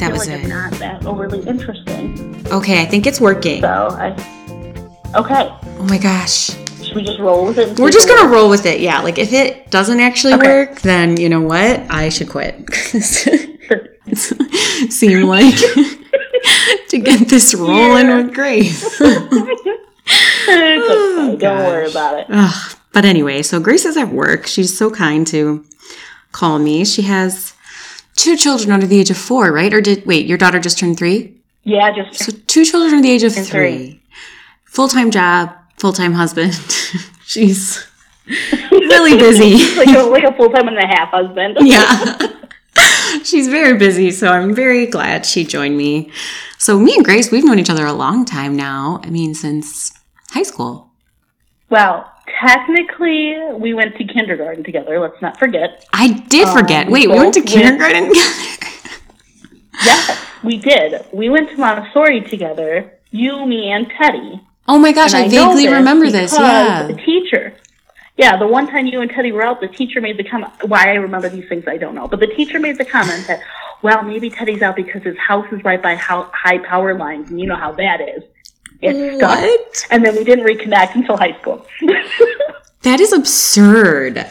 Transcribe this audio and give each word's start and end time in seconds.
Yeah, 0.00 0.08
I 0.08 0.10
think 0.10 0.10
that 0.10 0.12
was 0.12 0.28
like 0.28 0.38
it. 0.40 0.44
I'm 0.44 0.48
not 0.48 0.72
that 0.74 1.06
overly 1.06 1.40
interesting. 1.46 2.46
Okay, 2.48 2.82
I 2.82 2.86
think 2.86 3.06
it's 3.06 3.20
working. 3.20 3.62
So 3.62 3.68
I. 3.68 4.10
Okay. 5.14 5.48
Oh 5.78 5.86
my 5.88 5.98
gosh. 5.98 6.50
Should 6.82 6.96
we 6.96 7.04
just 7.04 7.18
roll 7.18 7.46
with 7.46 7.58
it? 7.58 7.78
We're 7.78 7.90
just 7.90 8.08
gonna 8.08 8.30
roll 8.30 8.48
with 8.48 8.66
it. 8.66 8.80
Yeah, 8.80 9.00
like 9.00 9.18
if 9.18 9.32
it 9.32 9.70
doesn't 9.70 10.00
actually 10.00 10.34
Okay. 10.34 10.46
work, 10.46 10.80
then 10.82 11.16
you 11.18 11.28
know 11.28 11.40
what? 11.40 11.80
I 11.90 12.08
should 12.08 12.28
quit. 12.28 12.68
Seem 14.90 15.22
like 15.26 15.54
to 16.88 16.98
get 16.98 17.28
this 17.28 17.54
rolling 17.54 18.06
Yeah. 18.06 18.22
with 18.22 18.34
Grace. 18.34 19.00
Okay. 19.00 19.76
Don't 21.36 21.42
worry 21.42 21.86
oh, 21.86 21.90
about 21.90 22.18
it. 22.18 22.26
Ugh. 22.30 22.76
But 22.92 23.04
anyway, 23.04 23.42
so 23.42 23.60
Grace 23.60 23.84
is 23.84 23.96
at 23.96 24.08
work. 24.08 24.46
She's 24.46 24.76
so 24.76 24.90
kind 24.90 25.26
to 25.28 25.64
call 26.32 26.58
me. 26.58 26.84
She 26.84 27.02
has 27.02 27.54
two 28.18 28.36
children 28.36 28.70
under 28.72 28.86
the 28.86 28.98
age 28.98 29.10
of 29.10 29.16
four, 29.16 29.52
right? 29.52 29.72
Or 29.72 29.80
did 29.80 30.04
wait, 30.04 30.26
your 30.26 30.36
daughter 30.38 30.58
just 30.60 30.78
turned 30.78 30.98
three? 30.98 31.34
Yeah, 31.64 31.90
just 31.94 32.22
So 32.24 32.32
two 32.46 32.64
children 32.64 32.92
under 32.94 33.02
the 33.02 33.10
age 33.10 33.22
of 33.22 33.32
three. 33.34 33.44
three. 33.44 34.02
Full 34.64 34.88
time 34.88 35.10
job, 35.10 35.54
full 35.78 35.92
time 35.92 36.12
husband. 36.12 36.54
She's 37.24 37.86
really 38.70 39.16
busy. 39.26 39.76
like 39.76 39.88
a, 39.96 40.02
like 40.02 40.24
a 40.24 40.34
full 40.36 40.50
time 40.50 40.68
and 40.68 40.76
a 40.78 40.86
half 40.86 41.08
husband. 41.10 41.56
yeah. 41.62 42.16
She's 43.24 43.48
very 43.48 43.76
busy, 43.76 44.10
so 44.10 44.28
I'm 44.28 44.54
very 44.54 44.86
glad 44.86 45.24
she 45.26 45.44
joined 45.44 45.76
me. 45.76 46.10
So 46.58 46.78
me 46.78 46.94
and 46.94 47.04
Grace, 47.04 47.30
we've 47.30 47.44
known 47.44 47.58
each 47.58 47.70
other 47.70 47.86
a 47.86 47.92
long 47.92 48.24
time 48.24 48.54
now. 48.56 49.00
I 49.02 49.10
mean, 49.10 49.34
since 49.34 49.92
high 50.30 50.42
school. 50.42 50.90
Well, 51.70 52.10
technically, 52.40 53.36
we 53.54 53.74
went 53.74 53.96
to 53.96 54.04
kindergarten 54.04 54.64
together. 54.64 55.00
Let's 55.00 55.20
not 55.20 55.38
forget. 55.38 55.86
I 55.92 56.08
did 56.28 56.48
forget. 56.48 56.86
Um, 56.86 56.92
Wait, 56.92 57.08
we 57.08 57.16
went 57.16 57.34
to 57.34 57.42
kindergarten 57.42 58.08
together. 58.08 58.48
Yes, 59.84 60.26
we 60.42 60.58
did. 60.58 61.04
We 61.12 61.28
went 61.28 61.50
to 61.50 61.56
Montessori 61.56 62.22
together. 62.22 62.92
You, 63.10 63.46
me, 63.46 63.70
and 63.70 63.90
Teddy. 63.90 64.40
Oh 64.66 64.78
my 64.78 64.92
gosh, 64.92 65.14
I, 65.14 65.26
know 65.26 65.48
vaguely 65.48 65.66
this 65.66 65.72
remember 65.72 66.10
this. 66.10 66.34
Yeah. 66.36 66.86
The 66.88 66.94
teacher. 66.94 67.54
Yeah, 68.18 68.36
the 68.36 68.48
one 68.48 68.66
time 68.66 68.86
you 68.86 69.00
and 69.00 69.10
Teddy 69.10 69.30
were 69.30 69.42
out, 69.42 69.60
the 69.60 69.68
teacher 69.68 70.00
made 70.00 70.18
the 70.18 70.24
comment. 70.24 70.52
Why 70.66 70.90
I 70.90 70.94
remember 70.94 71.28
these 71.28 71.48
things, 71.48 71.64
I 71.68 71.76
don't 71.76 71.94
know. 71.94 72.08
But 72.08 72.18
the 72.18 72.26
teacher 72.26 72.58
made 72.58 72.76
the 72.76 72.84
comment 72.84 73.26
that, 73.28 73.40
well, 73.80 74.02
maybe 74.02 74.28
Teddy's 74.28 74.60
out 74.60 74.74
because 74.74 75.04
his 75.04 75.16
house 75.16 75.46
is 75.52 75.62
right 75.62 75.80
by 75.80 75.94
how, 75.94 76.28
high 76.34 76.58
power 76.58 76.98
lines, 76.98 77.30
and 77.30 77.40
you 77.40 77.46
know 77.46 77.56
how 77.56 77.72
that 77.72 78.00
is. 78.00 78.24
It's 78.80 79.16
stuck. 79.16 79.40
What? 79.40 79.86
And 79.90 80.04
then 80.04 80.14
we 80.16 80.24
didn't 80.24 80.44
reconnect 80.46 80.94
until 80.94 81.16
high 81.16 81.38
school. 81.40 81.66
That 82.82 83.00
is 83.00 83.12
absurd. 83.12 84.24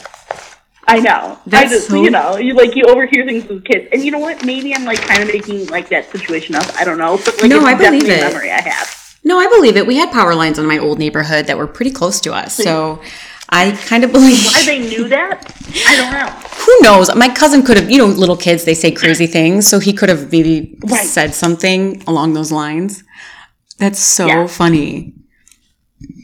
I 0.88 1.00
know. 1.02 1.38
That's 1.46 1.70
I 1.70 1.76
just, 1.76 1.88
so- 1.90 2.02
you 2.02 2.10
know, 2.10 2.38
you 2.38 2.54
like 2.54 2.76
you 2.78 2.86
overhear 2.86 3.26
things 3.26 3.46
with 3.46 3.66
kids, 3.66 3.90
and 3.92 4.04
you 4.04 4.10
know 4.10 4.20
what? 4.20 4.46
Maybe 4.46 4.74
I'm 4.74 4.86
like 4.86 5.02
kind 5.02 5.22
of 5.22 5.28
making 5.28 5.68
like 5.68 5.90
that 5.90 6.10
situation 6.10 6.56
up. 6.56 6.66
I 6.80 6.86
don't 6.86 6.98
know, 6.98 7.18
but 7.26 7.42
like 7.42 7.50
No, 7.50 7.66
I 7.66 7.76
believe 7.76 8.06
it. 8.08 8.22
memory 8.22 8.50
I 8.52 8.62
have. 8.62 9.18
No, 9.26 9.38
I 9.38 9.48
believe 9.48 9.76
it. 9.76 9.86
We 9.86 9.98
had 9.98 10.12
power 10.14 10.34
lines 10.34 10.58
in 10.58 10.66
my 10.66 10.78
old 10.78 10.98
neighborhood 10.98 11.48
that 11.48 11.58
were 11.58 11.68
pretty 11.68 11.92
close 11.92 12.22
to 12.22 12.34
us. 12.34 12.56
So 12.56 13.02
I 13.50 13.72
kind 13.86 14.06
of 14.06 14.14
believe. 14.14 14.46
Why 14.46 14.64
they 14.66 14.80
knew 14.80 15.10
that? 15.10 15.54
I 15.86 15.96
don't 15.98 16.12
know. 16.14 16.30
Who 16.66 16.78
knows? 16.82 17.14
My 17.16 17.28
cousin 17.28 17.64
could 17.64 17.76
have, 17.76 17.92
you 17.92 17.98
know, 17.98 18.06
little 18.06 18.38
kids, 18.38 18.64
they 18.64 18.74
say 18.74 18.92
crazy 18.92 19.28
things. 19.28 19.68
So 19.68 19.80
he 19.80 19.92
could 19.92 20.08
have 20.08 20.32
maybe 20.32 20.78
Right. 20.86 21.06
said 21.06 21.34
something 21.34 22.02
along 22.08 22.34
those 22.34 22.52
lines. 22.54 23.04
That's 23.78 24.00
so 24.00 24.26
Yeah. 24.28 24.48
funny. 24.48 25.14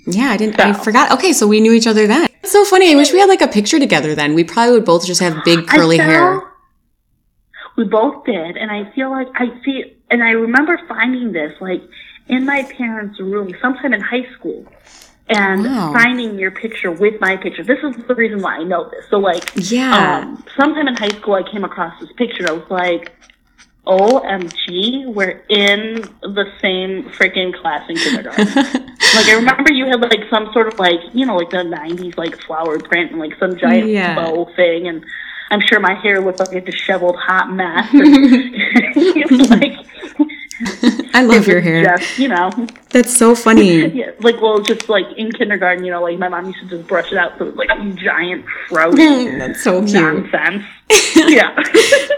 Yeah, 0.05 0.29
I 0.31 0.37
didn't, 0.37 0.59
I 0.59 0.73
forgot. 0.73 1.11
Okay, 1.11 1.33
so 1.33 1.47
we 1.47 1.59
knew 1.61 1.71
each 1.71 1.87
other 1.87 2.05
then. 2.07 2.27
It's 2.43 2.51
so 2.51 2.65
funny. 2.65 2.91
I 2.91 2.95
wish 2.95 3.13
we 3.13 3.19
had 3.19 3.29
like 3.29 3.41
a 3.41 3.47
picture 3.47 3.79
together 3.79 4.15
then. 4.15 4.33
We 4.35 4.43
probably 4.43 4.73
would 4.73 4.85
both 4.85 5.05
just 5.05 5.21
have 5.21 5.43
big 5.45 5.65
curly 5.67 5.97
felt- 5.97 6.09
hair. 6.09 6.41
We 7.75 7.85
both 7.85 8.23
did, 8.25 8.55
and 8.57 8.69
I 8.69 8.91
feel 8.93 9.09
like 9.09 9.29
I 9.35 9.47
see, 9.65 9.95
and 10.11 10.21
I 10.23 10.31
remember 10.31 10.79
finding 10.87 11.31
this 11.31 11.53
like 11.59 11.81
in 12.27 12.45
my 12.45 12.63
parents' 12.63 13.19
room 13.19 13.55
sometime 13.61 13.93
in 13.93 14.01
high 14.01 14.27
school, 14.35 14.65
and 15.29 15.63
Wow. 15.63 15.91
finding 15.93 16.37
your 16.37 16.51
picture 16.51 16.91
with 16.91 17.19
my 17.19 17.35
picture. 17.37 17.63
This 17.63 17.79
is 17.83 17.95
the 18.05 18.13
reason 18.13 18.41
why 18.43 18.57
I 18.57 18.63
know 18.63 18.89
this. 18.91 19.05
So 19.09 19.17
like, 19.17 19.49
Yeah. 19.55 20.19
um, 20.19 20.43
sometime 20.55 20.87
in 20.87 20.95
high 20.95 21.15
school, 21.19 21.33
I 21.33 21.43
came 21.49 21.63
across 21.63 21.99
this 21.99 22.11
picture. 22.17 22.45
I 22.47 22.51
was 22.51 22.69
like, 22.69 23.11
"OMG, 23.85 25.05
we're 25.13 25.43
in 25.49 26.01
the 26.21 26.45
same 26.61 27.03
freaking 27.11 27.53
class 27.59 27.87
in 27.89 27.95
kindergarten." 27.97 28.45
like 28.55 29.27
I 29.27 29.33
remember 29.35 29.71
you 29.71 29.85
had 29.85 30.01
like 30.01 30.21
some 30.29 30.49
sort 30.53 30.67
of 30.67 30.79
like 30.79 30.99
you 31.13 31.25
know 31.25 31.35
like 31.35 31.49
the 31.49 31.57
'90s 31.57 32.17
like 32.17 32.39
flower 32.41 32.79
print 32.79 33.11
and 33.11 33.19
like 33.19 33.37
some 33.39 33.57
giant 33.57 33.89
Yeah. 33.89 34.15
bow 34.15 34.45
thing, 34.55 34.87
and 34.87 35.03
I'm 35.51 35.61
sure 35.61 35.79
my 35.79 35.93
hair 35.93 36.21
looked 36.21 36.39
like 36.39 36.53
a 36.53 36.61
disheveled 36.61 37.15
hot 37.17 37.51
mess. 37.51 37.89
And, 38.95 39.49
like, 39.49 39.73
I 41.13 41.23
love 41.23 41.47
your 41.47 41.59
hair. 41.61 41.83
Just, 41.83 42.17
you 42.19 42.27
know, 42.27 42.49
That's 42.89 43.15
so 43.15 43.35
funny. 43.35 43.87
yeah, 43.87 44.11
like 44.19 44.39
well, 44.41 44.61
just 44.61 44.87
like 44.87 45.05
in 45.17 45.31
kindergarten, 45.31 45.83
you 45.83 45.91
know, 45.91 46.01
like 46.01 46.17
my 46.19 46.29
mom 46.29 46.45
used 46.45 46.59
to 46.59 46.67
just 46.77 46.87
brush 46.87 47.11
it 47.11 47.17
out, 47.17 47.37
so 47.37 47.45
it 47.45 47.55
was 47.55 47.55
like 47.55 47.69
a 47.69 47.81
giant 47.93 48.45
fro 48.69 48.91
That's 48.91 49.63
so 49.63 49.81
cute. 49.81 49.93
nonsense. 49.93 50.63
yeah. 51.15 51.55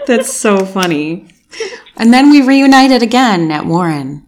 That's 0.06 0.32
so 0.32 0.64
funny. 0.64 1.28
And 1.96 2.12
then 2.12 2.30
we 2.30 2.42
reunited 2.42 3.02
again 3.02 3.50
at 3.50 3.66
Warren. 3.66 4.26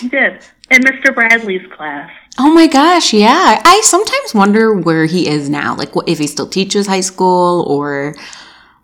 He 0.00 0.08
did. 0.08 0.40
In 0.70 0.82
Mr. 0.82 1.14
Bradley's 1.14 1.66
class. 1.72 2.10
Oh 2.38 2.52
my 2.52 2.66
gosh, 2.66 3.12
yeah. 3.12 3.62
I 3.64 3.80
sometimes 3.84 4.34
wonder 4.34 4.74
where 4.74 5.06
he 5.06 5.28
is 5.28 5.48
now. 5.48 5.76
Like 5.76 5.94
what 5.94 6.08
if 6.08 6.18
he 6.18 6.26
still 6.26 6.48
teaches 6.48 6.86
high 6.86 7.00
school 7.00 7.64
or 7.68 8.14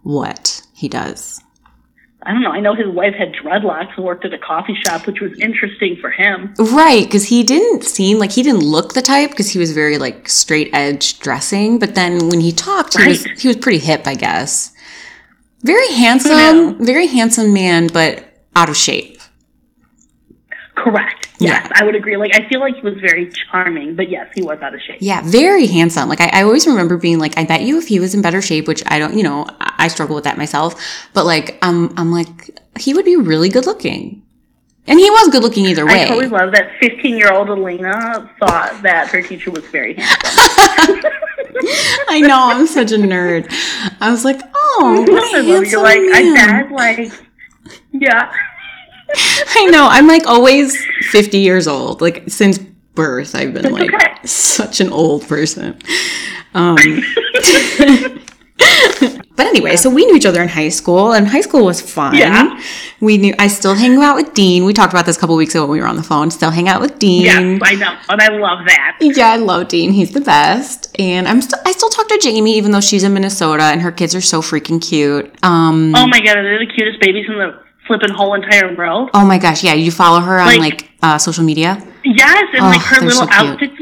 what 0.02 0.62
he 0.74 0.88
does. 0.88 1.40
I 2.24 2.32
don't 2.32 2.42
know. 2.42 2.52
I 2.52 2.60
know 2.60 2.74
his 2.74 2.86
wife 2.86 3.14
had 3.14 3.32
dreadlocks 3.32 3.96
and 3.96 4.04
worked 4.04 4.24
at 4.24 4.32
a 4.32 4.38
coffee 4.38 4.76
shop, 4.86 5.06
which 5.06 5.20
was 5.20 5.32
interesting 5.40 5.96
for 6.00 6.10
him. 6.10 6.54
Right, 6.56 7.04
because 7.04 7.24
he 7.24 7.42
didn't 7.42 7.82
seem 7.82 8.18
like 8.18 8.30
he 8.30 8.44
didn't 8.44 8.62
look 8.62 8.94
the 8.94 9.02
type 9.02 9.30
because 9.30 9.50
he 9.50 9.58
was 9.58 9.72
very 9.72 9.98
like 9.98 10.28
straight 10.28 10.70
edge 10.72 11.18
dressing. 11.18 11.80
But 11.80 11.96
then 11.96 12.28
when 12.28 12.40
he 12.40 12.52
talked, 12.52 12.96
he 12.96 13.08
was 13.08 13.24
he 13.24 13.48
was 13.48 13.56
pretty 13.56 13.78
hip, 13.78 14.06
I 14.06 14.14
guess. 14.14 14.72
Very 15.62 15.92
handsome, 15.92 16.36
know? 16.36 16.76
very 16.80 17.06
handsome 17.06 17.52
man, 17.52 17.86
but 17.86 18.24
out 18.56 18.68
of 18.68 18.76
shape. 18.76 19.18
Correct. 20.74 21.28
Yes, 21.38 21.68
Yeah. 21.70 21.80
I 21.80 21.84
would 21.84 21.94
agree. 21.94 22.16
Like, 22.16 22.34
I 22.34 22.48
feel 22.48 22.60
like 22.60 22.76
he 22.76 22.80
was 22.82 22.94
very 23.00 23.30
charming, 23.30 23.94
but 23.94 24.08
yes, 24.08 24.28
he 24.34 24.42
was 24.42 24.60
out 24.60 24.74
of 24.74 24.80
shape. 24.80 24.98
Yeah, 25.00 25.22
very 25.24 25.66
handsome. 25.66 26.08
Like 26.08 26.20
I, 26.20 26.40
I 26.40 26.42
always 26.42 26.66
remember 26.66 26.96
being 26.96 27.18
like, 27.18 27.36
I 27.38 27.44
bet 27.44 27.62
you 27.62 27.78
if 27.78 27.88
he 27.88 28.00
was 28.00 28.14
in 28.14 28.22
better 28.22 28.42
shape, 28.42 28.66
which 28.66 28.82
I 28.86 28.98
don't, 28.98 29.14
you 29.14 29.22
know, 29.22 29.46
I, 29.60 29.88
struggle 29.88 30.14
with 30.14 30.24
that 30.24 30.38
myself. 30.38 30.74
But 31.12 31.26
like, 31.26 31.58
um, 31.62 31.92
I'm 31.96 32.10
like, 32.10 32.58
he 32.78 32.94
would 32.94 33.04
be 33.04 33.16
really 33.16 33.48
good 33.48 33.66
looking, 33.66 34.22
and 34.86 34.98
he 34.98 35.10
was 35.10 35.28
good 35.28 35.42
looking 35.42 35.66
either 35.66 35.84
way. 35.86 36.02
I 36.02 36.06
totally 36.06 36.28
love 36.28 36.52
that 36.52 36.72
15 36.80 37.16
year 37.16 37.32
old 37.32 37.48
Elena 37.48 38.30
thought 38.40 38.80
that 38.82 39.08
her 39.08 39.22
teacher 39.22 39.50
was 39.50 39.64
very 39.66 39.94
handsome. 39.94 41.00
I 42.08 42.20
know, 42.20 42.38
I'm 42.38 42.66
such 42.66 42.92
a 42.92 42.96
nerd. 42.96 43.46
I 44.00 44.10
was 44.10 44.24
like, 44.24 44.40
oh, 44.54 45.04
what 45.08 45.34
I 45.34 45.38
a 45.38 45.42
handsome 45.42 45.64
you. 45.64 45.82
Like, 45.82 45.98
I 45.98 46.22
man. 46.22 46.72
like, 46.72 47.12
yeah. 47.92 48.32
I 49.54 49.66
know. 49.66 49.86
I'm 49.88 50.06
like 50.06 50.26
always 50.26 50.82
50 51.10 51.38
years 51.38 51.68
old. 51.68 52.00
Like 52.00 52.24
since 52.28 52.58
birth, 52.58 53.34
I've 53.34 53.54
been 53.54 53.72
like 53.72 53.92
okay. 53.92 54.14
such 54.24 54.80
an 54.80 54.92
old 54.92 55.26
person. 55.28 55.78
Um, 56.54 56.76
but 59.37 59.47
anyway, 59.47 59.76
so 59.76 59.88
we 59.91 60.04
knew 60.06 60.15
each 60.16 60.26
other 60.26 60.43
in 60.43 60.48
high 60.48 60.69
school, 60.69 61.12
and 61.12 61.26
high 61.26 61.40
school 61.40 61.64
was 61.64 61.81
fun. 61.81 62.14
Yeah. 62.14 62.61
We 63.00 63.17
knew. 63.19 63.34
I 63.38 63.49
still 63.49 63.75
hang 63.75 63.96
out 64.02 64.14
with 64.17 64.34
Dean. 64.34 64.64
We 64.64 64.73
talked 64.73 64.93
about 64.93 65.06
this 65.06 65.17
a 65.17 65.20
couple 65.20 65.37
weeks 65.37 65.55
ago 65.55 65.64
when 65.64 65.73
we 65.73 65.81
were 65.81 65.87
on 65.87 65.96
the 65.96 66.02
phone. 66.02 66.31
Still 66.31 66.50
hang 66.50 66.69
out 66.69 66.81
with 66.81 66.99
Dean. 66.99 67.23
Yes, 67.23 67.61
I 67.64 67.75
know. 67.75 67.96
And 68.08 68.20
I 68.20 68.29
love 68.29 68.67
that. 68.67 68.99
Yeah, 69.00 69.29
I 69.31 69.37
love 69.37 69.69
Dean. 69.69 69.93
He's 69.93 70.12
the 70.12 70.20
best. 70.20 70.94
And 70.99 71.26
I'm 71.26 71.40
still 71.40 71.58
I 71.67 71.73
still 71.73 71.88
talk 71.88 72.08
to 72.08 72.19
Jamie 72.19 72.56
even 72.58 72.70
though 72.73 72.81
she's 72.81 73.02
in 73.05 73.12
Minnesota 73.14 73.64
and 73.64 73.81
her 73.81 73.90
kids 73.90 74.14
are 74.14 74.20
so 74.20 74.40
freaking 74.43 74.81
cute. 74.81 75.26
Um 75.43 75.94
Oh 75.96 76.06
my 76.06 76.20
god, 76.20 76.35
they're 76.37 76.58
the 76.58 76.67
cutest 76.73 77.00
babies 77.00 77.26
in 77.28 77.35
the 77.38 77.58
flipping 77.88 78.11
whole 78.11 78.35
entire 78.35 78.75
world. 78.76 79.11
oh 79.14 79.25
my 79.26 79.38
gosh, 79.38 79.64
yeah, 79.64 79.75
you 79.75 79.90
follow 79.90 80.20
her 80.20 80.38
on 80.38 80.46
Like- 80.46 80.61
like 80.61 80.88
uh, 81.02 81.19
social 81.19 81.43
media? 81.43 81.82
Yes, 82.05 82.44
and 82.55 82.62
Oh, 82.64 82.69
like 82.69 82.81
her 82.82 83.00
little 83.00 83.26
so 83.26 83.28
outfits. 83.32 83.75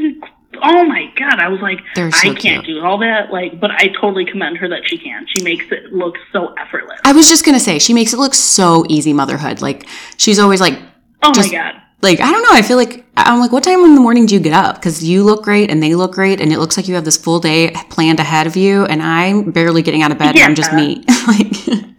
Oh 0.61 0.83
my 0.85 1.11
god, 1.17 1.39
I 1.39 1.47
was 1.49 1.59
like, 1.61 1.79
so 1.95 2.09
I 2.29 2.33
can't 2.35 2.63
cute. 2.63 2.65
do 2.65 2.81
all 2.85 2.97
that. 2.99 3.31
Like, 3.31 3.59
but 3.59 3.71
I 3.71 3.87
totally 3.99 4.25
commend 4.25 4.57
her 4.57 4.67
that 4.69 4.87
she 4.87 4.97
can. 4.97 5.25
She 5.27 5.43
makes 5.43 5.65
it 5.71 5.91
look 5.93 6.15
so 6.31 6.53
effortless. 6.59 6.99
I 7.05 7.11
was 7.13 7.27
just 7.29 7.43
gonna 7.45 7.59
say 7.59 7.79
she 7.79 7.93
makes 7.93 8.13
it 8.13 8.17
look 8.17 8.33
so 8.33 8.85
easy 8.89 9.13
motherhood. 9.13 9.61
Like 9.61 9.87
she's 10.17 10.39
always 10.39 10.61
like 10.61 10.79
Oh 11.23 11.31
Just- 11.33 11.51
my 11.51 11.57
god. 11.57 11.75
like 12.01 12.19
I 12.19 12.31
don't 12.31 12.41
know. 12.43 12.49
I 12.51 12.61
feel 12.61 12.77
like 12.77 13.05
I'm 13.17 13.39
like, 13.39 13.51
what 13.51 13.63
time 13.63 13.79
in 13.85 13.93
the 13.93 14.01
morning 14.01 14.25
do 14.25 14.33
you 14.33 14.39
get 14.41 14.53
up? 14.53 14.75
Because 14.75 15.03
you 15.03 15.23
look 15.23 15.43
great 15.43 15.69
and 15.69 15.83
they 15.83 15.93
look 15.93 16.13
great, 16.13 16.41
and 16.41 16.51
it 16.51 16.57
looks 16.59 16.75
like 16.77 16.87
you 16.87 16.95
have 16.95 17.05
this 17.05 17.17
full 17.17 17.39
day 17.39 17.71
planned 17.91 18.19
ahead 18.19 18.47
of 18.47 18.55
you. 18.55 18.85
And 18.85 19.01
I'm 19.03 19.51
barely 19.51 19.81
getting 19.83 20.01
out 20.01 20.11
of 20.11 20.17
bed. 20.17 20.35
and 20.35 20.39
I'm 20.43 20.55
just 20.55 20.73
me. 20.73 21.03
like 21.27 21.47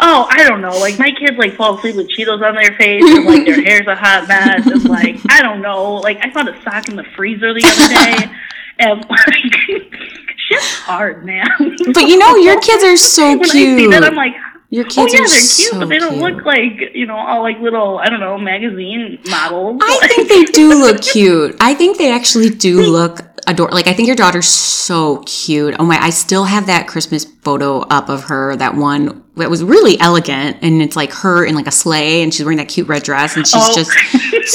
Oh, 0.04 0.26
I 0.28 0.42
don't 0.48 0.60
know. 0.60 0.76
Like 0.80 0.98
my 0.98 1.10
kids 1.12 1.36
like 1.38 1.54
fall 1.54 1.78
asleep 1.78 1.94
with 1.94 2.08
Cheetos 2.10 2.42
on 2.44 2.54
their 2.56 2.72
face, 2.76 3.04
and 3.04 3.24
like 3.24 3.44
their 3.44 3.62
hair's 3.64 3.86
a 3.86 3.94
hot 3.94 4.26
mess, 4.26 4.66
and 4.66 4.84
like 4.88 5.16
I 5.28 5.40
don't 5.42 5.60
know. 5.62 5.94
Like 5.96 6.18
I 6.20 6.30
found 6.32 6.48
a 6.48 6.60
sock 6.62 6.88
in 6.88 6.96
the 6.96 7.04
freezer 7.14 7.54
the 7.54 7.62
other 7.64 7.94
day, 8.26 8.32
and 8.78 9.04
like 9.08 9.54
shit's 10.36 10.74
hard, 10.80 11.24
man. 11.24 11.46
But 11.94 12.04
you 12.08 12.18
know, 12.18 12.36
your 12.36 12.60
kids 12.60 12.82
are 12.84 12.96
so 12.96 13.30
when 13.36 13.40
I 13.44 13.48
see 13.48 13.76
cute. 13.76 13.90
that, 13.92 14.04
I'm 14.04 14.14
like, 14.14 14.32
Your 14.70 14.84
oh, 14.86 14.88
kids 14.88 15.14
Oh 15.14 15.16
yeah, 15.16 15.24
are 15.24 15.28
they're 15.28 15.28
cute, 15.28 15.72
so 15.72 15.78
but 15.80 15.88
they 15.88 15.98
don't 15.98 16.18
cute. 16.18 16.22
look 16.34 16.44
like 16.44 16.94
you 16.94 17.06
know 17.06 17.16
all 17.16 17.42
like 17.42 17.58
little 17.60 17.98
I 17.98 18.08
don't 18.08 18.20
know 18.20 18.38
magazine 18.38 19.18
models. 19.28 19.80
I 19.84 20.06
think 20.14 20.28
they 20.28 20.44
do 20.44 20.68
look 20.70 21.00
cute. 21.02 21.56
I 21.60 21.74
think 21.74 21.98
they 21.98 22.10
actually 22.12 22.50
do 22.50 22.82
look 22.82 23.20
adorable. 23.46 23.74
Like 23.74 23.86
I 23.88 23.92
think 23.92 24.06
your 24.06 24.16
daughter's 24.16 24.48
so 24.48 25.18
cute. 25.26 25.74
Oh 25.78 25.84
my! 25.84 25.98
I 25.98 26.10
still 26.10 26.44
have 26.44 26.66
that 26.66 26.86
Christmas 26.88 27.24
photo 27.42 27.80
up 27.80 28.08
of 28.08 28.24
her. 28.24 28.56
That 28.56 28.74
one 28.76 29.22
that 29.36 29.48
was 29.50 29.62
really 29.64 29.98
elegant, 30.00 30.58
and 30.62 30.82
it's 30.82 30.94
like 30.96 31.12
her 31.12 31.44
in 31.44 31.54
like 31.54 31.66
a 31.66 31.70
sleigh, 31.70 32.22
and 32.22 32.32
she's 32.32 32.44
wearing 32.44 32.58
that 32.58 32.68
cute 32.68 32.86
red 32.88 33.02
dress, 33.02 33.36
and 33.36 33.46
she's 33.46 33.62
Oh. 33.62 33.74
just 33.74 33.90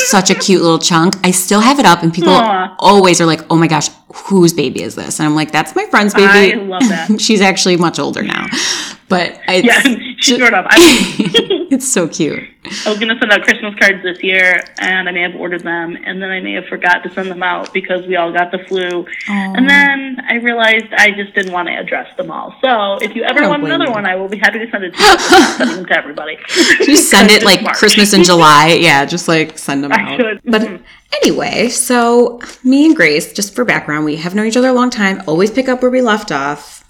such 0.10 0.30
a 0.30 0.36
cute 0.36 0.62
little 0.62 0.78
chunk. 0.80 1.16
I 1.26 1.32
still 1.32 1.60
have 1.62 1.80
it 1.80 1.86
up, 1.86 2.04
and 2.04 2.14
people 2.14 2.30
Aw. 2.34 2.76
always 2.80 3.20
are 3.22 3.26
like, 3.26 3.42
"Oh 3.50 3.56
my 3.56 3.68
gosh, 3.68 3.90
whose 4.26 4.54
baby 4.54 4.82
is 4.82 4.96
this?" 4.96 5.20
And 5.20 5.28
I'm 5.28 5.36
like, 5.36 5.52
"That's 5.52 5.76
my 5.76 5.86
friend's 5.88 6.14
I 6.16 6.18
baby." 6.52 6.62
love 6.62 6.88
that. 6.90 7.20
she's 7.22 7.42
actually 7.42 7.78
much 7.78 8.00
older 8.00 8.24
now, 8.24 8.46
but 9.10 9.40
it's, 9.48 10.28
Yeah, 10.30 10.38
grown 10.38 10.54
up. 10.54 10.66
I, 10.70 10.76
it's 11.72 11.88
so 11.92 12.08
cute. 12.08 12.44
I 12.86 12.90
was 12.90 13.00
gonna 13.00 13.18
send 13.20 13.32
out 13.32 13.44
Christmas 13.44 13.74
cards 13.80 14.04
this 14.04 14.22
year, 14.22 14.62
and 14.80 15.08
I 15.08 15.12
may 15.14 15.22
have 15.22 15.36
ordered 15.36 15.62
them, 15.64 15.98
and 16.04 16.22
then 16.22 16.30
I 16.30 16.42
may 16.42 16.54
have 16.54 16.66
forgot 16.66 17.02
to 17.04 17.10
send 17.14 17.30
them 17.32 17.42
out 17.42 17.74
because 17.74 18.06
we 18.08 18.18
all 18.18 18.34
got 18.34 18.52
the 18.52 18.60
flu. 18.68 19.06
And 19.30 19.70
then 19.70 20.20
I 20.28 20.36
realized 20.36 20.88
I 20.98 21.12
just 21.12 21.34
didn't 21.34 21.54
want 21.54 21.70
to 21.70 21.76
address 21.76 22.14
them 22.18 22.30
all. 22.30 22.54
So 22.62 22.98
if 23.02 23.16
you 23.16 23.24
ever 23.24 23.48
want 23.48 23.64
another 23.64 23.90
one, 23.90 24.06
I 24.06 24.16
will 24.16 24.28
be 24.28 24.38
happy 24.38 24.60
to 24.60 24.70
send 24.70 24.84
it 24.84 24.94
to 24.96 25.00
you. 25.02 25.08
I'm 25.10 25.58
sending 25.58 25.76
them 25.78 25.86
to 25.86 25.98
everybody. 25.98 26.38
Just 26.84 27.10
send 27.10 27.32
it 27.32 27.44
like 27.44 27.62
March. 27.64 27.78
Christmas 27.78 28.12
in 28.14 28.24
July. 28.26 28.78
Yeah, 28.82 29.06
just 29.06 29.28
like 29.30 29.58
send 29.58 29.84
them 29.84 29.94
I 29.94 30.02
out. 30.02 30.20
should. 30.20 30.42
But 30.44 30.62
Mhm. 30.64 30.84
anyway, 31.24 31.70
so 31.70 32.42
me 32.66 32.86
and 32.88 32.96
Grace, 32.96 33.32
just 33.32 33.56
for 33.56 33.64
background, 33.64 34.04
we 34.04 34.18
have 34.18 34.36
known 34.36 34.46
each 34.48 34.58
other 34.58 34.70
a 34.70 34.74
long 34.74 34.90
time. 34.90 35.22
Always 35.28 35.52
pick 35.52 35.70
up 35.70 35.82
where 35.82 35.92
we 35.92 36.02
left 36.02 36.32
off. 36.34 36.84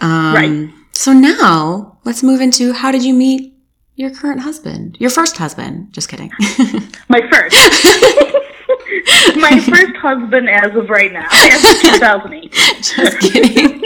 Um, 0.00 0.34
Right. 0.34 0.70
So 1.00 1.14
now 1.14 1.96
let's 2.04 2.22
move 2.22 2.42
into 2.42 2.74
how 2.74 2.92
did 2.92 3.02
you 3.02 3.14
meet 3.14 3.54
your 3.94 4.10
current 4.10 4.42
husband, 4.42 4.98
your 5.00 5.08
first 5.08 5.34
husband? 5.38 5.94
Just 5.94 6.10
kidding. 6.10 6.30
My 7.08 7.22
first. 7.32 7.56
My 9.36 9.58
first 9.60 9.96
husband 9.96 10.50
as 10.50 10.76
of 10.76 10.90
right 10.90 11.10
now, 11.10 11.26
as 11.32 11.64
of 11.64 11.80
2008. 11.94 12.52
just 12.82 13.18
kidding. 13.18 13.82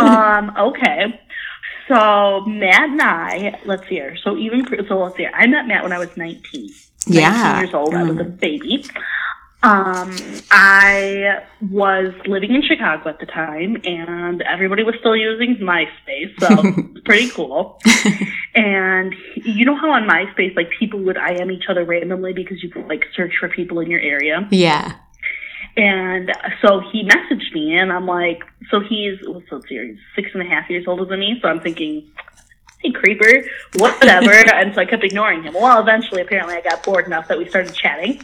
um, 0.00 0.52
okay. 0.56 1.20
So 1.88 2.42
Matt 2.46 2.88
and 2.90 3.02
I, 3.02 3.60
let's 3.64 3.82
see 3.88 3.96
here. 3.96 4.16
So 4.22 4.36
even 4.36 4.64
so, 4.86 4.98
let's 4.98 5.16
see. 5.16 5.24
Here. 5.24 5.32
I 5.34 5.48
met 5.48 5.66
Matt 5.66 5.82
when 5.82 5.92
I 5.92 5.98
was 5.98 6.16
19. 6.16 6.40
19 6.52 6.72
Yeah. 7.08 7.58
years 7.62 7.74
old. 7.74 7.94
I 7.96 8.04
was 8.04 8.16
a 8.18 8.22
baby. 8.24 8.84
Um, 9.62 10.14
I 10.50 11.42
was 11.70 12.12
living 12.26 12.54
in 12.54 12.62
Chicago 12.62 13.08
at 13.08 13.18
the 13.18 13.26
time, 13.26 13.80
and 13.84 14.42
everybody 14.42 14.82
was 14.82 14.94
still 15.00 15.16
using 15.16 15.56
MySpace, 15.56 16.38
so 16.38 17.00
pretty 17.04 17.30
cool. 17.30 17.78
and 18.54 19.14
you 19.34 19.64
know 19.64 19.76
how 19.76 19.90
on 19.90 20.08
MySpace, 20.08 20.54
like 20.54 20.70
people 20.78 21.00
would 21.00 21.16
IM 21.16 21.50
each 21.50 21.64
other 21.68 21.84
randomly 21.84 22.32
because 22.32 22.62
you 22.62 22.70
could 22.70 22.86
like 22.86 23.06
search 23.14 23.32
for 23.40 23.48
people 23.48 23.80
in 23.80 23.90
your 23.90 24.00
area. 24.00 24.46
Yeah. 24.50 24.96
And 25.76 26.32
so 26.62 26.80
he 26.92 27.06
messaged 27.06 27.52
me, 27.52 27.76
and 27.76 27.92
I'm 27.92 28.06
like, 28.06 28.42
so 28.70 28.80
he's 28.80 29.18
what's 29.24 29.68
see, 29.68 29.78
he's 29.78 29.98
six 30.14 30.30
and 30.32 30.42
a 30.42 30.46
half 30.46 30.70
years 30.70 30.84
older 30.86 31.04
than 31.04 31.20
me. 31.20 31.38
So 31.42 31.48
I'm 31.48 31.60
thinking, 31.60 32.10
hey, 32.78 32.92
creeper, 32.92 33.44
whatever. 33.74 34.32
and 34.54 34.74
so 34.74 34.80
I 34.80 34.84
kept 34.86 35.04
ignoring 35.04 35.42
him. 35.42 35.54
Well, 35.54 35.80
eventually, 35.80 36.22
apparently, 36.22 36.54
I 36.54 36.62
got 36.62 36.82
bored 36.82 37.06
enough 37.06 37.28
that 37.28 37.38
we 37.38 37.48
started 37.48 37.74
chatting, 37.74 38.20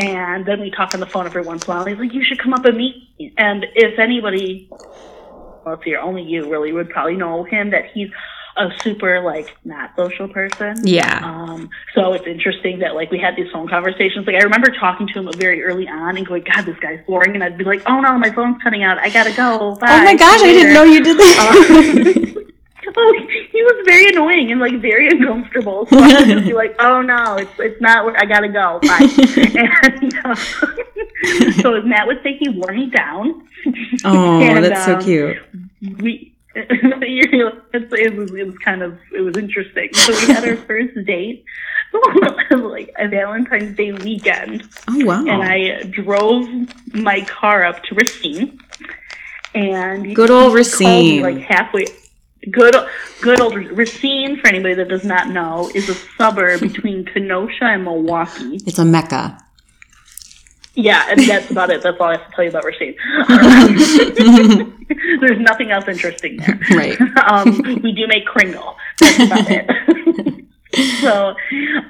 and 0.00 0.46
then 0.46 0.60
we 0.60 0.70
talk 0.70 0.94
on 0.94 1.00
the 1.00 1.06
phone 1.06 1.26
every 1.26 1.42
once 1.42 1.64
in 1.64 1.70
a 1.70 1.76
while. 1.76 1.84
He's 1.84 1.98
like, 1.98 2.14
you 2.14 2.24
should 2.24 2.38
come 2.38 2.54
up 2.54 2.64
and 2.64 2.76
meet 2.76 2.94
me. 3.18 3.34
And 3.36 3.66
if 3.74 3.98
anybody, 3.98 4.66
well, 4.70 5.60
let's 5.66 5.84
see, 5.84 5.94
only 5.94 6.22
you 6.22 6.50
really 6.50 6.72
would 6.72 6.88
probably 6.88 7.16
know 7.16 7.44
him 7.44 7.70
that 7.70 7.90
he's 7.92 8.08
a 8.56 8.70
super 8.82 9.20
like 9.20 9.56
not 9.64 9.94
social 9.96 10.26
person. 10.26 10.86
Yeah. 10.86 11.20
Um, 11.22 11.68
so 11.94 12.14
it's 12.14 12.26
interesting 12.26 12.78
that 12.80 12.94
like 12.94 13.10
we 13.10 13.18
had 13.18 13.36
these 13.36 13.50
phone 13.52 13.68
conversations. 13.68 14.26
Like 14.26 14.36
I 14.36 14.42
remember 14.42 14.70
talking 14.70 15.06
to 15.08 15.20
him 15.20 15.32
very 15.36 15.62
early 15.62 15.86
on 15.86 16.16
and 16.16 16.26
going, 16.26 16.44
God, 16.44 16.62
this 16.62 16.78
guy's 16.78 17.04
boring. 17.06 17.34
And 17.34 17.44
I'd 17.44 17.58
be 17.58 17.64
like, 17.64 17.82
Oh 17.86 18.00
no, 18.00 18.18
my 18.18 18.30
phone's 18.30 18.60
cutting 18.62 18.82
out. 18.82 18.98
I 18.98 19.10
gotta 19.10 19.32
go. 19.32 19.76
Bye. 19.76 19.86
oh 19.90 20.04
my 20.04 20.14
gosh, 20.14 20.40
I 20.40 20.52
didn't 20.52 20.72
know 20.72 20.84
you 20.84 21.02
did 21.02 21.18
that. 21.18 22.46
Oh, 22.96 23.26
he 23.52 23.62
was 23.62 23.82
very 23.86 24.08
annoying 24.08 24.50
and 24.50 24.60
like 24.60 24.80
very 24.80 25.08
uncomfortable. 25.08 25.86
So 25.86 25.98
I 25.98 26.08
would 26.20 26.26
just 26.28 26.46
be 26.46 26.52
like, 26.54 26.74
Oh 26.78 27.02
no, 27.02 27.36
it's 27.36 27.50
it's 27.58 27.80
not. 27.80 28.04
where 28.04 28.16
I 28.16 28.24
gotta 28.26 28.48
go. 28.48 28.78
Bye. 28.82 29.08
and 30.00 30.14
uh, 30.24 30.34
so 31.62 31.80
Matt 31.82 32.06
would 32.06 32.22
say, 32.22 32.36
he 32.38 32.48
wore 32.48 32.72
me 32.72 32.90
down. 32.90 33.46
oh, 34.04 34.40
And, 34.42 34.64
that's 34.64 34.84
so 34.84 34.96
um, 34.96 35.02
cute. 35.02 35.36
we 36.00 36.34
it's, 36.54 37.92
it 37.92 38.16
was 38.16 38.32
it 38.32 38.44
was 38.46 38.58
kind 38.58 38.82
of 38.82 38.98
it 39.14 39.20
was 39.20 39.36
interesting. 39.36 39.88
So 39.94 40.12
we 40.12 40.34
had 40.34 40.44
our 40.48 40.56
first 40.56 40.94
date 41.06 41.44
like 42.50 42.90
a 42.98 43.08
Valentine's 43.08 43.76
Day 43.76 43.92
weekend, 43.92 44.68
Oh 44.88 45.04
wow. 45.04 45.20
and 45.26 45.42
I 45.42 45.82
drove 45.84 46.48
my 46.92 47.20
car 47.22 47.64
up 47.64 47.82
to 47.84 47.94
Racine, 47.94 48.58
and 49.54 50.14
Good 50.14 50.30
old 50.30 50.56
he 50.58 50.64
called 50.64 51.04
me, 51.04 51.20
Racine. 51.20 51.22
like 51.22 51.38
halfway. 51.38 51.84
Good, 52.50 52.74
good 53.20 53.40
old 53.40 53.54
Racine. 53.54 54.38
For 54.40 54.48
anybody 54.48 54.74
that 54.74 54.88
does 54.88 55.04
not 55.04 55.28
know, 55.28 55.70
is 55.74 55.88
a 55.88 55.94
suburb 55.94 56.60
between 56.60 57.04
Kenosha 57.04 57.64
and 57.64 57.84
Milwaukee. 57.84 58.60
it's 58.66 58.78
a 58.78 58.84
mecca. 58.84 59.38
Yeah, 60.74 61.04
and 61.10 61.20
that's 61.20 61.50
about 61.50 61.70
it. 61.70 61.82
That's 61.82 61.98
all 62.00 62.06
I 62.08 62.16
have 62.16 62.26
to 62.26 62.32
tell 62.34 62.44
you 62.44 62.50
about 62.50 62.64
Racine. 62.64 62.94
There's 65.20 65.40
nothing 65.40 65.72
else 65.72 65.86
interesting 65.88 66.36
there. 66.38 66.58
Right. 66.70 66.98
um, 67.26 67.60
we 67.82 67.92
do 67.92 68.06
make 68.06 68.24
Kringle. 68.24 68.76
That's 68.98 69.18
about 69.18 69.50
it. 69.50 70.44
so, 71.00 71.34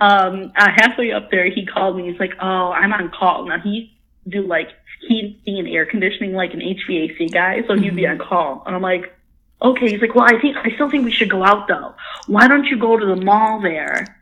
um, 0.00 0.50
uh, 0.56 0.70
halfway 0.74 1.12
up 1.12 1.30
there, 1.30 1.48
he 1.50 1.66
called 1.66 1.96
me. 1.96 2.10
He's 2.10 2.18
like, 2.18 2.32
"Oh, 2.40 2.72
I'm 2.72 2.92
on 2.92 3.10
call 3.10 3.46
now." 3.46 3.60
He 3.60 3.96
do 4.26 4.42
like 4.46 4.70
heating 5.06 5.58
and 5.58 5.68
air 5.68 5.84
conditioning, 5.84 6.32
like 6.32 6.54
an 6.54 6.60
HVAC 6.60 7.30
guy. 7.32 7.62
So 7.68 7.76
he'd 7.76 7.94
be 7.94 8.06
on 8.06 8.18
call, 8.18 8.62
and 8.66 8.74
I'm 8.74 8.82
like, 8.82 9.14
"Okay." 9.62 9.90
He's 9.90 10.00
like, 10.00 10.14
"Well, 10.14 10.26
I 10.26 10.40
think 10.40 10.56
I 10.56 10.70
still 10.74 10.90
think 10.90 11.04
we 11.04 11.12
should 11.12 11.30
go 11.30 11.44
out 11.44 11.68
though. 11.68 11.94
Why 12.26 12.48
don't 12.48 12.64
you 12.64 12.78
go 12.78 12.96
to 12.96 13.06
the 13.06 13.16
mall 13.16 13.60
there?" 13.60 14.16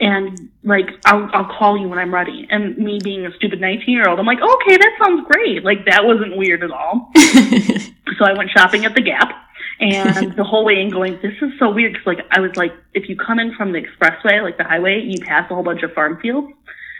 And 0.00 0.50
like, 0.64 0.90
I'll 1.04 1.30
I'll 1.32 1.56
call 1.56 1.78
you 1.78 1.88
when 1.88 1.98
I'm 1.98 2.12
ready. 2.12 2.46
And 2.50 2.76
me 2.78 2.98
being 3.02 3.26
a 3.26 3.32
stupid 3.34 3.60
19 3.60 3.94
year 3.94 4.08
old, 4.08 4.18
I'm 4.18 4.26
like, 4.26 4.40
okay, 4.40 4.76
that 4.76 4.96
sounds 4.98 5.26
great. 5.30 5.64
Like 5.64 5.84
that 5.86 6.04
wasn't 6.04 6.36
weird 6.36 6.62
at 6.64 6.70
all. 6.70 7.12
So 8.18 8.24
I 8.24 8.32
went 8.32 8.50
shopping 8.50 8.84
at 8.84 8.94
the 8.94 9.00
Gap, 9.00 9.32
and 9.80 10.34
the 10.36 10.44
whole 10.44 10.64
way 10.64 10.80
in 10.80 10.90
going, 10.90 11.18
this 11.20 11.34
is 11.42 11.58
so 11.58 11.70
weird 11.70 11.92
because 11.92 12.06
like 12.06 12.26
I 12.30 12.40
was 12.40 12.54
like, 12.56 12.72
if 12.92 13.08
you 13.08 13.16
come 13.16 13.38
in 13.38 13.54
from 13.54 13.72
the 13.72 13.80
expressway, 13.80 14.42
like 14.42 14.56
the 14.56 14.64
highway, 14.64 15.00
you 15.02 15.18
pass 15.20 15.50
a 15.50 15.54
whole 15.54 15.64
bunch 15.64 15.82
of 15.82 15.92
farm 15.92 16.20
fields. 16.20 16.52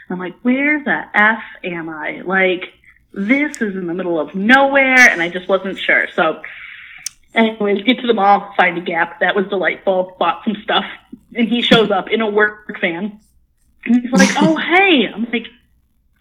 I'm 0.09 0.19
like, 0.19 0.35
where 0.41 0.83
the 0.83 1.03
f 1.13 1.41
am 1.63 1.89
I? 1.89 2.21
Like 2.21 2.73
this 3.13 3.61
is 3.61 3.75
in 3.75 3.87
the 3.87 3.93
middle 3.93 4.19
of 4.19 4.35
nowhere, 4.35 5.09
and 5.09 5.21
I 5.21 5.29
just 5.29 5.47
wasn't 5.47 5.79
sure. 5.79 6.07
So, 6.15 6.41
anyways, 7.35 7.83
get 7.83 7.99
to 7.99 8.07
the 8.07 8.13
mall, 8.13 8.53
find 8.57 8.77
a 8.77 8.81
Gap. 8.81 9.19
That 9.19 9.35
was 9.35 9.47
delightful. 9.47 10.15
Bought 10.19 10.43
some 10.43 10.55
stuff, 10.63 10.85
and 11.35 11.47
he 11.47 11.61
shows 11.61 11.91
up 11.91 12.09
in 12.09 12.21
a 12.21 12.29
work 12.29 12.75
van, 12.79 13.19
and 13.85 14.01
he's 14.01 14.11
like, 14.11 14.29
oh 14.37 14.55
hey, 14.55 15.07
I'm 15.13 15.25
like, 15.31 15.47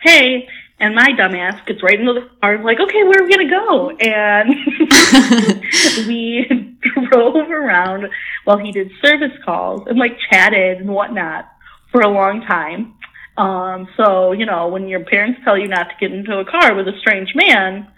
hey. 0.00 0.48
And 0.80 0.96
my 0.96 1.10
dumbass 1.12 1.64
gets 1.66 1.84
right 1.84 1.98
into 1.98 2.14
the 2.14 2.28
car. 2.40 2.56
I'm 2.56 2.64
like, 2.64 2.80
okay, 2.80 3.04
where 3.04 3.22
are 3.22 3.24
we 3.24 3.30
gonna 3.30 3.48
go? 3.48 3.90
And 3.90 4.48
we 6.08 6.76
drove 7.10 7.48
around 7.48 8.08
while 8.42 8.58
he 8.58 8.72
did 8.72 8.90
service 9.00 9.32
calls 9.44 9.86
and 9.86 9.98
like 9.98 10.18
chatted 10.30 10.78
and 10.78 10.90
whatnot 10.90 11.48
for 11.92 12.00
a 12.00 12.08
long 12.08 12.40
time. 12.42 12.94
Um, 13.36 13.88
so 13.96 14.32
you 14.32 14.46
know, 14.46 14.68
when 14.68 14.88
your 14.88 15.04
parents 15.04 15.40
tell 15.44 15.56
you 15.56 15.68
not 15.68 15.90
to 15.90 15.94
get 16.00 16.12
into 16.12 16.38
a 16.38 16.44
car 16.44 16.74
with 16.74 16.88
a 16.88 16.98
strange 16.98 17.34
man, 17.36 17.88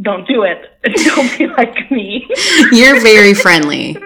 don't 0.00 0.26
do 0.26 0.42
it. 0.42 0.68
Don't 1.14 1.38
be 1.38 1.46
like 1.46 1.90
me. 1.90 2.26
You're 2.72 3.00
very 3.00 3.34
friendly. 3.34 3.96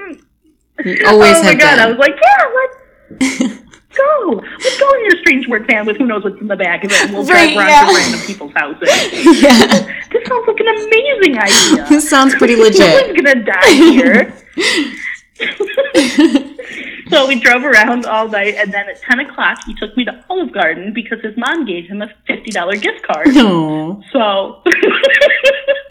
You 0.85 0.99
always 1.07 1.37
oh 1.37 1.43
my 1.43 1.55
god! 1.55 1.79
I 1.79 1.87
was 1.89 1.97
like, 1.99 2.13
yeah, 2.13 2.45
let's 2.55 3.61
go. 3.97 4.43
Let's 4.59 4.79
go 4.81 4.93
in 4.95 5.05
your 5.07 5.19
strange 5.21 5.49
work 5.49 5.67
van 5.67 5.87
with 5.87 5.97
who 5.97 6.07
knows 6.07 6.23
what's 6.25 6.39
in 6.41 6.49
the 6.49 6.57
back, 6.57 6.83
and 6.83 6.91
then 6.93 7.13
we'll 7.15 7.25
drive 7.25 7.57
Right, 7.57 7.57
around 7.57 7.69
yeah. 7.69 7.87
to 7.87 7.95
random 7.95 8.21
people's 8.27 8.53
houses. 8.55 8.89
yeah. 9.43 9.67
This 10.13 10.27
sounds 10.29 10.47
like 10.47 10.61
an 10.61 10.69
amazing 10.69 11.39
idea. 11.39 11.87
This 11.89 12.11
sounds 12.11 12.35
pretty 12.35 12.57
legit. 12.57 12.81
No 12.81 13.07
one's 13.07 13.23
gonna 13.23 13.45
die 13.45 13.73
here. 13.73 14.35
so 17.09 17.27
we 17.29 17.39
drove 17.41 17.65
around 17.65 18.05
all 18.07 18.29
night, 18.29 18.55
and 18.57 18.73
then 18.73 18.89
at 18.89 19.01
ten 19.03 19.21
o'clock, 19.21 19.59
he 19.67 19.75
took 19.77 19.97
me 19.97 20.05
to 20.05 20.25
Olive 20.29 20.53
Garden 20.53 20.93
because 20.93 21.21
his 21.23 21.37
mom 21.37 21.65
gave 21.65 21.87
him 21.87 22.03
a 22.03 22.09
fifty 22.27 22.51
dollar 22.51 22.77
gift 22.77 23.03
card. 23.07 23.29
No. 23.35 24.03
So, 24.13 24.63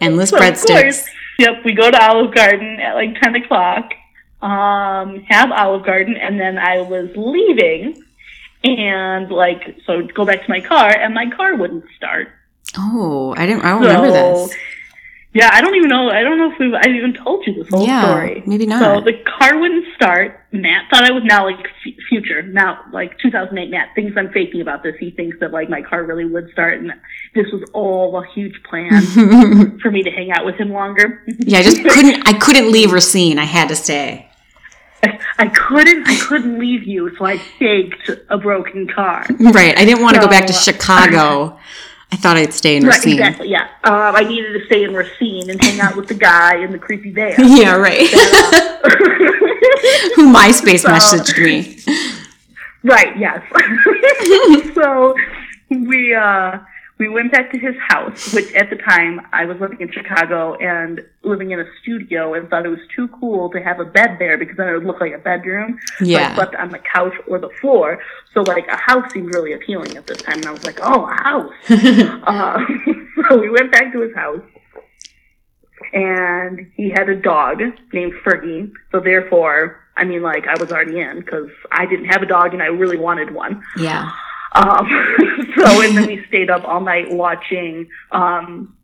Endless 0.02 0.30
so 0.30 0.38
breadsticks. 0.38 0.82
course, 0.82 1.06
yep, 1.40 1.64
we 1.64 1.74
go 1.74 1.90
to 1.90 2.04
Olive 2.04 2.34
Garden 2.34 2.80
at 2.80 2.96
like 2.96 3.20
ten 3.22 3.36
o'clock. 3.36 3.94
Um, 4.42 5.22
have 5.24 5.52
Olive 5.52 5.86
Garden, 5.86 6.16
and 6.18 6.40
then 6.40 6.58
I 6.58 6.82
was 6.82 7.10
leaving, 7.16 8.04
and 8.64 9.32
like 9.32 9.78
so 9.86 10.04
go 10.04 10.26
back 10.26 10.44
to 10.44 10.50
my 10.50 10.62
car, 10.62 10.90
and 10.90 11.14
my 11.14 11.30
car 11.30 11.56
wouldn't 11.56 11.86
start. 11.96 12.30
Oh, 12.78 13.34
I 13.38 13.46
didn't. 13.46 13.64
I 13.64 13.70
don't 13.70 13.82
remember 13.82 14.12
this. 14.12 14.56
Yeah, 15.36 15.50
I 15.52 15.60
don't 15.60 15.76
even 15.76 15.90
know. 15.90 16.10
I 16.10 16.24
don't 16.24 16.38
know 16.38 16.50
if 16.50 16.58
we've 16.58 16.74
I 16.74 16.88
even 16.88 17.14
told 17.14 17.46
you 17.46 17.54
this 17.56 17.68
whole 17.70 17.86
Yeah, 17.86 18.06
story. 18.06 18.42
maybe 18.48 18.66
not. 18.66 18.80
So 18.80 19.02
the 19.02 19.14
car 19.38 19.60
wouldn't 19.60 19.84
start. 19.94 20.40
Matt 20.54 20.90
thought 20.90 21.04
I 21.04 21.12
was 21.12 21.24
now 21.26 21.44
like 21.46 21.60
f- 21.60 21.94
future, 22.08 22.42
now 22.42 22.80
like 22.94 23.18
2008. 23.20 23.70
Matt 23.70 23.90
thinks 23.96 24.16
I'm 24.18 24.32
faking 24.32 24.62
about 24.62 24.82
this. 24.82 24.96
He 24.98 25.12
thinks 25.12 25.38
that 25.42 25.52
like 25.52 25.70
my 25.70 25.82
car 25.82 26.06
really 26.06 26.24
would 26.24 26.50
start, 26.54 26.80
and 26.80 26.94
this 27.34 27.48
was 27.52 27.70
all 27.74 28.18
a 28.18 28.26
huge 28.34 28.64
plan 28.64 29.02
for 29.82 29.92
me 29.92 30.04
to 30.04 30.10
hang 30.10 30.32
out 30.32 30.46
with 30.46 30.56
him 30.56 30.72
longer. 30.72 31.22
Yeah, 31.28 31.60
I 31.60 31.64
just 31.64 31.84
couldn't. 31.90 32.26
I 32.28 32.34
couldn't 32.40 32.72
leave 32.72 32.94
Racine. 32.94 33.38
I 33.38 33.44
had 33.44 33.68
to 33.68 33.76
stay. 33.76 34.32
I, 35.04 35.20
I 35.38 35.48
couldn't. 35.50 36.08
I 36.08 36.16
couldn't 36.18 36.58
leave 36.58 36.84
you, 36.84 37.14
so 37.18 37.26
I 37.26 37.38
faked 37.60 38.10
a 38.30 38.38
broken 38.38 38.88
car. 38.88 39.26
Right. 39.42 39.78
I 39.78 39.84
didn't 39.84 40.02
want 40.02 40.16
to 40.16 40.22
go 40.22 40.30
back 40.30 40.48
to 40.48 40.54
So- 40.54 40.72
Chicago. 40.72 41.60
I 42.12 42.18
thought 42.18 42.38
I'd 42.38 42.54
stay 42.54 42.78
in 42.78 42.84
Right, 42.86 42.96
Racine. 42.98 43.14
exactly. 43.20 43.50
Yeah. 43.50 43.68
Um, 43.84 44.16
I 44.16 44.22
needed 44.22 44.54
to 44.60 44.66
stay 44.68 44.84
in 44.84 44.94
Racine 44.94 45.50
and 45.50 45.62
hang 45.62 45.80
out 45.82 45.96
with 45.96 46.08
the 46.08 46.14
guy 46.14 46.58
in 46.58 46.72
the 46.72 46.80
creepy 46.80 47.12
van. 47.12 47.34
Yeah, 47.38 47.76
right. 47.76 48.08
Who 50.16 50.32
MySpace 50.34 50.80
So- 50.82 50.90
messaged 50.90 51.44
me. 51.44 51.78
Right, 52.84 53.18
yes. 53.18 53.42
so 54.76 55.16
we 55.70 56.14
uh 56.14 56.60
we 56.98 57.10
went 57.10 57.32
back 57.32 57.52
to 57.52 57.58
his 57.60 57.76
house, 57.90 58.34
which 58.34 58.54
at 58.54 58.70
the 58.70 58.78
time 58.78 59.20
I 59.34 59.44
was 59.46 59.58
living 59.60 59.82
in 59.82 59.92
Chicago 59.92 60.56
and 60.56 61.02
living 61.24 61.52
in 61.52 61.60
a 61.60 61.66
studio 61.82 62.34
and 62.36 62.48
thought 62.50 62.66
it 62.66 62.70
was 62.70 62.80
too 62.96 63.10
cool 63.20 63.50
to 63.52 63.60
have 63.62 63.82
a 63.82 63.86
bed 63.86 64.16
there 64.18 64.38
because 64.38 64.56
then 64.56 64.70
it 64.70 64.74
would 64.74 64.86
look 64.86 65.02
like 65.02 65.12
a 65.14 65.18
bedroom. 65.18 65.78
So 66.00 66.06
Yeah. 66.06 66.30
I 66.32 66.36
slept 66.36 66.56
on 66.56 66.70
the 66.70 66.80
couch 66.80 67.14
or 67.28 67.38
the 67.40 67.50
floor. 67.60 68.00
So 68.34 68.42
like 68.44 68.66
a 68.70 68.78
house 68.78 69.12
seemed 69.12 69.34
really 69.36 69.52
appealing 69.54 69.98
at 69.98 70.08
this 70.08 70.22
time 70.22 70.38
and 70.38 70.46
I 70.46 70.52
was 70.52 70.64
like, 70.64 70.80
Oh, 70.82 71.06
a 71.06 71.14
house. 71.22 71.54
uh, 71.70 72.60
so 73.30 73.38
we 73.40 73.50
went 73.50 73.72
back 73.74 73.92
to 73.92 74.00
his 74.02 74.16
house 74.16 74.42
and 75.94 76.72
he 76.76 76.90
had 76.92 77.10
a 77.10 77.16
dog 77.16 77.60
named 77.94 78.14
Fergie. 78.26 78.72
So 78.92 79.00
therefore, 79.00 79.82
I 79.98 80.04
mean, 80.06 80.22
like 80.22 80.48
I 80.48 80.56
was 80.60 80.72
already 80.72 81.00
in 81.00 81.20
because 81.20 81.50
I 81.72 81.86
didn't 81.86 82.06
have 82.06 82.22
a 82.22 82.26
dog 82.26 82.54
and 82.54 82.62
I 82.64 82.68
really 82.68 82.98
wanted 82.98 83.34
one. 83.34 83.64
Yeah. 83.78 84.12
Um, 84.56 84.88
so 85.58 85.82
and 85.82 85.98
then 85.98 86.08
we 86.08 86.24
stayed 86.28 86.50
up 86.50 86.64
all 86.66 86.82
night 86.82 87.12
watching. 87.12 87.88
Um, 88.12 88.76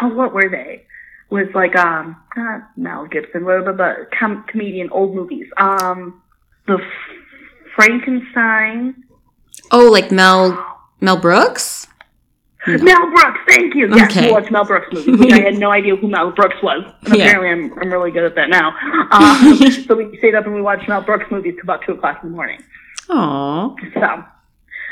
oh, 0.00 0.08
what 0.08 0.32
were 0.32 0.48
they? 0.48 0.84
Was 1.30 1.48
like 1.54 1.76
um, 1.76 2.16
not 2.36 2.70
Mel 2.78 3.04
Gibson, 3.06 3.44
blah, 3.44 3.60
blah, 3.62 3.72
blah, 3.72 3.94
com- 4.18 4.44
comedian 4.48 4.88
old 4.90 5.14
movies. 5.14 5.46
Um, 5.58 6.22
the 6.66 6.74
F- 6.74 7.74
Frankenstein. 7.74 9.04
Oh, 9.70 9.90
like 9.90 10.10
Mel 10.10 10.64
Mel 11.00 11.18
Brooks? 11.18 11.86
Mel 12.66 13.10
Brooks, 13.10 13.40
thank 13.48 13.74
you. 13.74 13.88
Yes, 13.94 14.10
Okay. 14.10 14.26
we 14.26 14.32
watched 14.32 14.50
Mel 14.50 14.64
Brooks 14.64 14.86
movies, 14.92 15.18
which 15.20 15.32
I 15.32 15.40
had 15.40 15.58
no 15.58 15.70
idea 15.70 15.96
who 15.96 16.08
Mel 16.08 16.30
Brooks 16.32 16.56
was. 16.62 16.82
And 17.04 17.16
Yeah. 17.16 17.26
apparently 17.28 17.50
I'm, 17.50 17.78
I'm 17.78 17.92
really 17.92 18.10
good 18.10 18.24
at 18.24 18.34
that 18.34 18.48
now. 18.50 18.74
Um, 19.12 19.56
so 19.86 19.94
we 19.94 20.16
stayed 20.18 20.34
up 20.34 20.44
and 20.46 20.54
we 20.54 20.60
watched 20.62 20.88
Mel 20.88 21.00
Brooks 21.02 21.26
movies 21.30 21.54
till 21.54 21.62
about 21.64 21.82
2 21.86 21.92
o'clock 21.92 22.20
in 22.22 22.30
the 22.30 22.34
morning. 22.34 22.60
Oh, 23.10 23.76
So 23.94 24.24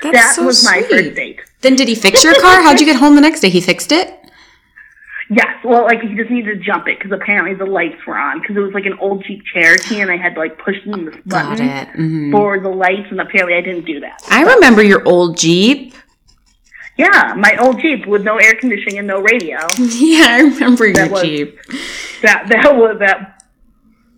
that's 0.02 0.14
that 0.16 0.34
so 0.36 0.44
was 0.44 0.64
my 0.64 0.82
first 0.82 1.14
date. 1.14 1.40
Then 1.62 1.74
did 1.76 1.88
he 1.88 1.94
fix 1.94 2.22
your 2.24 2.34
car? 2.40 2.62
How'd 2.62 2.80
you 2.80 2.86
get 2.86 2.96
home 2.96 3.14
the 3.14 3.20
next 3.20 3.40
day? 3.40 3.48
He 3.48 3.60
fixed 3.60 3.92
it? 3.92 4.12
Yes, 5.28 5.56
well, 5.64 5.84
like 5.84 6.00
he 6.02 6.14
just 6.14 6.30
needed 6.30 6.58
to 6.60 6.64
jump 6.64 6.86
it 6.86 6.98
because 6.98 7.10
apparently 7.10 7.54
the 7.54 7.66
lights 7.70 7.96
were 8.06 8.16
on 8.16 8.40
because 8.40 8.56
it 8.56 8.60
was 8.60 8.72
like 8.74 8.86
an 8.86 8.96
old 9.00 9.24
Jeep 9.24 9.42
Cherokee 9.52 10.00
and 10.00 10.08
I 10.10 10.16
had 10.16 10.34
to 10.34 10.40
like 10.40 10.56
push 10.58 10.76
in 10.84 11.04
this 11.06 11.16
Got 11.26 11.50
button 11.58 11.68
it. 11.68 11.88
Mhm. 11.94 12.30
for 12.30 12.60
the 12.60 12.68
lights 12.68 13.08
and 13.10 13.20
apparently 13.20 13.56
I 13.56 13.60
didn't 13.60 13.86
do 13.86 13.98
that. 14.00 14.22
I 14.30 14.42
remember 14.44 14.84
your 14.84 15.02
old 15.06 15.36
Jeep. 15.36 15.94
Yeah, 16.96 17.34
my 17.36 17.56
old 17.60 17.80
Jeep 17.80 18.06
with 18.06 18.22
no 18.22 18.36
air 18.36 18.54
conditioning 18.54 18.98
and 18.98 19.08
no 19.08 19.20
radio. 19.20 19.58
Yeah, 19.78 20.26
I 20.30 20.40
remember 20.42 20.86
your 20.86 21.08
was- 21.08 21.22
Jeep. 21.22 21.58
That 22.22 22.46
that 22.48 22.76
was 22.76 22.96
that, 23.00 23.42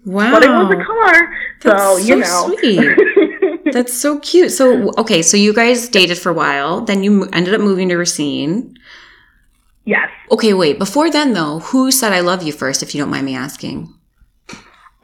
Wow. 0.04 0.30
but 0.32 0.44
it 0.44 0.48
was 0.50 0.70
a 0.72 0.84
car, 0.84 1.34
so 1.62 1.70
That's 1.96 2.06
you 2.08 2.22
so 2.24 2.48
know. 2.48 2.54
That's 3.72 3.92
so 3.92 4.18
cute. 4.20 4.52
So, 4.52 4.92
okay, 4.98 5.22
so 5.22 5.36
you 5.36 5.52
guys 5.52 5.88
dated 5.88 6.18
for 6.18 6.30
a 6.30 6.34
while. 6.34 6.80
Then 6.80 7.02
you 7.02 7.24
ended 7.32 7.54
up 7.54 7.60
moving 7.60 7.88
to 7.90 7.96
Racine. 7.96 8.76
yes. 9.84 10.08
Okay, 10.30 10.54
wait. 10.54 10.78
Before 10.78 11.10
then, 11.10 11.32
though, 11.32 11.60
who 11.60 11.90
said 11.90 12.12
I 12.12 12.20
love 12.20 12.42
you 12.42 12.52
first, 12.52 12.82
if 12.82 12.94
you 12.94 13.00
don't 13.00 13.10
mind 13.10 13.26
me 13.26 13.34
asking? 13.34 13.94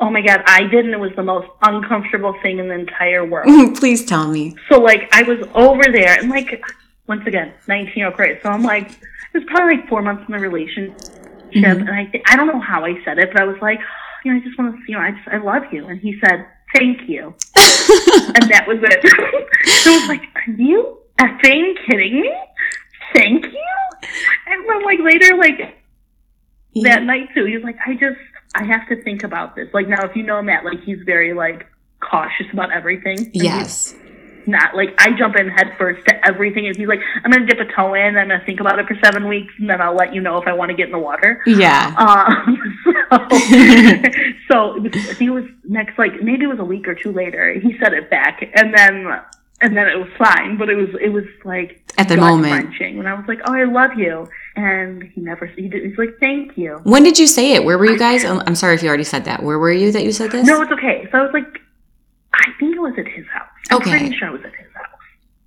Oh 0.01 0.11
my 0.11 0.21
god, 0.21 0.43
I 0.47 0.65
did, 0.65 0.85
and 0.85 0.93
it 0.93 1.01
was 1.01 1.13
the 1.17 1.23
most 1.23 1.49
uncomfortable 1.63 2.35
thing 2.43 2.59
in 2.59 2.69
the 2.69 2.75
entire 2.75 3.25
world. 3.25 3.77
Please 3.77 4.05
tell 4.05 4.29
me. 4.29 4.57
So 4.69 4.81
like 4.81 5.09
I 5.13 5.23
was 5.23 5.39
over 5.55 5.85
there 5.85 6.19
and 6.19 6.29
like 6.29 6.63
once 7.07 7.23
again, 7.27 7.55
nineteen 7.69 7.99
year 7.99 8.07
old 8.07 8.17
Chris. 8.17 8.43
So 8.43 8.51
I'm 8.51 8.63
like 8.63 8.91
it 8.91 9.39
was 9.39 9.45
probably 9.47 9.77
like 9.77 9.89
four 9.89 10.03
months 10.03 10.25
in 10.29 10.35
the 10.35 10.41
relationship 10.41 10.99
mm-hmm. 11.55 11.65
and 11.65 11.91
I 11.91 12.05
th- 12.07 12.25
I 12.27 12.37
don't 12.37 12.49
know 12.49 12.61
how 12.61 12.85
I 12.85 13.03
said 13.05 13.19
it, 13.19 13.31
but 13.33 13.41
I 13.41 13.45
was 13.45 13.57
like, 13.63 13.79
oh, 13.79 14.19
you 14.25 14.33
know, 14.33 14.41
I 14.41 14.45
just 14.45 14.59
want 14.59 14.75
to 14.75 14.83
you 14.89 14.99
know, 14.99 15.03
I 15.03 15.13
just 15.13 15.29
I 15.29 15.39
love 15.39 15.63
you 15.73 15.87
and 15.87 16.01
he 16.01 16.19
said, 16.21 16.47
Thank 16.75 17.09
you. 17.09 17.35
and 17.57 18.51
that 18.51 18.65
was 18.67 18.79
it. 18.83 19.01
so 19.83 19.93
I 19.93 19.99
was 19.99 20.09
like, 20.09 20.23
Are 20.35 20.53
you 20.53 20.99
effing 21.21 21.75
kidding 21.87 22.21
me? 22.21 22.35
Thank 23.15 23.45
you? 23.45 23.67
And 24.47 24.69
then 24.69 24.85
like 24.85 24.99
later, 25.01 25.37
like 25.37 25.79
that 26.83 27.05
night 27.05 27.29
too, 27.35 27.45
he 27.45 27.55
was 27.55 27.63
like, 27.65 27.77
I 27.87 27.95
just 27.95 28.19
I 28.55 28.65
have 28.65 28.89
to 28.89 29.03
think 29.03 29.23
about 29.23 29.55
this. 29.55 29.69
Like 29.73 29.89
now 29.89 30.05
if 30.05 30.17
you 30.17 30.25
know 30.25 30.43
Matt, 30.43 30.65
like 30.65 30.83
he's 30.85 30.99
very 31.07 31.33
like 31.33 31.67
cautious 32.01 32.47
about 32.53 32.73
everything. 32.73 33.31
Yes. 33.33 33.95
Not 34.47 34.75
like 34.75 34.95
I 34.99 35.13
jump 35.17 35.37
in 35.37 35.49
head 35.49 35.75
first 35.79 36.07
to 36.07 36.27
everything, 36.27 36.67
and 36.67 36.77
he's 36.77 36.89
like, 36.89 37.01
"I'm 37.25 37.31
gonna 37.31 37.47
dip 37.47 37.61
a 37.61 37.73
toe 37.73 37.95
in, 37.95 38.17
I'm 38.17 38.29
gonna 38.29 38.43
think 38.45 38.61
about 38.61 38.79
it 38.79 38.87
for 38.87 38.97
seven 39.03 39.29
weeks, 39.29 39.53
and 39.59 39.69
then 39.69 39.81
I'll 39.81 39.95
let 39.95 40.15
you 40.15 40.21
know 40.21 40.39
if 40.41 40.47
I 40.47 40.53
want 40.53 40.71
to 40.71 40.77
get 40.77 40.87
in 40.87 40.93
the 40.93 40.99
water." 40.99 41.43
Yeah. 41.47 41.95
Um, 41.99 42.59
so, 43.11 43.19
so 44.49 44.77
it 44.77 44.83
was, 44.83 44.93
I 44.95 45.15
think 45.15 45.29
it 45.29 45.31
was 45.31 45.45
next, 45.65 45.99
like 45.99 46.23
maybe 46.23 46.45
it 46.45 46.49
was 46.49 46.59
a 46.59 46.65
week 46.65 46.89
or 46.89 46.95
two 46.95 47.13
later. 47.13 47.53
He 47.55 47.77
said 47.79 47.93
it 47.93 48.11
back, 48.11 48.43
and 48.55 48.75
then 48.77 49.21
and 49.61 49.77
then 49.77 49.87
it 49.89 49.99
was 49.99 50.09
fine, 50.19 50.57
but 50.59 50.69
it 50.69 50.75
was 50.75 50.89
it 51.01 51.09
was 51.09 51.25
like 51.45 51.81
At 51.97 52.09
the 52.09 52.17
moment. 52.17 52.53
wrenching 52.53 52.99
when 52.99 53.07
I 53.07 53.15
was 53.15 53.25
like, 53.27 53.41
"Oh, 53.47 53.55
I 53.55 53.65
love 53.65 53.93
you," 53.97 54.29
and 54.57 55.03
he 55.03 55.21
never 55.21 55.47
he 55.47 55.69
did. 55.69 55.85
He's 55.85 55.97
like, 55.99 56.17
"Thank 56.21 56.59
you." 56.59 56.81
When 56.85 57.03
did 57.03 57.19
you 57.19 57.27
say 57.27 57.53
it? 57.53 57.65
Where 57.65 57.79
were 57.79 57.87
you 57.87 57.99
guys? 57.99 58.25
I'm 58.25 58.41
I'm 58.47 58.55
sorry 58.55 58.75
if 58.75 58.83
you 58.83 58.89
already 58.89 59.05
said 59.05 59.25
that. 59.25 59.43
Where 59.43 59.59
were 59.59 59.73
you 59.73 59.93
that 59.93 60.05
you 60.05 60.13
said 60.13 60.33
this? 60.33 60.47
No, 60.47 60.61
it's 60.63 60.73
okay. 60.73 61.09
So 61.11 61.19
I 61.19 61.23
was 61.23 61.33
like, 61.33 61.61
I 62.41 62.51
think 62.59 62.77
it 62.77 62.81
was 62.81 62.95
at 62.99 63.07
his 63.09 63.27
house. 63.29 63.49
I'm 63.71 63.77
Okay. 63.79 63.91
pretty 63.91 64.17
sure 64.17 64.29
it 64.29 64.33
was 64.33 64.41
at 64.45 64.55
his 64.55 64.73
house. 64.75 64.89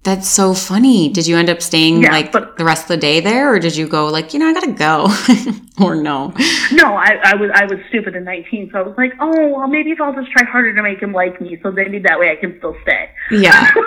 That's 0.04 0.28
so 0.30 0.54
funny. 0.54 1.10
Did 1.10 1.28
you 1.28 1.36
end 1.38 1.50
up 1.50 1.62
staying 1.62 2.02
Yeah, 2.04 2.12
like 2.12 2.32
but- 2.32 2.58
the 2.58 2.64
rest 2.64 2.84
of 2.84 2.88
the 2.90 2.98
day 2.98 3.20
there, 3.20 3.54
or 3.54 3.60
did 3.60 3.76
you 3.76 3.88
go 3.88 4.08
like, 4.08 4.34
you 4.34 4.40
know, 4.40 4.48
I 4.48 4.54
gotta 4.54 4.72
go, 4.72 5.08
or 5.86 5.96
no? 5.96 6.34
No, 6.72 6.96
I, 6.96 7.20
I 7.24 7.36
was 7.36 7.52
I 7.54 7.66
was 7.66 7.80
stupid 7.90 8.16
at 8.16 8.24
19, 8.24 8.70
so 8.72 8.80
I 8.80 8.82
was 8.84 8.96
like, 8.98 9.14
oh, 9.20 9.48
well, 9.50 9.68
maybe 9.68 9.92
if 9.92 10.00
I'll 10.00 10.14
just 10.14 10.32
try 10.32 10.46
harder 10.46 10.74
to 10.74 10.82
make 10.82 11.00
him 11.02 11.12
like 11.14 11.42
me, 11.42 11.60
so 11.62 11.72
maybe 11.72 12.00
that 12.00 12.18
way 12.20 12.32
I 12.32 12.36
can 12.38 12.58
still 12.60 12.76
stay. 12.84 13.10
Yeah. 13.32 13.70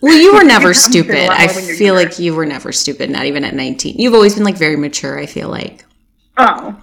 Well, 0.00 0.16
you 0.16 0.32
were 0.32 0.44
never 0.44 0.70
It 0.70 0.74
comes 0.74 0.84
to 0.84 0.98
a 1.00 1.02
stupid. 1.02 1.28
I 1.28 1.46
more 1.46 1.54
when 1.56 1.66
you're 1.66 1.76
feel 1.76 1.94
younger. 1.96 2.08
like 2.10 2.18
you 2.20 2.32
were 2.32 2.46
never 2.46 2.70
stupid, 2.70 3.10
not 3.10 3.24
even 3.26 3.44
at 3.44 3.54
19. 3.54 3.96
You've 3.98 4.14
always 4.14 4.32
been 4.36 4.44
like 4.44 4.56
very 4.56 4.76
mature, 4.76 5.18
I 5.18 5.26
feel 5.26 5.48
like. 5.48 5.84
oh, 6.36 6.78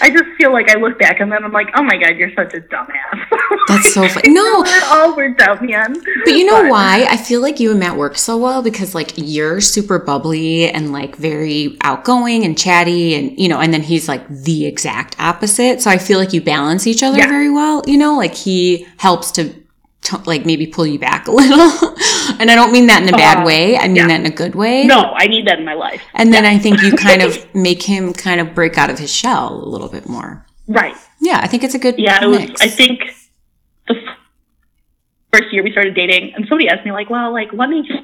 I 0.00 0.10
just 0.10 0.24
feel 0.38 0.52
like 0.52 0.70
I 0.70 0.78
look 0.78 0.98
back 0.98 1.20
and 1.20 1.30
then 1.32 1.42
I'm 1.44 1.52
like, 1.52 1.70
oh 1.74 1.82
my 1.82 1.96
god, 1.96 2.16
you're 2.16 2.32
such 2.34 2.54
a 2.54 2.60
dumbass. 2.60 3.28
That's 3.68 3.92
so 3.94 4.08
funny. 4.08 4.32
No. 4.32 4.62
it 4.64 4.84
all 4.84 5.16
worked 5.16 5.40
out, 5.40 5.62
man. 5.64 5.94
But 6.24 6.34
you 6.34 6.44
know 6.46 6.68
why? 6.68 7.06
I 7.10 7.16
feel 7.16 7.40
like 7.40 7.58
you 7.60 7.70
and 7.72 7.80
Matt 7.80 7.96
work 7.96 8.16
so 8.16 8.36
well 8.38 8.62
because 8.62 8.94
like 8.94 9.12
you're 9.16 9.60
super 9.60 9.98
bubbly 9.98 10.70
and 10.70 10.92
like 10.92 11.16
very 11.16 11.76
outgoing 11.82 12.44
and 12.44 12.56
chatty 12.56 13.14
and 13.14 13.38
you 13.38 13.48
know, 13.48 13.58
and 13.60 13.72
then 13.74 13.82
he's 13.82 14.08
like 14.08 14.26
the 14.28 14.66
exact 14.66 15.16
opposite. 15.18 15.80
So 15.82 15.90
I 15.90 15.98
feel 15.98 16.18
like 16.18 16.32
you 16.32 16.40
balance 16.40 16.86
each 16.86 17.02
other 17.02 17.18
Yeah. 17.18 17.26
very 17.26 17.50
well, 17.50 17.82
you 17.86 17.98
know, 17.98 18.16
like 18.16 18.34
he 18.34 18.86
helps 18.98 19.32
to, 19.32 19.52
to 20.02 20.16
like 20.26 20.46
maybe 20.46 20.66
pull 20.66 20.86
you 20.86 20.98
back 20.98 21.26
a 21.26 21.32
little. 21.32 21.94
and 22.40 22.50
I 22.50 22.54
don't 22.54 22.72
mean 22.72 22.86
that 22.86 23.02
in 23.02 23.08
a 23.08 23.16
bad 23.16 23.38
Uh, 23.42 23.46
way. 23.46 23.76
I 23.76 23.86
mean 23.88 23.96
yeah. 23.96 24.06
that 24.08 24.20
in 24.20 24.26
a 24.26 24.30
good 24.30 24.54
way. 24.54 24.84
No, 24.84 25.12
I 25.16 25.26
need 25.26 25.46
that 25.46 25.58
in 25.58 25.64
my 25.64 25.74
life. 25.74 26.02
And 26.14 26.32
then 26.32 26.44
I 26.44 26.58
think 26.58 26.82
you 26.82 26.92
kind 27.08 27.22
of 27.22 27.52
make 27.54 27.82
him 27.82 28.12
kind 28.12 28.40
of 28.40 28.54
break 28.54 28.78
out 28.78 28.90
of 28.90 28.98
his 28.98 29.12
shell 29.12 29.54
a 29.62 29.68
little 29.68 29.88
bit 29.88 30.08
more. 30.08 30.44
Right. 30.66 30.94
Yeah, 31.20 31.40
I 31.42 31.46
think 31.48 31.64
it's 31.64 31.74
a 31.74 31.78
good 31.78 31.98
Yeah, 31.98 32.22
it 32.24 32.26
was. 32.28 32.50
I 32.60 32.68
think 32.68 33.00
the 33.88 33.94
first 35.32 35.52
year 35.52 35.62
we 35.62 35.72
started 35.72 35.94
dating, 35.94 36.34
and 36.34 36.46
somebody 36.48 36.68
asked 36.68 36.84
me 36.84 36.92
like, 36.92 37.10
"Well, 37.10 37.32
like, 37.32 37.52
what 37.52 37.68
makes 37.68 37.88
you 37.88 37.96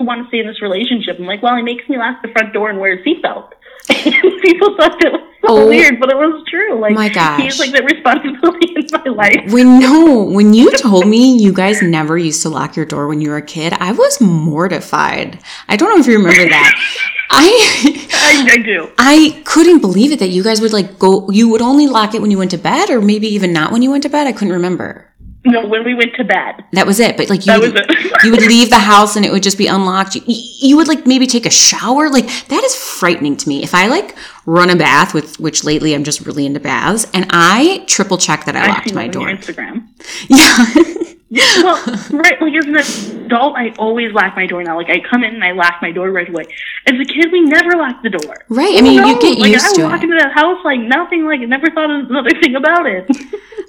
want 0.00 0.22
to 0.22 0.28
stay 0.28 0.40
in 0.40 0.46
this 0.46 0.60
relationship?" 0.62 1.16
I'm 1.18 1.26
like, 1.26 1.42
"Well, 1.42 1.56
he 1.56 1.62
makes 1.62 1.88
me 1.88 1.96
lock 1.98 2.22
the 2.22 2.28
front 2.28 2.52
door 2.52 2.68
and 2.70 2.78
wear 2.78 2.92
a 2.94 3.02
seatbelt." 3.02 3.50
People 3.88 4.76
thought 4.76 5.02
it 5.04 5.12
was 5.12 5.20
so 5.20 5.48
Oh, 5.48 5.68
weird, 5.68 6.00
but 6.00 6.10
it 6.10 6.16
was 6.16 6.44
true. 6.48 6.80
Like, 6.80 6.94
my 6.94 7.08
gosh. 7.08 7.40
he's 7.40 7.58
like 7.60 7.70
the 7.70 7.82
responsibility 7.84 8.72
in 8.76 8.86
my 8.92 9.10
life. 9.10 9.52
When 9.52 9.78
no, 9.78 10.22
when 10.24 10.54
you 10.54 10.70
told 10.76 11.06
me 11.06 11.36
you 11.40 11.52
guys 11.52 11.82
never 11.82 12.18
used 12.18 12.42
to 12.42 12.48
lock 12.48 12.74
your 12.76 12.84
door 12.86 13.06
when 13.06 13.20
you 13.20 13.30
were 13.30 13.36
a 13.36 13.42
kid, 13.42 13.72
I 13.74 13.92
was 13.92 14.20
mortified. 14.20 15.38
I 15.68 15.76
don't 15.76 15.88
know 15.90 15.98
if 16.00 16.06
you 16.06 16.16
remember 16.18 16.48
that. 16.48 16.74
I 17.30 18.08
I, 18.12 18.54
I 18.54 18.56
do. 18.58 18.90
I 18.98 19.42
couldn't 19.44 19.80
believe 19.80 20.12
it 20.12 20.18
that 20.20 20.28
you 20.28 20.42
guys 20.42 20.60
would 20.60 20.72
like 20.72 20.98
go 20.98 21.28
you 21.30 21.48
would 21.48 21.60
only 21.62 21.86
lock 21.86 22.14
it 22.14 22.22
when 22.22 22.30
you 22.30 22.38
went 22.38 22.50
to 22.52 22.58
bed 22.58 22.88
or 22.90 23.00
maybe 23.00 23.26
even 23.28 23.52
not 23.52 23.72
when 23.72 23.82
you 23.82 23.90
went 23.90 24.02
to 24.04 24.08
bed. 24.08 24.26
I 24.26 24.32
couldn't 24.32 24.52
remember. 24.54 25.12
No, 25.46 25.64
when 25.66 25.84
we 25.84 25.94
went 25.94 26.14
to 26.16 26.24
bed, 26.24 26.64
That 26.72 26.86
was 26.86 26.98
it. 27.00 27.16
But 27.16 27.30
like 27.30 27.46
you 27.46 27.52
that 27.52 27.60
would, 27.60 27.72
was 27.72 27.82
it. 27.88 28.22
you 28.24 28.30
would 28.32 28.42
leave 28.54 28.68
the 28.70 28.78
house 28.80 29.16
and 29.16 29.24
it 29.24 29.30
would 29.32 29.42
just 29.42 29.56
be 29.58 29.66
unlocked. 29.68 30.14
You, 30.16 30.22
you 30.26 30.76
would 30.76 30.88
like 30.88 31.06
maybe 31.06 31.26
take 31.26 31.46
a 31.46 31.50
shower. 31.50 32.10
Like 32.10 32.26
that 32.48 32.64
is 32.64 32.74
frightening 32.74 33.36
to 33.38 33.48
me. 33.48 33.62
If 33.62 33.74
I 33.74 33.86
like 33.86 34.16
run 34.44 34.70
a 34.70 34.76
bath, 34.76 35.14
with 35.14 35.38
which 35.40 35.64
lately 35.64 35.94
I'm 35.94 36.04
just 36.04 36.20
really 36.26 36.46
into 36.46 36.60
baths, 36.60 37.06
and 37.14 37.26
I 37.30 37.84
triple 37.86 38.18
check 38.18 38.44
that 38.46 38.56
I 38.56 38.62
I've 38.62 38.68
locked 38.68 38.92
my 38.94 39.08
door. 39.08 39.28
your 39.28 39.36
Instagram. 39.38 39.86
Yeah. 41.28 41.60
well, 41.60 41.82
right, 42.12 42.40
like 42.40 42.54
as 42.54 42.66
an 42.66 42.76
adult, 43.26 43.56
I 43.56 43.70
always 43.80 44.12
lock 44.12 44.36
my 44.36 44.46
door 44.46 44.62
now. 44.62 44.76
Like 44.76 44.88
I 44.90 45.00
come 45.00 45.24
in 45.24 45.34
and 45.34 45.42
I 45.42 45.50
lock 45.50 45.82
my 45.82 45.90
door 45.90 46.12
right 46.12 46.28
away. 46.28 46.44
As 46.86 46.94
a 47.00 47.04
kid, 47.04 47.32
we 47.32 47.40
never 47.40 47.72
locked 47.76 48.04
the 48.04 48.10
door. 48.10 48.44
Right. 48.48 48.78
I 48.78 48.80
mean, 48.80 49.02
Who 49.02 49.08
you 49.08 49.20
get 49.20 49.38
like, 49.40 49.50
used 49.50 49.66
I 49.66 49.74
to 49.74 49.82
walk 49.82 50.00
it. 50.00 50.04
into 50.04 50.16
that 50.18 50.32
house 50.34 50.64
like 50.64 50.78
nothing. 50.78 51.26
Like 51.26 51.40
never 51.40 51.68
thought 51.68 51.90
of 51.90 52.08
another 52.10 52.30
thing 52.30 52.54
about 52.54 52.86
it. 52.86 53.10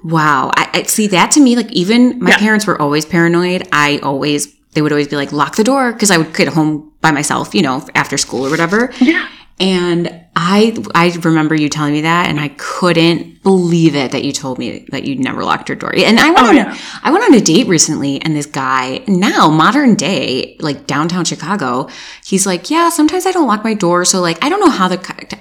Wow. 0.04 0.51
I, 0.56 0.70
I 0.74 0.84
see 0.84 1.08
that 1.08 1.32
to 1.32 1.39
me, 1.42 1.56
like 1.56 1.72
even 1.72 2.20
my 2.20 2.32
Yeah. 2.32 2.38
parents 2.38 2.66
were 2.68 2.80
always 2.82 3.06
paranoid. 3.06 3.68
I 3.72 4.00
always, 4.04 4.54
they 4.74 4.82
would 4.82 4.92
always 4.92 5.08
be 5.08 5.16
like, 5.16 5.32
lock 5.32 5.56
the 5.56 5.63
door 5.63 5.92
because 5.94 6.12
I 6.12 6.18
would 6.18 6.34
get 6.36 6.48
home 6.50 6.92
by 7.01 7.12
myself, 7.12 7.54
you 7.56 7.62
know, 7.62 7.86
after 7.96 8.18
school 8.18 8.46
or 8.46 8.50
whatever. 8.50 8.92
yeah. 9.00 9.27
And 9.60 10.24
I, 10.39 10.77
I 10.94 11.12
remember 11.24 11.56
you 11.56 11.67
telling 11.67 11.94
me 11.94 12.01
that 12.01 12.29
and 12.29 12.39
I 12.39 12.50
couldn't 12.58 13.41
believe 13.41 13.96
it 13.96 14.12
that 14.12 14.24
you 14.24 14.32
told 14.32 14.60
me 14.60 14.86
that 14.91 15.03
you'd 15.03 15.20
never 15.20 15.44
locked 15.44 15.67
your 15.67 15.75
door. 15.75 15.91
And 15.96 16.20
I 16.20 16.27
went, 16.29 16.39
Oh, 16.39 16.50
on, 16.50 16.56
yeah. 16.56 16.75
a, 16.75 16.79
I 17.08 17.12
went 17.12 17.24
on 17.24 17.34
a 17.34 17.41
date 17.41 17.65
recently 17.67 18.22
and 18.22 18.36
this 18.36 18.46
guy 18.46 19.03
now 19.08 19.50
modern 19.50 19.96
day, 19.96 20.56
like 20.60 20.86
downtown 20.86 21.25
Chicago, 21.25 21.89
he's 22.24 22.46
like, 22.46 22.70
yeah, 22.70 22.89
sometimes 22.89 23.25
I 23.25 23.32
don't 23.32 23.48
lock 23.48 23.63
my 23.63 23.74
door. 23.74 24.06
So 24.06 24.22
like, 24.22 24.44
I 24.44 24.50
don't 24.50 24.60
know 24.60 24.70
how 24.70 24.88
the 24.88 24.98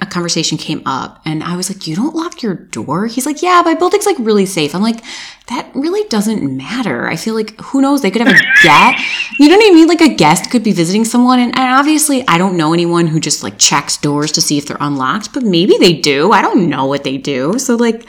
conversation 0.08 0.56
came 0.56 0.82
up. 0.86 1.20
And 1.26 1.42
I 1.42 1.56
was 1.56 1.68
like, 1.68 1.86
you 1.86 1.94
don't 1.94 2.14
lock 2.14 2.42
your 2.42 2.54
door? 2.54 3.06
He's 3.06 3.26
like, 3.26 3.42
yeah, 3.42 3.60
my 3.64 3.74
building's 3.74 4.06
like 4.06 4.16
really 4.18 4.46
safe. 4.46 4.74
I'm 4.74 4.82
like, 4.82 5.02
that 5.48 5.70
really 5.74 6.08
doesn't 6.08 6.42
matter. 6.56 7.06
I 7.06 7.14
feel 7.16 7.34
like 7.34 7.60
who 7.60 7.80
knows? 7.80 8.02
They 8.02 8.10
could 8.10 8.22
have 8.22 8.34
a 8.34 8.40
guest. 8.62 9.04
You 9.38 9.48
know 9.48 9.56
what 9.56 9.70
I 9.70 9.74
mean? 9.74 9.86
Like 9.88 10.00
a 10.00 10.12
guest 10.14 10.50
could 10.50 10.64
be 10.64 10.72
visiting 10.72 11.04
someone, 11.04 11.38
and, 11.38 11.56
and 11.56 11.72
obviously, 11.72 12.26
I 12.26 12.36
don't 12.36 12.56
know 12.56 12.72
anyone 12.72 13.06
who 13.06 13.20
just 13.20 13.44
like 13.44 13.56
checks 13.56 13.96
doors 13.96 14.32
to 14.32 14.40
see 14.40 14.58
if 14.58 14.66
they're 14.66 14.82
unlocked, 14.87 15.33
but 15.35 15.43
maybe 15.43 15.76
they 15.78 15.93
do. 15.95 16.33
I 16.33 16.40
don't 16.43 16.69
know 16.71 16.87
what 16.87 17.05
they 17.05 17.19
do. 17.19 17.59
So 17.59 17.75
like, 17.76 18.07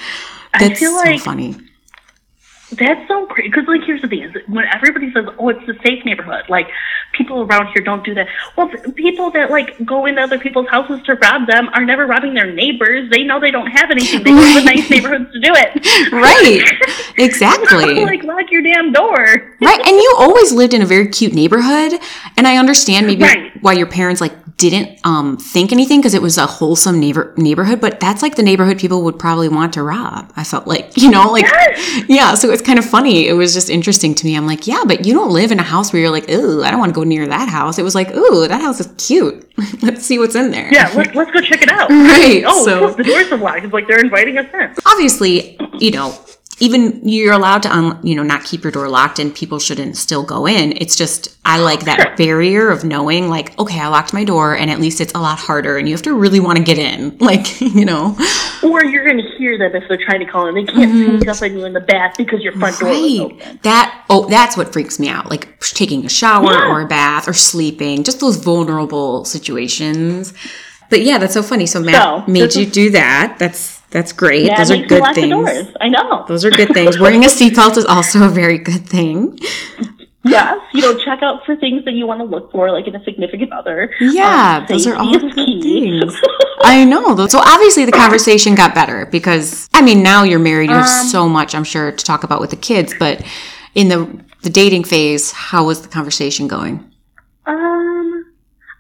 that's 0.60 0.80
so 0.80 0.94
like- 0.96 1.20
funny. 1.20 1.56
That's 2.70 3.08
so 3.08 3.26
crazy. 3.28 3.48
Because, 3.48 3.66
like, 3.66 3.80
here's 3.86 4.02
the 4.02 4.10
thing: 4.10 4.24
is 4.24 4.36
when 4.48 4.66
everybody 4.76 5.10
says, 5.14 5.24
"Oh, 5.40 5.48
it's 5.48 5.66
a 5.70 5.74
safe 5.88 6.04
neighborhood," 6.04 6.44
like 6.50 6.68
people 7.14 7.44
around 7.44 7.68
here 7.68 7.82
don't 7.82 8.04
do 8.04 8.14
that. 8.16 8.28
Well, 8.58 8.68
people 8.96 9.32
that 9.32 9.50
like 9.50 9.70
go 9.86 10.06
into 10.06 10.22
other 10.22 10.38
people's 10.38 10.68
houses 10.68 11.02
to 11.06 11.14
rob 11.16 11.48
them 11.48 11.70
are 11.74 11.86
never 11.86 12.06
robbing 12.06 12.34
their 12.34 12.52
neighbors. 12.52 13.10
They 13.10 13.24
know 13.24 13.40
they 13.40 13.52
don't 13.52 13.68
have 13.72 13.90
anything. 13.90 14.22
They 14.22 14.32
go 14.32 14.42
to 14.42 14.56
Right. 14.56 14.66
nice 14.66 14.90
neighborhoods 14.90 15.32
to 15.32 15.40
do 15.40 15.54
it. 15.56 16.12
Right. 16.12 16.62
Exactly. 17.18 18.04
like, 18.12 18.24
lock 18.26 18.52
your 18.52 18.62
damn 18.64 18.92
door. 18.92 19.56
Right. 19.62 19.80
And 19.88 19.96
you 19.96 20.16
always 20.18 20.52
lived 20.52 20.74
in 20.74 20.82
a 20.82 20.86
very 20.86 21.08
cute 21.08 21.34
neighborhood. 21.34 21.94
And 22.36 22.46
I 22.48 22.58
understand 22.58 23.08
maybe 23.08 23.24
Right. 23.24 23.54
why 23.62 23.74
your 23.74 23.88
parents 23.88 24.20
like 24.20 24.34
didn't 24.58 25.00
um, 25.04 25.38
think 25.38 25.72
anything 25.72 26.00
because 26.00 26.14
it 26.16 26.22
was 26.22 26.38
a 26.38 26.48
wholesome 26.48 27.00
neighbor 27.00 27.34
neighborhood, 27.38 27.80
but 27.80 28.00
that's 28.00 28.22
like 28.24 28.36
the 28.36 28.42
neighborhood 28.44 28.80
people 28.80 29.04
would 29.04 29.20
probably 29.20 29.48
want 29.50 29.74
to 29.74 29.84
rob. 29.84 30.32
I 30.36 30.44
felt 30.44 30.66
like, 30.68 30.98
you 30.98 31.12
know, 31.12 31.30
like 31.32 31.44
Yes. 31.46 32.06
yeah, 32.10 32.34
so 32.34 32.50
it's 32.50 32.62
kind 32.62 32.80
of 32.80 32.86
funny. 32.86 33.28
It 33.28 33.34
was 33.34 33.54
just 33.54 33.70
interesting 33.70 34.16
to 34.16 34.26
me. 34.26 34.36
I'm 34.36 34.48
like, 34.48 34.66
yeah, 34.66 34.84
but 34.86 35.06
you 35.06 35.14
don't 35.14 35.32
live 35.32 35.52
in 35.52 35.60
a 35.60 35.64
house 35.64 35.94
where 35.94 36.02
you're 36.02 36.12
like, 36.12 36.30
ooh, 36.30 36.64
I 36.64 36.72
don't 36.72 36.80
want 36.80 36.90
to 36.92 36.96
go 36.96 37.04
near 37.04 37.28
that 37.28 37.50
house. 37.50 37.78
It 37.78 37.84
was 37.84 37.94
like, 37.96 38.10
ooh, 38.16 38.48
that 38.48 38.62
house 38.62 38.80
is 38.80 38.90
cute. 38.98 39.48
Let's 39.84 40.04
see 40.06 40.18
what's 40.18 40.36
in 40.36 40.50
there. 40.52 40.74
Yeah, 40.74 40.92
let, 40.96 41.16
let's 41.16 41.32
go 41.32 41.40
check 41.42 41.62
it 41.62 41.70
out. 41.70 41.90
Right, 41.90 42.44
Oh, 42.46 42.66
so- 42.66 42.92
the 42.94 43.04
doors 43.04 43.32
are 43.32 43.38
locked. 43.38 43.64
It's 43.64 43.74
like 43.74 43.88
they're 43.88 44.00
inviting 44.04 44.38
us 44.40 44.48
in. 44.54 44.74
obviously, 44.86 45.58
you 45.80 45.92
know, 45.92 46.18
even 46.60 47.08
you're 47.08 47.34
allowed 47.34 47.62
to, 47.64 47.72
un, 47.76 48.00
you 48.04 48.16
know, 48.16 48.24
not 48.24 48.44
keep 48.44 48.64
your 48.64 48.72
door 48.72 48.90
locked 48.90 49.20
and 49.20 49.34
people 49.36 49.60
shouldn't 49.60 49.96
still 49.96 50.24
go 50.24 50.48
in. 50.48 50.72
It's 50.78 50.96
just, 50.96 51.38
I 51.46 51.60
like 51.60 51.82
that 51.82 52.18
barrier 52.18 52.72
of 52.72 52.84
knowing, 52.84 53.30
like, 53.30 53.58
okay, 53.60 53.80
I 53.80 53.88
locked 53.90 54.12
my 54.12 54.24
door 54.24 54.56
and 54.56 54.72
at 54.72 54.80
least 54.80 55.00
it's 55.00 55.14
a 55.14 55.20
lot 55.20 55.38
harder 55.38 55.78
and 55.78 55.88
you 55.88 55.94
have 55.94 56.02
to 56.04 56.14
really 56.16 56.40
want 56.40 56.58
to 56.58 56.64
get 56.64 56.80
in. 56.80 57.16
Like, 57.28 57.62
you 57.62 57.86
know, 57.86 58.18
Or 58.64 58.84
you're 58.86 59.06
going 59.06 59.18
to 59.18 59.38
hear 59.38 59.58
them 59.60 59.76
if 59.76 59.84
they're 59.88 60.04
trying 60.04 60.22
to 60.22 60.26
call 60.26 60.48
in. 60.48 60.56
They 60.56 60.64
can't 60.64 60.92
sneak 61.20 61.28
up 61.28 61.42
on 61.44 61.58
you 61.58 61.66
in 61.66 61.74
the 61.74 61.80
bath 61.82 62.16
because 62.18 62.42
your 62.42 62.54
front 62.54 62.80
door 62.80 62.90
was 62.90 62.98
Mm-hmm. 62.98 63.22
open. 63.42 63.60
That, 63.64 64.06
oh, 64.10 64.28
that's 64.28 64.58
what 64.58 64.74
freaks 64.74 65.00
me 65.00 65.10
out. 65.10 65.30
Like 65.30 65.60
taking 65.60 66.06
a 66.06 66.10
shower 66.10 66.52
Yeah. 66.54 66.70
or 66.72 66.82
a 66.82 66.88
bath 66.88 67.28
or 67.28 67.34
sleeping, 67.34 68.04
just 68.04 68.20
those 68.20 68.38
vulnerable 68.38 69.26
situations. 69.26 70.34
But 70.90 71.02
yeah, 71.04 71.18
that's 71.18 71.34
so 71.34 71.44
funny. 71.44 71.66
So 71.66 71.82
Matt 71.82 72.26
So, 72.26 72.32
made 72.32 72.56
you 72.56 72.64
is- 72.66 72.72
do 72.72 72.90
that. 72.92 73.36
That's, 73.38 73.77
that's 73.92 74.12
great. 74.12 74.46
Yeah, 74.46 74.58
those 74.58 74.72
are 74.72 74.86
good 74.86 75.04
things. 75.16 75.70
I 75.82 75.90
know. 75.90 76.26
Those 76.28 76.44
are 76.46 76.52
good 76.52 76.74
things. 76.74 77.00
Wearing 77.00 77.24
a 77.24 77.28
seatbelt 77.28 77.78
is 77.78 77.86
also 77.86 78.24
a 78.26 78.30
very 78.30 78.58
good 78.58 78.88
thing. 78.88 79.40
Yes, 80.24 80.60
you 80.74 80.82
know, 80.82 80.94
check 81.06 81.20
out 81.22 81.46
for 81.46 81.56
things 81.56 81.86
that 81.86 81.94
you 81.94 82.06
want 82.06 82.20
to 82.20 82.26
look 82.26 82.52
for, 82.52 82.70
like 82.70 82.86
in 82.86 82.94
a 82.94 83.04
significant 83.06 83.54
other. 83.54 83.94
Yeah, 84.02 84.58
Um, 84.58 84.66
those 84.68 84.86
are 84.86 84.96
all 84.96 85.10
good 85.18 85.34
key. 85.34 85.62
things. 85.62 86.20
I 86.64 86.84
know. 86.84 87.28
So 87.28 87.40
obviously 87.40 87.86
the 87.86 87.94
conversation 87.94 88.54
got 88.54 88.76
better 88.76 89.06
because 89.06 89.70
I 89.74 89.82
mean 89.82 90.04
now 90.04 90.24
you're 90.24 90.40
married, 90.40 90.70
you 90.70 90.76
have 90.76 90.86
Um, 90.86 91.08
so 91.08 91.30
much 91.30 91.56
I'm 91.56 91.64
sure 91.64 91.92
to 91.94 92.06
talk 92.06 92.26
about 92.26 92.42
with 92.42 92.50
the 92.50 92.58
kids, 92.58 92.94
but 93.00 93.24
in 93.74 93.88
the 93.88 94.20
the 94.42 94.50
dating 94.50 94.84
phase, 94.84 95.32
how 95.32 95.66
was 95.66 95.82
the 95.82 95.88
conversation 95.88 96.50
going? 96.50 96.92
Um, 97.46 98.26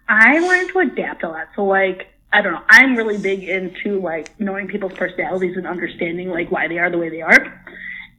I 0.10 0.40
learned 0.40 0.70
to 0.72 0.80
adapt 0.80 1.24
a 1.24 1.30
lot. 1.30 1.48
So, 1.56 1.64
like, 1.64 2.08
I 2.32 2.42
don't 2.42 2.54
know. 2.54 2.64
I'm 2.70 2.96
really 2.96 3.18
big 3.18 3.44
into 3.44 4.00
like 4.02 4.38
knowing 4.40 4.68
people's 4.68 4.94
personalities 4.94 5.56
and 5.56 5.66
understanding 5.66 6.30
like 6.30 6.52
why 6.52 6.68
they 6.68 6.78
are 6.78 6.90
the 6.90 6.98
way 6.98 7.10
they 7.10 7.22
are. 7.22 7.64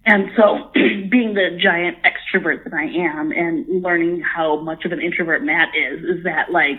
And 0.07 0.31
so, 0.37 0.71
being 0.75 1.35
the 1.35 1.59
giant 1.61 1.99
extrovert 2.03 2.64
that 2.64 2.73
I 2.73 2.85
am, 2.85 3.31
and 3.31 3.83
learning 3.83 4.23
how 4.23 4.61
much 4.61 4.87
of 4.87 4.92
an 4.92 5.03
introvert 5.03 5.42
Matt 5.44 5.68
is, 5.77 6.03
is 6.03 6.25
that 6.25 6.51
like 6.51 6.79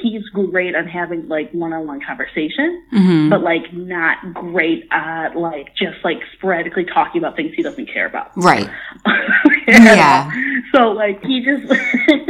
he's 0.00 0.22
great 0.30 0.74
on 0.74 0.86
having 0.86 1.28
like 1.28 1.50
one-on-one 1.52 2.00
conversation, 2.06 2.84
hmm 2.90 3.28
but 3.28 3.42
like 3.42 3.72
not 3.72 4.16
great 4.34 4.86
at 4.90 5.36
like 5.36 5.74
just 5.76 5.96
like 6.02 6.18
sporadically 6.34 6.84
talking 6.84 7.20
about 7.20 7.36
things 7.36 7.52
he 7.54 7.62
doesn't 7.62 7.86
care 7.86 8.06
about. 8.06 8.30
Right. 8.36 8.68
yeah. 9.68 10.30
So 10.72 10.92
like 10.92 11.22
he 11.24 11.44
just 11.44 11.62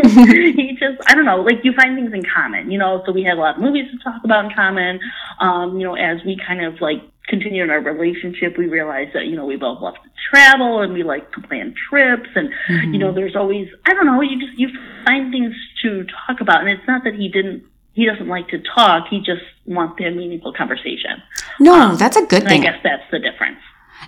he 0.02 0.76
just 0.78 1.00
I 1.07 1.14
don't 1.14 1.24
know, 1.24 1.42
like 1.42 1.64
you 1.64 1.72
find 1.74 1.96
things 1.96 2.12
in 2.12 2.24
common, 2.24 2.70
you 2.70 2.78
know, 2.78 3.02
so 3.07 3.12
we 3.12 3.22
had 3.22 3.38
a 3.38 3.40
lot 3.40 3.57
of 3.57 3.62
movies 3.62 3.90
to 3.92 3.98
talk 4.02 4.24
about 4.24 4.46
in 4.46 4.54
common. 4.54 5.00
Um, 5.40 5.78
you 5.78 5.85
know, 5.85 5.94
as 5.94 6.18
we 6.24 6.37
kind 6.44 6.64
of 6.64 6.81
like 6.81 7.02
continue 7.29 7.62
in 7.62 7.71
our 7.71 7.81
relationship, 7.81 8.57
we 8.57 8.67
realized 8.67 9.14
that, 9.14 9.27
you 9.27 9.37
know, 9.37 9.47
we 9.47 9.57
both 9.57 9.81
love 9.81 9.95
to 9.95 10.11
travel 10.31 10.81
and 10.83 10.93
we 10.93 11.03
like 11.03 11.31
to 11.33 11.41
plan 11.43 11.75
trips 11.88 12.29
and 12.35 12.49
Mm-hmm. 12.69 12.93
you 12.93 12.99
know, 12.99 13.12
there's 13.12 13.37
always 13.37 13.69
I 13.87 13.95
don't 13.95 14.07
know, 14.07 14.21
you 14.21 14.38
just 14.38 14.59
you 14.59 14.69
find 15.05 15.31
things 15.33 15.55
to 15.83 16.05
talk 16.27 16.41
about 16.41 16.61
and 16.61 16.69
it's 16.71 16.87
not 16.87 17.05
that 17.05 17.14
he 17.14 17.29
didn't 17.29 17.64
he 17.93 18.07
doesn't 18.07 18.29
like 18.29 18.49
to 18.49 18.59
talk, 18.75 19.09
he 19.09 19.19
just 19.19 19.43
wants 19.67 19.97
to 19.99 20.05
have 20.05 20.14
meaningful 20.14 20.53
conversation. 20.53 21.23
No, 21.59 21.97
that's 21.97 22.17
a 22.17 22.25
good 22.27 22.45
And 22.45 22.53
I 22.53 22.59
guess 22.59 22.81
that's 22.83 23.03
the 23.11 23.19
difference. 23.19 23.59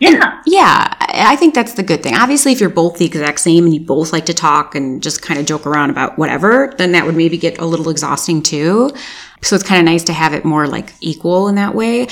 Yeah. 0.01 0.41
Yeah, 0.47 0.95
I 1.01 1.33
I 1.33 1.37
think 1.37 1.55
that's 1.55 1.75
the 1.75 1.83
good 1.83 2.03
thing. 2.03 2.15
Obviously, 2.15 2.53
if 2.53 2.61
you're 2.61 2.71
both 2.71 2.99
the 2.99 3.05
exact 3.05 3.41
same 3.41 3.65
and 3.65 3.75
you 3.75 3.81
both 3.81 4.13
like 4.13 4.27
to 4.27 4.35
talk 4.35 4.75
and 4.75 5.03
just 5.03 5.23
kind 5.23 5.41
of 5.41 5.47
joke 5.47 5.67
around 5.67 5.91
about 5.91 6.19
whatever, 6.19 6.73
then 6.79 6.93
that 6.93 7.05
would 7.07 7.17
maybe 7.17 7.37
get 7.37 7.59
a 7.59 7.65
little 7.65 7.89
exhausting 7.89 8.43
too. 8.43 8.91
So 9.43 9.57
it's 9.57 9.65
kind 9.65 9.81
of 9.81 9.85
nice 9.85 10.05
to 10.05 10.13
have 10.13 10.35
it 10.35 10.45
more 10.45 10.67
like 10.67 10.93
equal 11.01 11.49
in 11.49 11.55
that 11.57 11.75
way. 11.75 12.07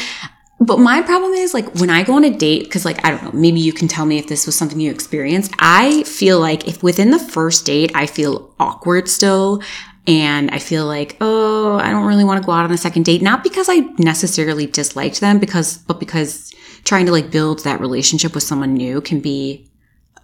But 0.60 0.80
my 0.80 1.02
problem 1.02 1.32
is 1.34 1.54
like 1.54 1.72
when 1.76 1.88
I 1.88 2.02
go 2.02 2.14
on 2.14 2.24
a 2.24 2.30
date, 2.36 2.64
because 2.64 2.84
like, 2.84 3.04
I 3.04 3.10
don't 3.10 3.22
know, 3.22 3.32
maybe 3.32 3.60
you 3.60 3.72
can 3.72 3.86
tell 3.86 4.04
me 4.04 4.18
if 4.18 4.26
this 4.26 4.44
was 4.44 4.56
something 4.56 4.80
you 4.80 4.90
experienced. 4.90 5.54
I 5.58 6.02
feel 6.02 6.40
like 6.40 6.66
if 6.66 6.82
within 6.82 7.10
the 7.10 7.18
first 7.18 7.64
date, 7.64 7.92
I 7.94 8.06
feel 8.06 8.54
awkward 8.58 9.08
still. 9.08 9.62
And 10.08 10.50
I 10.50 10.58
feel 10.58 10.86
like, 10.86 11.16
oh, 11.20 11.76
I 11.76 11.90
don't 11.90 12.06
really 12.06 12.24
want 12.24 12.42
to 12.42 12.46
go 12.46 12.52
out 12.52 12.64
on 12.64 12.72
a 12.72 12.78
second 12.78 13.04
date. 13.04 13.20
Not 13.20 13.44
because 13.44 13.68
I 13.68 13.80
necessarily 13.98 14.66
disliked 14.66 15.20
them, 15.20 15.38
because, 15.38 15.78
but 15.78 16.00
because 16.00 16.52
trying 16.84 17.06
to 17.06 17.12
like 17.12 17.30
build 17.30 17.64
that 17.64 17.78
relationship 17.80 18.34
with 18.34 18.42
someone 18.42 18.72
new 18.72 19.02
can 19.02 19.20
be 19.20 19.70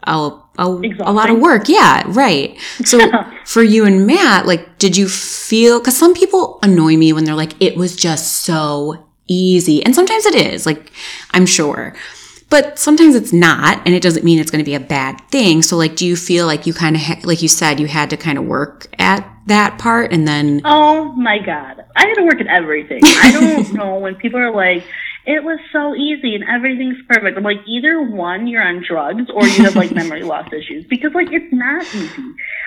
a, 0.05 0.31
a, 0.59 0.67
a 1.01 1.13
lot 1.13 1.31
of 1.31 1.39
work. 1.39 1.69
Yeah, 1.69 2.03
right. 2.07 2.59
So 2.85 2.99
for 3.45 3.63
you 3.63 3.85
and 3.85 4.07
Matt, 4.07 4.47
like, 4.47 4.79
did 4.79 4.97
you 4.97 5.07
feel, 5.07 5.81
cause 5.81 5.97
some 5.97 6.15
people 6.15 6.59
annoy 6.63 6.97
me 6.97 7.13
when 7.13 7.25
they're 7.25 7.35
like, 7.35 7.53
it 7.61 7.77
was 7.77 7.95
just 7.95 8.43
so 8.43 9.07
easy. 9.29 9.85
And 9.85 9.95
sometimes 9.95 10.27
it 10.27 10.35
is, 10.35 10.67
like, 10.67 10.91
I'm 11.33 11.47
sure. 11.47 11.95
But 12.51 12.79
sometimes 12.79 13.15
it's 13.15 13.33
not, 13.33 13.81
and 13.85 13.95
it 13.95 14.03
doesn't 14.03 14.25
mean 14.25 14.39
it's 14.39 14.51
going 14.51 14.63
to 14.63 14.69
be 14.69 14.75
a 14.75 14.81
bad 14.81 15.21
thing. 15.31 15.63
So, 15.63 15.77
like, 15.77 15.97
do 15.97 16.07
you 16.07 16.15
feel 16.15 16.47
like 16.47 16.67
you 16.67 16.75
kind 16.75 16.95
of, 16.95 17.03
ha- 17.03 17.21
like 17.25 17.43
you 17.43 17.49
said, 17.49 17.81
you 17.81 17.87
had 17.87 18.11
to 18.11 18.17
kind 18.17 18.39
of 18.39 18.45
work 18.45 18.87
at 18.99 19.29
that 19.47 19.79
part 19.79 20.13
and 20.13 20.27
then, 20.29 20.61
Oh 20.65 21.13
my 21.13 21.39
god. 21.39 21.85
I 21.97 22.07
had 22.07 22.15
to 22.15 22.23
work 22.23 22.41
at 22.41 22.47
everything. 22.47 23.01
I 23.05 23.33
don't 23.33 23.73
know 23.75 23.99
when 23.99 24.15
people 24.15 24.39
are 24.41 24.53
like, 24.55 24.85
it 25.27 25.43
was 25.43 25.59
so 25.73 25.95
easy 25.95 26.35
and 26.35 26.45
everything's 26.45 26.99
perfect. 27.09 27.37
I'm 27.39 27.43
like, 27.45 27.61
either 27.67 28.03
one, 28.03 28.47
you're 28.47 28.63
on 28.63 28.85
drugs 28.87 29.25
or 29.33 29.47
you 29.47 29.65
have 29.65 29.75
like 29.75 29.91
memory 29.95 30.23
loss 30.23 30.53
issues 30.53 30.85
because 30.87 31.15
like 31.15 31.29
it's 31.33 31.53
not 31.53 31.83
easy. 31.95 32.23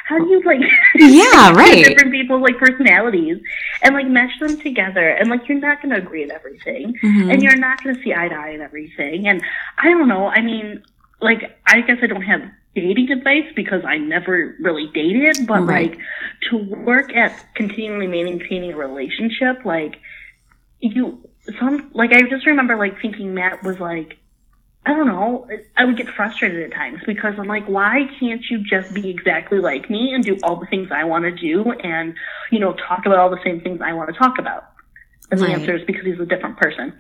How 0.06 0.18
do 0.18 0.26
you 0.28 0.42
like 0.44 0.62
Yeah, 0.96 1.52
right. 1.54 1.86
different 1.86 2.12
people's 2.12 2.42
like 2.42 2.58
personalities 2.58 3.38
and 3.84 3.94
like 3.94 4.08
mesh 4.08 4.38
them 4.40 4.60
together 4.60 5.08
and 5.08 5.30
like 5.30 5.48
you're 5.48 5.60
not 5.60 5.82
gonna 5.82 5.98
agree 5.98 6.24
on 6.24 6.32
everything 6.32 6.96
Mhm. 7.04 7.32
and 7.32 7.44
you're 7.44 7.58
not 7.58 7.84
gonna 7.84 8.02
see 8.04 8.14
eye 8.14 8.28
to 8.30 8.36
eye 8.36 8.54
on 8.56 8.62
everything. 8.62 9.28
And 9.28 9.44
I 9.78 9.90
don't 9.90 10.08
know, 10.08 10.28
I 10.28 10.42
mean, 10.42 10.82
like 11.22 11.60
I 11.66 11.82
guess 11.82 11.98
I 12.02 12.08
don't 12.08 12.22
have 12.24 12.42
dating 12.74 13.12
advice 13.12 13.46
because 13.56 13.84
I 13.86 13.98
never 13.98 14.56
really 14.60 14.88
dated, 14.94 15.46
but 15.48 15.62
Right. 15.64 15.92
like 15.92 16.00
to 16.50 16.58
work 16.58 17.16
at 17.16 17.54
continually 17.56 18.08
maintaining 18.08 18.74
a 18.74 18.78
relationship, 18.78 19.66
like 19.66 19.98
you 20.80 21.20
some 21.60 21.92
like 21.94 22.12
I 22.14 22.24
just 22.24 22.46
remember 22.46 22.76
like 22.76 23.02
thinking 23.02 23.34
Matt 23.34 23.64
was 23.64 23.80
like 23.80 24.18
I 24.88 24.94
don't 24.94 25.08
know. 25.08 25.46
I 25.76 25.84
would 25.84 25.98
get 25.98 26.08
frustrated 26.08 26.64
at 26.64 26.72
times 26.72 27.02
because 27.06 27.34
I'm 27.38 27.48
like, 27.48 27.68
why 27.68 28.10
can't 28.22 28.42
you 28.50 28.60
just 28.64 28.94
be 28.94 29.10
exactly 29.10 29.60
like 29.60 29.90
me 29.90 30.14
and 30.14 30.24
do 30.24 30.38
all 30.44 30.56
the 30.56 30.66
things 30.68 30.88
I 30.94 31.04
want 31.04 31.26
to 31.26 31.32
do 31.32 31.72
and, 31.84 32.16
you 32.52 32.60
know, 32.60 32.72
talk 32.88 33.06
about 33.06 33.18
all 33.18 33.30
the 33.30 33.42
same 33.44 33.60
things 33.60 33.82
I 33.84 33.92
want 33.92 34.14
to 34.14 34.18
talk 34.18 34.40
about? 34.40 34.64
And 35.30 35.42
Right. 35.42 35.48
the 35.48 35.54
answer 35.54 35.76
is 35.76 35.84
because 35.86 36.06
he's 36.06 36.20
a 36.22 36.26
different 36.26 36.56
person. 36.56 36.94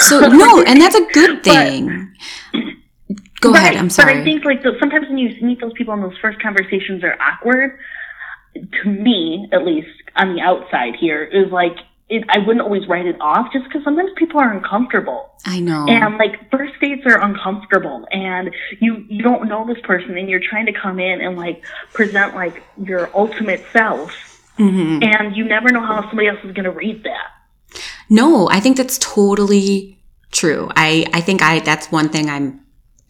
So 0.00 0.18
no, 0.28 0.62
and 0.62 0.80
that's 0.80 0.96
a 0.96 1.06
good 1.12 1.44
thing. 1.44 2.12
Go 3.40 3.54
ahead. 3.54 3.76
I'm 3.76 3.90
sorry. 3.90 4.14
But 4.14 4.22
I 4.22 4.24
think 4.24 4.44
like 4.44 4.62
sometimes 4.80 5.06
when 5.08 5.18
you 5.18 5.36
meet 5.40 5.60
those 5.60 5.74
people 5.74 5.94
and 5.94 6.02
those 6.02 6.18
first 6.20 6.42
conversations 6.42 7.04
are 7.04 7.16
awkward, 7.20 7.78
to 8.82 8.88
me 8.88 9.48
at 9.52 9.64
least 9.64 9.86
on 10.16 10.34
the 10.34 10.40
outside 10.40 10.96
here 10.96 11.22
is 11.22 11.52
like 11.52 11.76
it, 12.10 12.24
I 12.30 12.38
wouldn't 12.38 12.60
always 12.62 12.86
write 12.88 13.06
it 13.06 13.20
off 13.20 13.52
just 13.52 13.64
because 13.66 13.84
sometimes 13.84 14.10
people 14.16 14.40
are 14.40 14.50
uncomfortable 14.52 15.30
I 15.44 15.60
know. 15.60 15.86
and 15.88 16.16
like 16.16 16.50
first 16.50 16.72
dates 16.80 17.02
are 17.06 17.20
uncomfortable 17.22 18.06
and 18.10 18.50
you 18.80 19.04
you 19.08 19.22
don't 19.22 19.48
know 19.48 19.66
this 19.66 19.80
person 19.84 20.16
and 20.16 20.28
you're 20.30 20.40
trying 20.40 20.66
to 20.66 20.72
come 20.72 20.98
in 20.98 21.20
and 21.20 21.36
like 21.36 21.64
present 21.92 22.34
like 22.34 22.62
your 22.82 23.10
ultimate 23.14 23.62
self 23.72 24.12
Mhm. 24.58 25.04
and 25.04 25.36
you 25.36 25.44
never 25.44 25.68
know 25.70 25.82
how 25.84 26.00
somebody 26.08 26.26
else 26.28 26.40
is 26.42 26.50
going 26.52 26.64
to 26.64 26.72
read 26.72 27.04
that. 27.04 27.26
No, 28.10 28.48
I 28.48 28.58
think 28.58 28.76
that's 28.76 28.98
totally 28.98 30.00
true. 30.32 30.68
I, 30.74 31.06
I 31.12 31.20
think 31.20 31.42
I, 31.42 31.60
that's 31.60 31.92
one 31.92 32.08
thing 32.08 32.28
I'm 32.28 32.60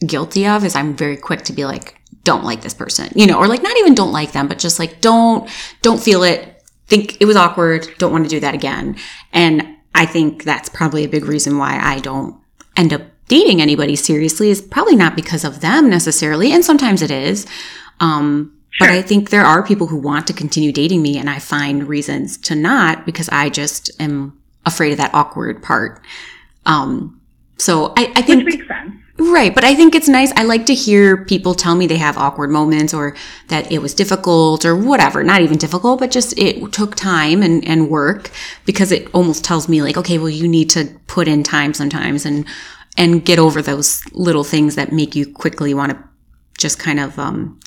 guilty 0.07 0.47
of 0.47 0.63
is 0.65 0.75
I'm 0.77 0.95
very 0.95 1.17
quick 1.17 1.43
to 1.45 1.53
be 1.55 1.65
like, 1.65 1.95
don't 2.25 2.45
like 2.45 2.61
this 2.61 2.75
person, 2.75 3.09
you 3.15 3.27
know, 3.27 3.39
or 3.39 3.47
like 3.49 3.63
not 3.63 3.77
even 3.79 3.95
don't 3.95 4.13
like 4.13 4.33
them, 4.33 4.47
but 4.49 4.59
just 4.59 4.79
like 4.79 5.01
don't, 5.01 5.49
don't 5.81 5.99
feel 6.03 6.23
it. 6.23 6.58
Think 6.88 7.20
it 7.20 7.27
was 7.27 7.37
awkward. 7.37 7.88
Don't 7.98 8.12
want 8.12 8.24
to 8.24 8.31
do 8.31 8.40
that 8.40 8.55
again. 8.55 8.96
And 9.33 9.77
I 9.94 10.07
think 10.07 10.44
that's 10.44 10.68
probably 10.68 11.05
a 11.05 11.09
big 11.09 11.24
reason 11.24 11.59
why 11.59 11.79
I 11.79 11.98
don't 12.01 12.40
end 12.77 12.92
up 12.92 13.03
dating 13.29 13.61
anybody 13.61 13.94
seriously 13.94 14.48
is 14.48 14.62
probably 14.62 14.96
not 14.96 15.14
because 15.14 15.44
of 15.44 15.61
them 15.61 15.90
necessarily. 15.90 16.53
And 16.53 16.64
sometimes 16.64 17.03
it 17.03 17.11
is. 17.11 17.46
Um, 18.01 18.59
but 18.79 18.90
I 18.90 19.03
think 19.03 19.31
there 19.31 19.44
are 19.44 19.66
people 19.66 19.88
who 19.88 19.96
want 19.96 20.27
to 20.29 20.33
continue 20.33 20.72
dating 20.72 21.03
me 21.03 21.18
and 21.18 21.29
I 21.29 21.38
find 21.40 21.88
reasons 21.88 22.38
to 22.38 22.55
not 22.55 23.05
because 23.05 23.29
I 23.31 23.51
just 23.51 23.90
am 24.01 24.38
afraid 24.64 24.92
of 24.92 24.98
that 24.98 25.12
awkward 25.14 25.62
part. 25.62 26.01
Um, 26.64 27.20
so 27.57 27.92
I, 27.96 28.12
I 28.14 28.20
Which 28.20 28.27
think, 28.27 28.44
makes 28.44 28.68
sense. 28.68 28.94
Right. 29.19 29.55
But 29.55 29.65
I 29.65 29.75
think 29.75 29.95
it's 29.95 30.09
nice. 30.09 30.33
I 30.37 30.45
like 30.45 30.67
to 30.67 30.75
hear 30.75 31.25
people 31.25 31.55
tell 31.55 31.75
me 31.75 31.87
they 31.87 31.99
have 31.99 32.17
awkward 32.17 32.51
moments 32.51 32.95
or 32.95 33.17
that 33.49 33.71
it 33.71 33.81
was 33.81 33.95
difficult 33.95 34.65
or 34.65 34.77
whatever. 34.77 35.23
Not 35.23 35.43
even 35.43 35.59
difficult, 35.59 36.01
but 36.01 36.11
just 36.11 36.39
it 36.39 36.73
took 36.73 36.95
time 36.95 37.43
and, 37.43 37.65
and 37.67 37.91
work 37.91 38.31
because 38.65 38.93
it 38.93 39.09
almost 39.15 39.45
tells 39.45 39.69
me 39.69 39.83
like, 39.83 39.97
okay, 39.97 40.19
well, 40.19 40.29
you 40.29 40.49
need 40.49 40.71
to 40.71 40.87
put 41.07 41.29
in 41.29 41.43
time 41.43 41.75
sometimes 41.75 42.25
and, 42.25 42.47
and 42.97 43.25
get 43.25 43.39
over 43.39 43.63
those 43.63 44.03
little 44.13 44.45
things 44.45 44.75
that 44.75 44.93
make 44.93 45.15
you 45.15 45.31
quickly 45.33 45.75
want 45.75 45.93
to 45.93 45.99
just 46.59 46.79
kind 46.79 46.99
of, 46.99 47.19
um, 47.19 47.61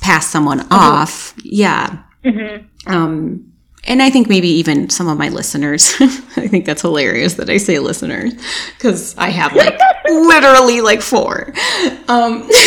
pass 0.00 0.26
someone 0.26 0.66
off. 0.70 1.34
Yeah. 1.42 2.02
Mm-hmm. 2.24 2.90
Um, 2.90 3.52
and 3.86 4.02
I 4.02 4.10
think 4.10 4.28
maybe 4.28 4.48
even 4.48 4.90
some 4.90 5.08
of 5.08 5.16
my 5.16 5.28
listeners, 5.28 5.94
I 6.00 6.46
think 6.48 6.66
that's 6.66 6.82
hilarious 6.82 7.34
that 7.34 7.48
I 7.48 7.56
say 7.56 7.78
listeners 7.78 8.34
because 8.76 9.16
I 9.16 9.30
have 9.30 9.54
like 9.54 9.78
literally 10.08 10.80
like 10.80 11.00
four. 11.02 11.52
Um, 12.08 12.48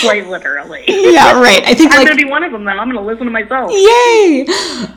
Quite 0.00 0.28
literally. 0.28 0.84
yeah, 0.88 1.38
right. 1.38 1.62
I 1.64 1.74
think 1.74 1.92
I'm 1.92 1.98
like 1.98 2.06
going 2.06 2.18
to 2.18 2.24
be 2.24 2.30
one 2.30 2.42
of 2.42 2.52
them 2.52 2.64
now. 2.64 2.78
I'm 2.78 2.90
going 2.90 3.04
to 3.04 3.12
listen 3.12 3.26
to 3.26 3.30
myself. 3.30 3.70
Yay! 3.70 4.46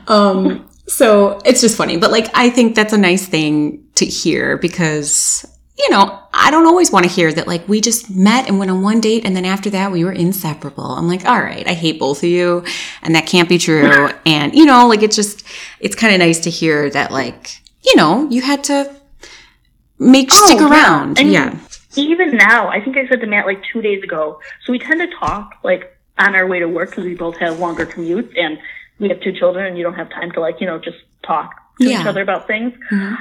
Um, 0.08 0.66
so 0.86 1.38
it's 1.44 1.60
just 1.60 1.76
funny, 1.76 1.98
but 1.98 2.10
like 2.10 2.28
I 2.34 2.48
think 2.48 2.74
that's 2.74 2.94
a 2.94 2.98
nice 2.98 3.26
thing 3.26 3.84
to 3.96 4.06
hear 4.06 4.56
because 4.56 5.44
you 5.78 5.90
know 5.90 6.20
I 6.32 6.50
don't 6.50 6.66
always 6.66 6.90
want 6.92 7.04
to 7.06 7.10
hear 7.10 7.32
that 7.32 7.46
like 7.46 7.66
we 7.68 7.80
just 7.80 8.10
met 8.10 8.48
and 8.48 8.58
went 8.58 8.70
on 8.70 8.82
one 8.82 9.00
date 9.00 9.24
and 9.24 9.34
then 9.36 9.44
after 9.44 9.70
that 9.70 9.90
we 9.92 10.04
were 10.04 10.12
inseparable. 10.12 10.84
I'm 10.84 11.08
like, 11.08 11.24
all 11.24 11.40
right, 11.40 11.66
I 11.66 11.72
hate 11.74 11.98
both 11.98 12.18
of 12.22 12.28
you, 12.28 12.64
and 13.02 13.14
that 13.14 13.26
can't 13.26 13.48
be 13.48 13.58
true. 13.58 14.08
And 14.26 14.54
you 14.54 14.64
know, 14.64 14.86
like 14.88 15.02
it's 15.02 15.16
just 15.16 15.44
it's 15.80 15.94
kind 15.94 16.12
of 16.14 16.18
nice 16.18 16.40
to 16.40 16.50
hear 16.50 16.90
that 16.90 17.10
like 17.10 17.60
you 17.82 17.96
know 17.96 18.28
you 18.30 18.40
had 18.42 18.64
to 18.64 18.94
make 19.98 20.28
Oh, 20.32 20.46
stick 20.46 20.60
around. 20.60 21.18
And 21.18 21.30
yeah. 21.32 21.58
Even 21.96 22.36
now, 22.36 22.68
I 22.68 22.80
think 22.82 22.96
I 22.96 23.06
said 23.08 23.20
to 23.20 23.26
Matt 23.26 23.46
like 23.46 23.62
two 23.72 23.80
days 23.80 24.02
ago. 24.02 24.40
So 24.64 24.72
we 24.72 24.78
tend 24.80 25.00
to 25.00 25.06
talk 25.18 25.54
like 25.62 25.96
on 26.18 26.34
our 26.34 26.46
way 26.46 26.58
to 26.58 26.66
work 26.66 26.90
because 26.90 27.04
we 27.04 27.14
both 27.14 27.36
have 27.38 27.60
longer 27.60 27.86
commutes 27.86 28.32
and 28.36 28.58
we 28.98 29.08
have 29.08 29.20
two 29.20 29.32
children 29.32 29.66
and 29.66 29.76
you 29.78 29.84
don't 29.84 29.94
have 29.94 30.10
time 30.10 30.30
to 30.32 30.40
like, 30.40 30.60
you 30.60 30.66
know, 30.66 30.78
just 30.78 30.96
talk 31.24 31.54
to 31.80 31.86
each 31.88 32.06
other 32.06 32.20
about 32.22 32.46
things. 32.48 32.72
Mhm. 32.92 33.16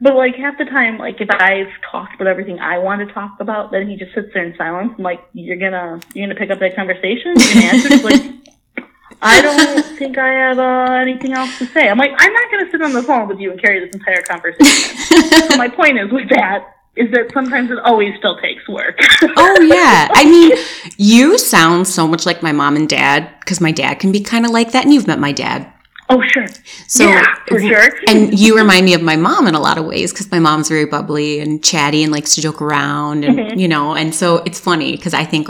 But 0.00 0.14
like 0.14 0.34
half 0.34 0.58
the 0.58 0.66
time, 0.66 0.98
like 0.98 1.20
if 1.20 1.28
I've 1.30 1.72
talked 1.90 2.14
about 2.14 2.26
everything 2.26 2.58
I 2.58 2.78
want 2.78 3.06
to 3.06 3.12
talk 3.14 3.36
about, 3.40 3.70
then 3.70 3.88
he 3.88 3.96
just 3.96 4.14
sits 4.14 4.28
there 4.34 4.44
in 4.44 4.56
silence. 4.56 4.92
I'm 4.98 5.04
like, 5.04 5.20
you're 5.32 5.56
gonna, 5.56 6.00
you're 6.12 6.26
gonna 6.26 6.38
pick 6.38 6.50
up 6.50 6.58
that 6.58 6.76
conversation? 6.76 7.34
You're 7.36 7.64
answer? 7.64 7.96
Like, 8.04 8.22
I 9.22 9.40
don't 9.40 9.84
think 9.98 10.18
I 10.18 10.28
have 10.28 10.58
uh, 10.58 10.92
anything 11.00 11.32
else 11.32 11.58
to 11.58 11.66
say. 11.66 11.88
I'm 11.88 11.96
like, 11.96 12.12
I'm 12.18 12.32
not 12.32 12.50
gonna 12.50 12.70
sit 12.70 12.82
on 12.82 12.92
the 12.92 13.02
phone 13.02 13.28
with 13.28 13.38
you 13.38 13.50
and 13.50 13.60
carry 13.60 13.84
this 13.84 13.94
entire 13.94 14.22
conversation. 14.22 14.96
so 15.50 15.56
my 15.56 15.68
point 15.68 15.98
is 15.98 16.12
with 16.12 16.28
that 16.28 16.72
is 16.96 17.10
that 17.12 17.30
sometimes 17.32 17.70
it 17.70 17.78
always 17.80 18.16
still 18.18 18.38
takes 18.40 18.66
work. 18.68 18.98
Oh 19.38 19.60
yeah. 19.60 20.08
I 20.12 20.24
mean, 20.24 20.52
you 20.96 21.38
sound 21.38 21.86
so 21.88 22.06
much 22.06 22.26
like 22.26 22.42
my 22.42 22.52
mom 22.52 22.76
and 22.76 22.88
dad 22.88 23.34
because 23.40 23.60
my 23.60 23.72
dad 23.72 23.98
can 23.98 24.12
be 24.12 24.20
kind 24.20 24.44
of 24.44 24.50
like 24.50 24.72
that, 24.72 24.84
and 24.84 24.94
you've 24.94 25.06
met 25.06 25.18
my 25.18 25.32
dad. 25.32 25.70
Oh 26.08 26.22
sure. 26.22 26.46
So 26.88 27.04
yeah, 27.06 27.34
for 27.48 27.60
sure. 27.60 27.88
and 28.08 28.38
you 28.38 28.56
remind 28.56 28.84
me 28.84 28.94
of 28.94 29.02
my 29.02 29.16
mom 29.16 29.46
in 29.48 29.54
a 29.54 29.60
lot 29.60 29.78
of 29.78 29.84
ways 29.84 30.12
because 30.12 30.30
my 30.30 30.38
mom's 30.38 30.68
very 30.68 30.86
bubbly 30.86 31.40
and 31.40 31.62
chatty 31.62 32.02
and 32.02 32.12
likes 32.12 32.34
to 32.36 32.40
joke 32.40 32.60
around 32.62 33.24
and 33.24 33.38
Mhm. 33.38 33.58
you 33.58 33.68
know 33.68 33.94
and 33.94 34.14
so 34.14 34.38
it's 34.46 34.60
funny 34.60 34.92
because 34.96 35.14
i 35.14 35.24
think 35.24 35.48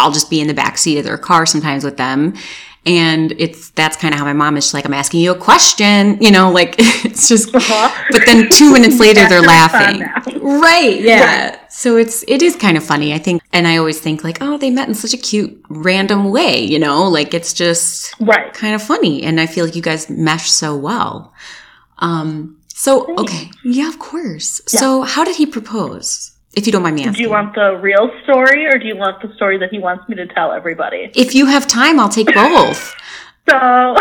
i'll 0.00 0.12
just 0.12 0.30
be 0.30 0.40
in 0.40 0.46
the 0.48 0.54
back 0.54 0.76
seat 0.78 0.98
of 0.98 1.04
their 1.04 1.18
car 1.18 1.46
sometimes 1.46 1.84
with 1.84 1.96
them. 1.96 2.34
And 2.86 3.32
it's 3.44 3.68
that's 3.80 3.96
kind 3.98 4.14
of 4.14 4.18
how 4.20 4.24
my 4.24 4.32
mom 4.32 4.56
is 4.56 4.64
She's 4.64 4.72
like 4.74 4.86
i'm 4.86 4.94
asking 4.94 5.20
you 5.20 5.32
a 5.32 5.38
question 5.38 6.16
you 6.24 6.30
know 6.30 6.50
like 6.50 6.76
it's 6.78 7.28
just 7.28 7.54
Uh-huh. 7.54 8.04
but 8.10 8.22
then 8.24 8.48
two 8.48 8.72
minutes 8.72 8.98
later 9.06 9.28
they're 9.28 9.42
laughing. 9.58 10.00
right 10.66 10.98
yeah. 10.98 11.58
so 11.68 11.98
it's 11.98 12.24
it 12.26 12.40
is 12.40 12.56
kind 12.56 12.76
of 12.78 12.82
funny 12.92 13.12
i 13.12 13.18
think 13.18 13.42
and 13.52 13.68
i 13.68 13.76
always 13.76 14.00
think 14.00 14.24
like 14.24 14.38
oh 14.40 14.56
they 14.56 14.70
met 14.70 14.88
in 14.88 14.94
such 14.94 15.12
a 15.12 15.18
cute 15.18 15.52
random 15.68 16.30
way 16.30 16.54
you 16.72 16.78
know? 16.78 16.98
Like 17.18 17.34
it's 17.34 17.52
just 17.52 18.14
Right. 18.18 18.50
kind 18.54 18.74
of 18.74 18.82
funny 18.82 19.22
and 19.24 19.38
i 19.42 19.46
feel 19.46 19.66
like 19.66 19.76
you 19.76 19.82
guys 19.82 20.08
mesh 20.08 20.48
so 20.50 20.74
well. 20.74 21.34
Um 21.98 22.56
so 22.68 22.90
okay 23.22 23.50
yeah 23.62 23.88
of 23.88 23.98
course. 23.98 24.62
So 24.66 25.02
how 25.02 25.22
did 25.28 25.36
he 25.36 25.44
propose 25.44 26.32
if 26.54 26.66
you 26.66 26.72
don't 26.72 26.82
mind 26.82 26.96
me 26.96 27.02
asking 27.02 27.14
Do 27.14 27.22
you 27.22 27.30
want 27.30 27.54
the 27.54 27.76
real 27.76 28.10
story 28.24 28.66
or 28.66 28.78
do 28.78 28.86
you 28.86 28.96
want 28.96 29.22
the 29.22 29.32
story 29.34 29.58
that 29.58 29.70
he 29.70 29.78
wants 29.78 30.08
me 30.08 30.16
to 30.16 30.26
tell 30.26 30.52
everybody? 30.52 31.10
if 31.14 31.34
you 31.34 31.46
have 31.46 31.66
time 31.66 31.98
i'll 32.00 32.08
take 32.08 32.32
both 32.34 32.94
So, 33.48 33.96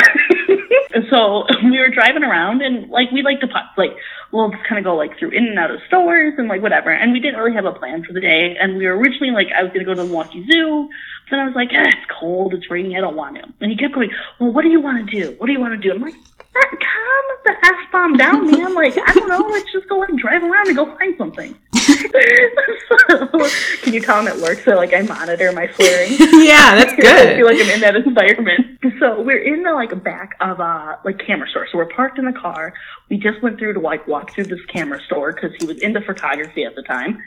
so 1.10 1.46
we 1.64 1.80
were 1.80 1.90
driving 1.90 2.24
around 2.24 2.62
and 2.62 2.90
like 2.90 3.12
we 3.12 3.22
like 3.24 3.40
to 3.42 3.48
pop, 3.48 3.72
like 3.78 3.92
we'll 4.32 4.52
just 4.52 4.64
kind 4.66 4.78
of 4.78 4.84
go 4.84 4.96
like 4.96 5.18
through 5.18 5.32
in 5.32 5.48
and 5.48 5.58
out 5.58 5.72
of 5.72 5.80
stores 5.88 6.34
and 6.38 6.48
like 6.48 6.62
whatever. 6.62 6.92
And 6.92 7.12
we 7.12 7.20
didn't 7.20 7.40
really 7.40 7.56
have 7.56 7.66
a 7.66 7.72
plan 7.72 8.04
for 8.04 8.14
the 8.14 8.22
day. 8.22 8.56
And 8.60 8.78
we 8.78 8.86
were 8.86 8.98
originally 8.98 9.32
like 9.32 9.48
I 9.58 9.64
was 9.64 9.72
gonna 9.72 9.86
go 9.86 9.94
to 9.94 10.02
the 10.02 10.08
Milwaukee 10.08 10.46
Zoo. 10.52 10.90
Then 11.30 11.39
I 11.39 11.46
was 11.46 11.56
like, 11.56 11.70
eh, 11.74 11.84
it's 11.86 12.12
cold, 12.20 12.54
it's 12.54 12.70
raining, 12.70 12.96
I 12.98 13.02
don't 13.02 13.15
want 13.15 13.36
to. 13.36 13.44
And 13.62 13.72
he 13.72 13.78
kept 13.78 13.94
going, 13.94 14.12
well, 14.39 14.52
what 14.52 14.63
do 14.63 14.70
you 14.70 14.82
want 14.82 15.10
to 15.10 15.22
do? 15.22 15.36
What 15.38 15.48
do 15.48 15.54
you 15.54 15.60
want 15.60 15.74
to 15.74 15.78
do? 15.78 15.94
I'm 15.94 16.02
like, 16.02 16.15
"Ah, 16.56 16.70
calm 16.70 17.30
the 17.46 17.52
f 17.65 17.92
bomb 17.92 18.18
down, 18.18 18.52
man. 18.52 18.74
Like 18.74 18.98
I 18.98 19.13
don't 19.13 19.28
know, 19.28 19.48
let's 19.50 19.72
just 19.72 19.88
go 19.89 20.04
and 20.04 20.18
drive 20.18 20.44
around 20.44 20.68
and 20.68 20.76
go 20.76 20.86
find 20.98 21.15
something. 21.18 21.56
so, 21.76 23.50
can 23.82 23.94
you 23.94 24.02
tell 24.02 24.20
him 24.20 24.28
at 24.28 24.38
work 24.38 24.60
so 24.60 24.76
like 24.76 24.94
I 24.94 25.02
monitor 25.02 25.52
my 25.52 25.72
swearing? 25.74 26.12
yeah 26.20 26.76
that's 26.76 26.96
good. 26.96 27.06
I 27.30 27.36
feel 27.36 27.46
like 27.46 27.58
I'm 27.60 27.70
in 27.70 27.82
that 27.82 27.96
environment. 27.96 28.80
So 29.00 29.22
we're 29.22 29.42
in 29.42 29.63
the 29.63 29.72
like 29.72 30.04
back 30.04 30.36
of 30.42 30.60
a 30.60 31.00
like 31.06 31.20
camera 31.26 31.50
store. 31.50 31.68
So 31.72 31.78
we're 31.78 31.89
parked 31.89 32.20
in 32.20 32.26
the 32.26 32.34
car. 32.34 32.74
We 33.10 33.18
just 33.18 33.42
went 33.42 33.58
through 33.58 33.74
to 33.74 33.80
like 33.80 34.08
walk 34.08 34.34
through 34.34 34.46
this 34.46 34.63
camera 34.68 35.02
store 35.06 35.34
because 35.34 35.52
he 35.60 35.65
was 35.65 35.80
into 35.80 36.02
photography 36.02 36.63
at 36.65 36.76
the 36.76 36.84
time. 36.84 37.22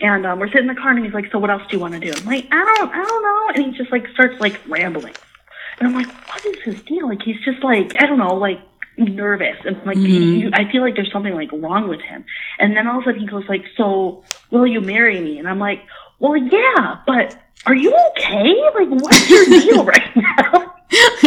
And 0.00 0.26
um, 0.26 0.38
we're 0.38 0.46
sitting 0.48 0.68
in 0.68 0.74
the 0.74 0.80
car 0.80 0.90
and 0.92 1.04
he's 1.04 1.12
like, 1.14 1.30
"So 1.32 1.38
what 1.38 1.50
else 1.50 1.62
do 1.68 1.76
you 1.76 1.80
want 1.80 1.94
to 1.94 2.00
do?" 2.00 2.12
I'm 2.16 2.24
like, 2.24 2.46
"I 2.52 2.74
don't, 2.78 2.90
I 2.92 3.04
don't 3.04 3.22
know." 3.22 3.48
And 3.54 3.64
he 3.72 3.78
just 3.78 3.90
like 3.90 4.06
starts 4.14 4.40
like 4.40 4.60
rambling. 4.68 5.14
And 5.80 5.88
I'm 5.88 5.94
like, 5.94 6.06
"What 6.28 6.44
is 6.46 6.60
his 6.62 6.82
deal?" 6.82 7.08
Like 7.08 7.22
he's 7.22 7.40
just 7.44 7.62
like, 7.64 8.00
I 8.00 8.06
don't 8.06 8.18
know, 8.18 8.34
like 8.34 8.60
nervous 8.96 9.56
and 9.64 9.76
like 9.86 9.96
Mhm. 9.96 10.40
you, 10.40 10.50
I 10.52 10.70
feel 10.72 10.82
like 10.82 10.94
there's 10.96 11.10
something 11.12 11.34
like 11.34 11.50
wrong 11.52 11.88
with 11.88 12.00
him. 12.00 12.24
And 12.58 12.76
then 12.76 12.86
all 12.88 12.98
of 12.98 13.02
a 13.02 13.06
sudden 13.06 13.20
he 13.20 13.26
goes 13.26 13.44
like, 13.48 13.64
"So 13.76 14.22
will 14.50 14.66
you 14.66 14.80
marry 14.80 15.20
me?" 15.20 15.38
And 15.38 15.48
I'm 15.48 15.58
like, 15.58 15.82
"Well, 16.20 16.36
yeah, 16.36 16.98
but 17.06 17.36
are 17.66 17.74
you 17.74 17.92
okay? 18.10 18.54
Like, 18.74 18.88
what's 19.02 19.28
your 19.30 19.44
deal 19.60 19.84
right 19.84 20.16
now?" 20.16 20.74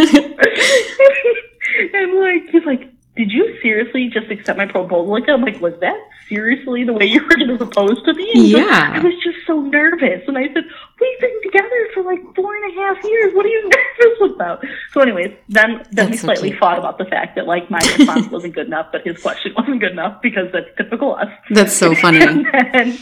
and 1.93 2.13
like, 2.19 2.49
he's 2.51 2.65
like, 2.65 2.89
"Did 3.21 3.31
you 3.31 3.43
seriously 3.62 4.10
just 4.17 4.29
accept 4.36 4.57
my 4.57 4.65
proposal?" 4.65 5.05
Like, 5.17 5.29
I'm 5.29 5.41
like, 5.41 5.60
"Was 5.62 5.77
that 5.86 5.99
seriously 6.27 6.84
the 6.89 6.93
way 6.93 7.05
you 7.05 7.21
were 7.21 7.36
going 7.36 7.53
to 7.53 7.57
propose 7.65 8.01
to 8.07 8.13
me?" 8.13 8.31
And 8.34 8.47
Yeah. 8.57 8.91
I 8.95 8.99
was 8.99 9.13
just 9.23 9.39
so 9.45 9.62
nervous, 9.62 10.21
and 10.27 10.38
I 10.38 10.45
said, 10.53 10.65
"We've 10.99 11.19
been 11.25 11.38
together 11.47 11.79
for 11.93 12.01
like 12.12 12.21
four 12.36 12.51
and 12.57 12.65
a 12.71 12.73
half 12.81 12.97
years. 13.03 13.34
What 13.36 13.45
are 13.45 13.49
you 13.49 13.63
nervous 13.75 14.39
out. 14.41 14.65
So, 14.91 15.01
anyways, 15.01 15.31
then 15.49 15.84
then 15.91 16.05
we 16.07 16.12
That's 16.12 16.21
so 16.21 16.27
slightly 16.27 16.49
cute. 16.49 16.60
fought 16.60 16.79
about 16.79 16.97
the 16.97 17.05
fact 17.05 17.36
that 17.36 17.47
like 17.47 17.69
my 17.69 17.79
response 17.97 18.27
wasn't 18.36 18.55
good 18.55 18.67
enough, 18.67 18.88
but 18.91 19.01
his 19.05 19.21
question 19.21 19.53
wasn't 19.57 19.79
good 19.79 19.91
enough 19.91 20.21
because 20.21 20.51
that's 20.51 20.67
typical 20.77 21.15
us. 21.15 21.29
That's 21.51 21.73
so 21.73 21.93
funny. 21.95 22.21
and, 22.27 22.45
then, 22.73 22.97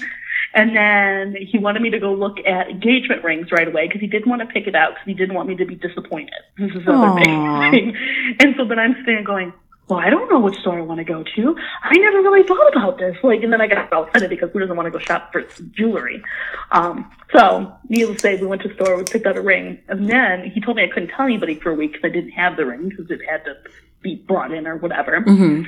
and 0.54 0.76
then 0.76 1.36
he 1.40 1.58
wanted 1.58 1.82
me 1.82 1.90
to 1.92 2.00
go 2.00 2.14
look 2.14 2.38
at 2.46 2.70
engagement 2.70 3.24
rings 3.24 3.52
right 3.52 3.68
away 3.68 3.88
because 3.88 4.02
he 4.02 4.08
didn't 4.08 4.30
want 4.30 4.42
to 4.42 4.48
pick 4.48 4.68
it 4.68 4.76
out 4.76 4.92
because 4.94 5.06
he 5.06 5.14
didn't 5.14 5.36
want 5.36 5.48
me 5.48 5.56
to 5.56 5.66
be 5.66 5.76
disappointed. 5.76 6.42
This 6.58 6.72
is 6.72 6.88
another 6.88 7.16
big 7.16 7.72
thing. 7.72 7.96
And 8.40 8.56
so 8.58 8.66
then 8.66 8.80
I'm 8.80 8.96
sitting 9.06 9.24
going, 9.24 9.54
well, 9.90 10.00
I 10.00 10.12
don't 10.12 10.32
know 10.32 10.40
which 10.40 10.60
store 10.60 10.78
I 10.78 10.82
want 10.82 11.00
to 11.00 11.04
go 11.04 11.24
to. 11.24 11.56
I 11.82 11.98
never 11.98 12.22
really 12.22 12.48
thought 12.48 12.72
about 12.76 13.00
this. 13.00 13.18
Like, 13.24 13.42
and 13.42 13.52
then 13.52 13.60
I 13.60 13.66
got 13.66 13.92
all 13.92 14.06
excited 14.06 14.30
because 14.30 14.52
who 14.52 14.60
doesn't 14.60 14.76
want 14.76 14.86
to 14.86 14.92
go 14.92 15.00
shop 15.00 15.32
for 15.32 15.42
jewelry? 15.72 16.24
Um, 16.72 17.12
so, 17.36 17.74
needless 17.90 18.18
to 18.18 18.22
say, 18.22 18.36
we 18.38 18.46
went 18.46 18.62
to 18.62 18.68
the 18.68 18.76
store, 18.76 18.98
we 18.98 19.04
picked 19.04 19.26
out 19.26 19.36
a 19.36 19.42
ring, 19.42 19.80
and 19.88 20.08
then 20.08 20.52
he 20.52 20.62
told 20.62 20.78
me 20.78 20.84
I 20.84 20.94
couldn't 20.94 21.10
tell 21.10 21.26
anybody 21.26 21.56
for 21.56 21.72
a 21.72 21.74
week 21.74 21.94
because 21.94 22.08
I 22.08 22.14
didn't 22.14 22.32
have 22.32 22.56
the 22.56 22.68
ring 22.68 22.90
because 22.90 23.10
it 23.10 23.22
had 23.28 23.44
to 23.46 23.56
be 24.04 24.16
brought 24.16 24.54
in 24.54 24.68
or 24.68 24.78
whatever. 24.78 25.22
hmm 25.22 25.64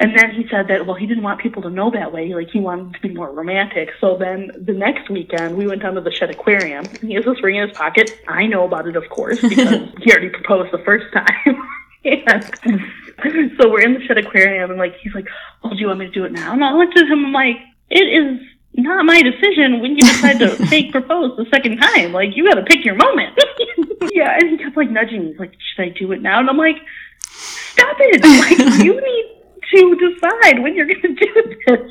And 0.00 0.18
then 0.18 0.32
he 0.32 0.48
said 0.50 0.66
that, 0.66 0.84
well, 0.86 0.96
he 0.96 1.06
didn't 1.06 1.22
want 1.22 1.40
people 1.40 1.62
to 1.62 1.70
know 1.70 1.92
that 1.92 2.12
way. 2.12 2.34
Like, 2.34 2.50
he 2.50 2.58
wanted 2.58 2.94
to 2.94 3.00
be 3.00 3.14
more 3.14 3.30
romantic. 3.30 3.90
So 4.00 4.16
then 4.18 4.50
the 4.60 4.72
next 4.72 5.08
weekend, 5.08 5.56
we 5.56 5.68
went 5.68 5.82
down 5.82 5.94
to 5.94 6.00
the 6.00 6.10
Shedd 6.10 6.30
Aquarium. 6.30 6.86
He 7.00 7.14
has 7.14 7.24
this 7.24 7.40
ring 7.40 7.54
in 7.54 7.68
his 7.68 7.76
pocket. 7.76 8.20
I 8.26 8.48
know 8.48 8.64
about 8.64 8.88
it, 8.88 8.96
of 8.96 9.08
course, 9.10 9.40
because 9.40 9.88
he 10.02 10.10
already 10.10 10.30
proposed 10.30 10.72
the 10.72 10.82
first 10.84 11.06
time. 11.12 11.68
and 12.04 12.82
so 13.58 13.70
we're 13.70 13.82
in 13.82 13.94
the 13.94 14.00
Shedd 14.06 14.18
Aquarium, 14.18 14.70
and, 14.70 14.78
like, 14.78 14.96
he's 15.02 15.14
like, 15.14 15.26
well, 15.62 15.74
do 15.74 15.80
you 15.80 15.86
want 15.86 16.00
me 16.00 16.06
to 16.06 16.12
do 16.12 16.24
it 16.24 16.32
now? 16.32 16.52
And 16.52 16.64
I 16.64 16.72
looked 16.72 16.96
at 16.98 17.06
him, 17.06 17.26
I'm 17.26 17.32
like, 17.32 17.56
it 17.90 18.04
is 18.04 18.40
not 18.74 19.04
my 19.04 19.22
decision 19.22 19.80
when 19.80 19.92
you 19.92 20.02
decide 20.02 20.38
to 20.40 20.48
fake 20.68 20.90
propose 20.92 21.36
the 21.36 21.46
second 21.52 21.78
time. 21.78 22.12
Like, 22.12 22.36
you 22.36 22.46
gotta 22.46 22.62
pick 22.62 22.84
your 22.84 22.96
moment. 22.96 23.38
yeah, 24.12 24.36
and 24.38 24.50
he 24.50 24.58
kept, 24.58 24.76
like, 24.76 24.90
nudging 24.90 25.26
me. 25.26 25.34
Like, 25.38 25.52
should 25.52 25.82
I 25.82 25.88
do 25.90 26.12
it 26.12 26.22
now? 26.22 26.40
And 26.40 26.50
I'm 26.50 26.56
like, 26.56 26.76
stop 27.20 27.96
it. 28.00 28.22
Like, 28.22 28.84
you 28.84 29.00
need 29.00 29.43
to 29.74 30.14
decide 30.14 30.62
when 30.62 30.74
you're 30.74 30.86
going 30.86 31.00
to 31.02 31.14
do 31.14 31.56
this. 31.66 31.90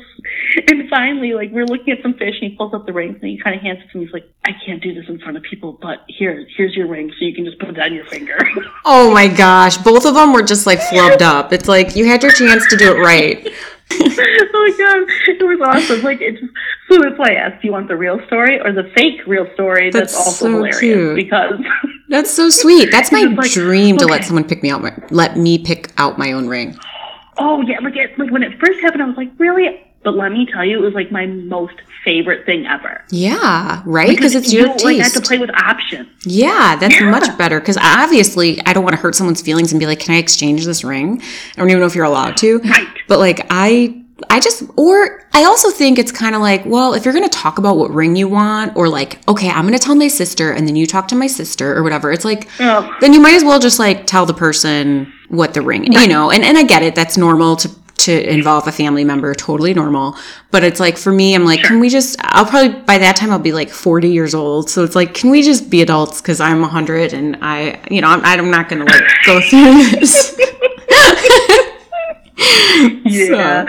And 0.70 0.88
finally, 0.88 1.34
like, 1.34 1.50
we're 1.50 1.66
looking 1.66 1.92
at 1.92 2.02
some 2.02 2.14
fish, 2.14 2.36
and 2.40 2.50
he 2.50 2.56
pulls 2.56 2.72
up 2.72 2.86
the 2.86 2.92
ring, 2.92 3.10
and 3.20 3.22
he 3.22 3.38
kind 3.38 3.56
of 3.56 3.62
hands 3.62 3.80
it 3.84 3.90
to 3.92 3.98
me. 3.98 4.04
He's 4.04 4.12
like, 4.12 4.28
I 4.44 4.52
can't 4.64 4.82
do 4.82 4.94
this 4.94 5.04
in 5.08 5.18
front 5.18 5.36
of 5.36 5.42
people, 5.42 5.78
but 5.80 6.04
here, 6.08 6.46
here's 6.56 6.74
your 6.74 6.86
ring, 6.86 7.10
so 7.10 7.24
you 7.24 7.34
can 7.34 7.44
just 7.44 7.58
put 7.58 7.70
it 7.70 7.78
on 7.78 7.92
your 7.94 8.06
finger. 8.06 8.38
Oh 8.86 9.10
my 9.10 9.28
gosh, 9.28 9.78
both 9.78 10.04
of 10.04 10.14
them 10.14 10.32
were 10.34 10.42
just 10.42 10.66
like 10.66 10.78
flubbed 10.78 11.22
up. 11.22 11.54
It's 11.54 11.68
like 11.68 11.96
you 11.96 12.04
had 12.04 12.22
your 12.22 12.32
chance 12.32 12.66
to 12.68 12.76
do 12.76 12.94
it 12.94 12.98
right. 12.98 13.46
oh 13.92 14.06
my 14.52 14.74
god, 14.76 15.08
it 15.28 15.42
was 15.42 15.60
awesome. 15.62 16.02
Like, 16.02 16.20
it 16.20 16.32
just, 16.32 16.52
so 16.90 16.98
that's 17.00 17.18
why 17.18 17.30
I 17.30 17.34
asked, 17.34 17.62
do 17.62 17.68
you 17.68 17.72
want 17.72 17.88
the 17.88 17.96
real 17.96 18.20
story 18.26 18.60
or 18.60 18.72
the 18.72 18.90
fake 18.94 19.26
real 19.26 19.46
story 19.54 19.90
that's, 19.90 20.12
That's 20.12 20.26
also 20.26 20.46
so 20.46 20.50
hilarious? 20.50 20.80
cute. 20.80 21.16
Because, 21.16 21.60
That's 22.08 22.30
so 22.30 22.50
sweet. 22.50 22.90
That's 22.90 23.10
my 23.18 23.22
like, 23.22 23.50
dream 23.50 23.96
to 23.98 24.06
let 24.06 24.24
someone 24.24 24.44
pick 24.46 24.62
me 24.62 24.70
out. 24.70 24.82
My, 24.82 24.94
let 25.10 25.36
me 25.38 25.58
pick 25.58 25.92
out 25.96 26.18
my 26.18 26.32
own 26.32 26.48
ring. 26.48 26.78
Oh 27.38 27.60
yeah, 27.62 27.78
like, 27.80 27.96
it, 27.96 28.18
like 28.18 28.30
when 28.30 28.42
it 28.42 28.58
first 28.58 28.80
happened, 28.80 29.02
I 29.02 29.06
was 29.06 29.16
like, 29.16 29.30
really? 29.38 29.80
But 30.02 30.16
let 30.16 30.32
me 30.32 30.46
tell 30.52 30.64
you, 30.64 30.78
it 30.78 30.82
was 30.82 30.92
like 30.94 31.10
my 31.10 31.24
most 31.26 31.74
favorite 32.04 32.44
thing 32.44 32.66
ever. 32.66 33.02
Yeah, 33.10 33.82
right. 33.86 34.08
Because 34.10 34.34
it's 34.34 34.52
your 34.52 34.66
you, 34.66 34.76
like, 34.84 34.98
had 34.98 35.12
to 35.12 35.20
play 35.22 35.38
with 35.38 35.48
options. 35.54 36.08
Yeah, 36.26 36.76
that's 36.76 37.00
Yeah. 37.00 37.10
much 37.10 37.36
better. 37.38 37.58
Because 37.58 37.78
obviously, 37.78 38.60
I 38.66 38.74
don't 38.74 38.84
want 38.84 38.94
to 38.96 39.00
hurt 39.00 39.14
someone's 39.14 39.40
feelings 39.40 39.72
and 39.72 39.80
be 39.80 39.86
like, 39.86 40.00
"Can 40.00 40.14
I 40.14 40.18
exchange 40.18 40.66
this 40.66 40.84
ring?" 40.84 41.22
I 41.22 41.60
don't 41.60 41.70
even 41.70 41.80
know 41.80 41.86
if 41.86 41.94
you're 41.94 42.04
allowed 42.04 42.36
to. 42.38 42.58
Right. 42.58 42.86
But 43.08 43.18
like, 43.18 43.46
I, 43.48 43.98
I 44.30 44.40
just, 44.40 44.62
or 44.76 45.24
I 45.32 45.44
also 45.44 45.70
think 45.70 45.98
it's 45.98 46.12
kind 46.12 46.34
of 46.34 46.40
like, 46.40 46.64
well, 46.66 46.94
if 46.94 47.04
you're 47.04 47.14
going 47.14 47.28
to 47.28 47.38
talk 47.38 47.58
about 47.58 47.76
what 47.76 47.90
ring 47.90 48.16
you 48.16 48.28
want, 48.28 48.76
or 48.76 48.88
like, 48.88 49.26
okay, 49.28 49.48
I'm 49.50 49.62
going 49.66 49.72
to 49.78 49.84
tell 49.84 49.94
my 49.94 50.08
sister, 50.08 50.52
and 50.52 50.66
then 50.68 50.76
you 50.76 50.86
talk 50.86 51.08
to 51.08 51.14
my 51.16 51.26
sister, 51.26 51.76
or 51.76 51.82
whatever. 51.82 52.12
It's 52.12 52.24
like, 52.24 52.48
Oh. 52.60 52.94
then 53.00 53.12
you 53.12 53.20
might 53.20 53.34
as 53.34 53.44
well 53.44 53.58
just 53.58 53.78
like 53.78 54.06
tell 54.06 54.26
the 54.26 54.34
person 54.34 55.12
what 55.28 55.54
the 55.54 55.62
ring, 55.62 55.92
is. 55.92 56.00
you 56.02 56.08
know. 56.08 56.30
And 56.30 56.44
and 56.44 56.56
I 56.58 56.64
get 56.64 56.82
it. 56.82 56.94
That's 56.94 57.16
normal 57.16 57.56
to 57.56 57.70
to 57.96 58.30
involve 58.30 58.66
a 58.66 58.72
family 58.72 59.02
member, 59.04 59.34
totally 59.34 59.72
normal. 59.72 60.14
But 60.50 60.62
it's 60.62 60.78
like 60.78 60.98
for 60.98 61.10
me, 61.10 61.34
I'm 61.34 61.44
like, 61.46 61.62
can 61.62 61.80
we 61.80 61.88
just? 61.88 62.16
I'll 62.20 62.44
probably 62.44 62.78
by 62.82 62.98
that 62.98 63.16
time 63.16 63.30
I'll 63.30 63.38
be 63.38 63.52
like 63.52 63.70
40 63.70 64.10
years 64.10 64.34
old. 64.34 64.68
So 64.68 64.84
it's 64.84 64.94
like, 64.94 65.14
can 65.14 65.30
we 65.30 65.42
just 65.42 65.70
be 65.70 65.80
adults? 65.80 66.20
Because 66.20 66.38
I'm 66.40 66.60
100 66.60 67.12
and 67.14 67.36
I, 67.40 67.80
you 67.90 68.00
know, 68.02 68.08
I'm, 68.08 68.20
I'm 68.24 68.50
not 68.50 68.68
going 68.68 68.84
to 68.84 68.92
like 68.92 69.04
go 69.26 69.40
through 69.40 69.98
this. 70.00 70.38
Yeah. 73.04 73.64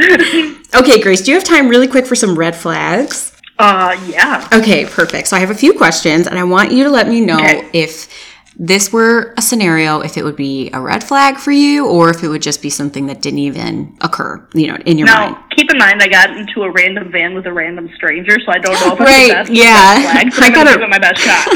Okay, 0.75 1.01
Grace, 1.01 1.21
do 1.21 1.31
you 1.31 1.37
have 1.37 1.43
time 1.45 1.67
really 1.69 1.87
quick 1.87 2.05
for 2.05 2.15
some 2.15 2.37
red 2.37 2.55
flags? 2.55 3.31
Uh, 3.59 3.95
yeah. 4.07 4.47
Okay, 4.51 4.85
perfect. 4.85 5.27
So 5.27 5.37
I 5.37 5.39
have 5.39 5.49
a 5.51 5.55
few 5.55 5.73
questions 5.73 6.27
and 6.27 6.37
I 6.37 6.43
want 6.43 6.71
you 6.71 6.83
to 6.83 6.89
let 6.89 7.07
me 7.07 7.21
know 7.21 7.35
Okay. 7.37 7.69
if 7.73 8.09
this 8.57 8.91
were 8.91 9.33
a 9.37 9.41
scenario, 9.41 9.99
if 10.01 10.17
it 10.17 10.23
would 10.23 10.35
be 10.35 10.69
a 10.73 10.79
red 10.81 11.03
flag 11.03 11.37
for 11.37 11.51
you 11.51 11.87
or 11.87 12.09
if 12.09 12.23
it 12.23 12.27
would 12.29 12.41
just 12.41 12.61
be 12.61 12.69
something 12.69 13.05
that 13.07 13.21
didn't 13.21 13.39
even 13.39 13.95
occur, 14.01 14.45
you 14.53 14.67
know, 14.67 14.75
in 14.85 14.97
your 14.97 15.07
mind. 15.07 15.33
Now, 15.35 15.45
keep 15.55 15.69
in 15.71 15.77
mind, 15.77 16.01
I 16.01 16.07
got 16.07 16.35
into 16.35 16.63
a 16.63 16.71
random 16.71 17.11
van 17.11 17.33
with 17.35 17.45
a 17.45 17.53
random 17.53 17.89
stranger, 17.95 18.37
so 18.45 18.51
I 18.51 18.57
don't 18.59 18.73
know 18.81 18.93
if 18.95 18.99
I'm 19.01 19.05
Right, 19.05 19.27
the 19.27 19.33
best 19.33 19.51
yeah. 19.51 20.01
Flag, 20.11 20.33
so 20.33 20.41
I 20.45 20.49
gotta- 20.51 20.71
give 20.73 20.81
it 20.81 20.89
my 20.89 20.99
best 20.99 21.21
shot. 21.21 21.47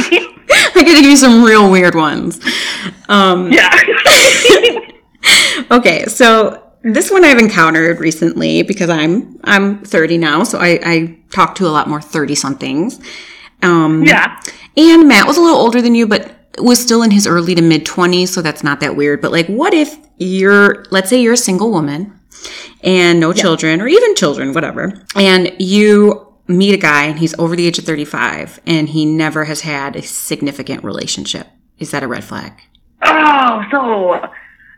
I 0.75 0.83
gotta 0.83 1.01
give 1.01 1.05
you 1.05 1.17
some 1.17 1.43
real 1.43 1.69
weird 1.71 1.95
ones. 1.95 2.39
Um, 3.09 3.51
yeah. 3.51 3.69
okay, 5.71 6.05
so 6.05 6.63
this 6.83 7.11
one 7.11 7.25
I've 7.25 7.39
encountered 7.39 7.99
recently 7.99 8.63
because 8.63 8.89
I'm 8.89 9.39
I'm 9.43 9.83
30 9.83 10.17
now, 10.17 10.43
so 10.43 10.57
I, 10.59 10.79
I 10.83 11.19
talk 11.31 11.55
to 11.55 11.67
a 11.67 11.69
lot 11.69 11.87
more 11.87 12.01
30 12.01 12.35
somethings. 12.35 12.99
Um, 13.61 14.03
yeah. 14.03 14.39
And 14.77 15.07
Matt 15.07 15.27
was 15.27 15.37
a 15.37 15.41
little 15.41 15.57
older 15.57 15.81
than 15.81 15.95
you, 15.95 16.07
but 16.07 16.31
was 16.57 16.81
still 16.81 17.03
in 17.03 17.11
his 17.11 17.27
early 17.27 17.55
to 17.55 17.61
mid 17.61 17.85
20s, 17.85 18.29
so 18.29 18.41
that's 18.41 18.63
not 18.63 18.79
that 18.79 18.95
weird. 18.95 19.21
But 19.21 19.31
like, 19.31 19.47
what 19.47 19.73
if 19.73 19.97
you're, 20.17 20.85
let's 20.91 21.09
say 21.09 21.21
you're 21.21 21.33
a 21.33 21.37
single 21.37 21.71
woman 21.71 22.17
and 22.81 23.19
no 23.19 23.33
children, 23.33 23.81
or 23.81 23.87
even 23.87 24.15
children, 24.15 24.53
whatever, 24.53 25.03
and 25.15 25.53
you 25.59 26.33
meet 26.47 26.73
a 26.73 26.77
guy 26.77 27.05
and 27.05 27.19
he's 27.19 27.37
over 27.37 27.55
the 27.55 27.67
age 27.67 27.77
of 27.77 27.85
35 27.85 28.59
and 28.65 28.89
he 28.89 29.05
never 29.05 29.45
has 29.45 29.61
had 29.61 29.95
a 29.95 30.01
significant 30.01 30.83
relationship? 30.83 31.47
Is 31.77 31.91
that 31.91 32.03
a 32.03 32.07
red 32.07 32.23
flag? 32.23 32.53
Oh, 33.03 33.63
so 33.71 34.29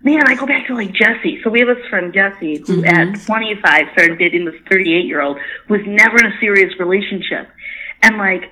man, 0.03 0.27
I 0.27 0.35
go 0.35 0.45
back 0.45 0.67
to 0.67 0.73
like 0.75 0.93
Jesse. 0.93 1.39
So 1.43 1.49
we 1.49 1.59
have 1.59 1.67
this 1.67 1.85
friend 1.89 2.13
Jesse 2.13 2.57
who, 2.65 2.81
Mm-hmm. 2.81 3.13
at 3.15 3.21
25, 3.25 3.87
started 3.93 4.17
dating 4.19 4.45
this 4.45 4.55
38 4.69 5.05
year 5.05 5.21
old 5.21 5.37
who 5.67 5.73
was 5.75 5.83
never 5.85 6.17
in 6.17 6.25
a 6.25 6.39
serious 6.39 6.77
relationship, 6.79 7.49
and 8.01 8.17
like. 8.17 8.43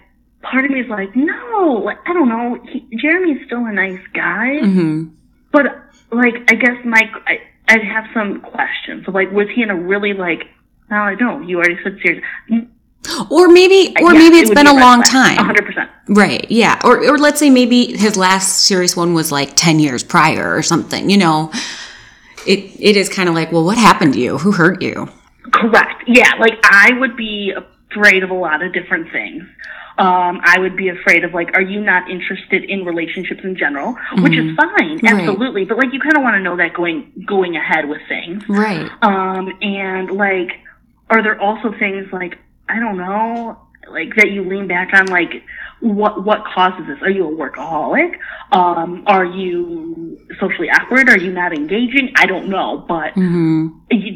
Part 0.41 0.63
of 0.63 0.71
me 0.71 0.79
is 0.79 0.87
like, 0.89 1.13
no, 1.17 1.81
like, 1.83 1.97
I 2.07 2.13
don't 2.13 2.29
know. 2.29 2.57
He, 2.71 2.87
Jeremy's 2.95 3.45
still 3.45 3.65
a 3.65 3.73
nice 3.73 3.99
guy, 4.13 4.59
hmm 4.61 5.07
but 5.51 5.65
like, 6.13 6.35
I 6.47 6.55
guess 6.55 6.77
my, 6.85 7.01
I, 7.27 7.39
I'd 7.67 7.83
have 7.83 8.05
some 8.13 8.39
questions. 8.39 9.05
So 9.05 9.11
like, 9.11 9.29
was 9.33 9.47
he 9.53 9.63
in 9.63 9.69
a 9.69 9.75
really 9.75 10.13
like, 10.13 10.43
no, 10.89 10.95
I 10.95 11.15
don't. 11.15 11.49
You 11.49 11.57
already 11.57 11.75
said 11.83 11.97
serious. 12.01 12.23
Or 13.29 13.47
maybe, 13.47 13.95
or 14.01 14.13
Yeah, 14.13 14.19
maybe 14.19 14.37
it 14.37 14.41
it's 14.41 14.49
would 14.49 14.55
been 14.55 14.65
be 14.65 14.71
a 14.71 14.75
long 14.75 15.01
time. 15.03 15.37
100%. 15.37 15.89
Right. 16.09 16.49
Yeah. 16.51 16.79
Or, 16.83 16.97
or 17.07 17.17
let's 17.17 17.39
say 17.39 17.49
maybe 17.49 17.97
his 17.97 18.17
last 18.17 18.61
serious 18.65 18.95
one 18.95 19.13
was 19.13 19.31
like 19.31 19.51
10 19.55 19.79
years 19.79 20.03
prior 20.03 20.55
or 20.55 20.61
something, 20.61 21.09
you 21.09 21.17
know, 21.17 21.51
it, 22.47 22.59
it 22.79 22.95
is 22.97 23.09
kind 23.09 23.29
of 23.29 23.35
like, 23.35 23.51
well, 23.51 23.63
what 23.63 23.77
happened 23.77 24.13
to 24.13 24.19
you? 24.19 24.37
Who 24.37 24.51
hurt 24.51 24.81
you? 24.81 25.07
Correct. 25.51 26.03
Yeah, 26.07 26.33
like 26.39 26.59
I 26.63 26.91
would 26.99 27.15
be 27.15 27.53
afraid 27.91 28.23
of 28.23 28.29
a 28.29 28.35
lot 28.35 28.61
of 28.61 28.73
different 28.73 29.11
things. 29.11 29.43
Um, 29.97 30.39
I 30.43 30.57
would 30.59 30.77
be 30.77 30.87
afraid 30.89 31.25
of 31.25 31.33
like, 31.33 31.53
are 31.55 31.61
you 31.61 31.81
not 31.81 32.09
interested 32.09 32.63
in 32.63 32.85
relationships 32.85 33.41
in 33.43 33.57
general? 33.57 33.95
Which 34.19 34.33
is 34.33 34.55
fine, 34.55 34.99
Right. 35.03 35.03
absolutely. 35.13 35.65
But 35.65 35.77
like, 35.77 35.91
you 35.91 35.99
kind 35.99 36.15
of 36.15 36.23
want 36.23 36.35
to 36.35 36.39
know 36.41 36.55
that 36.57 36.73
going 36.73 37.11
going 37.25 37.55
ahead 37.57 37.89
with 37.89 37.99
things. 38.07 38.43
Right. 38.47 38.89
Um, 39.01 39.51
and 39.61 40.11
like, 40.11 40.51
are 41.09 41.21
there 41.21 41.39
also 41.41 41.73
things 41.77 42.07
like 42.13 42.37
I 42.69 42.79
don't 42.79 42.97
know, 42.97 43.59
like 43.89 44.15
that 44.15 44.31
you 44.31 44.47
lean 44.47 44.67
back 44.67 44.89
on, 44.93 45.07
like 45.07 45.43
what 45.81 46.23
what 46.25 46.43
causes 46.45 46.85
this? 46.87 46.97
Are 47.01 47.09
you 47.09 47.27
a 47.27 47.31
workaholic? 47.31 48.17
Um, 48.51 49.03
are 49.07 49.25
you 49.25 50.17
socially 50.39 50.69
awkward? 50.69 51.09
Are 51.09 51.17
you 51.17 51.31
not 51.31 51.53
engaging? 51.53 52.11
I 52.15 52.25
don't 52.25 52.49
know, 52.49 52.85
but 52.87 53.13
mm-hmm. 53.15 53.67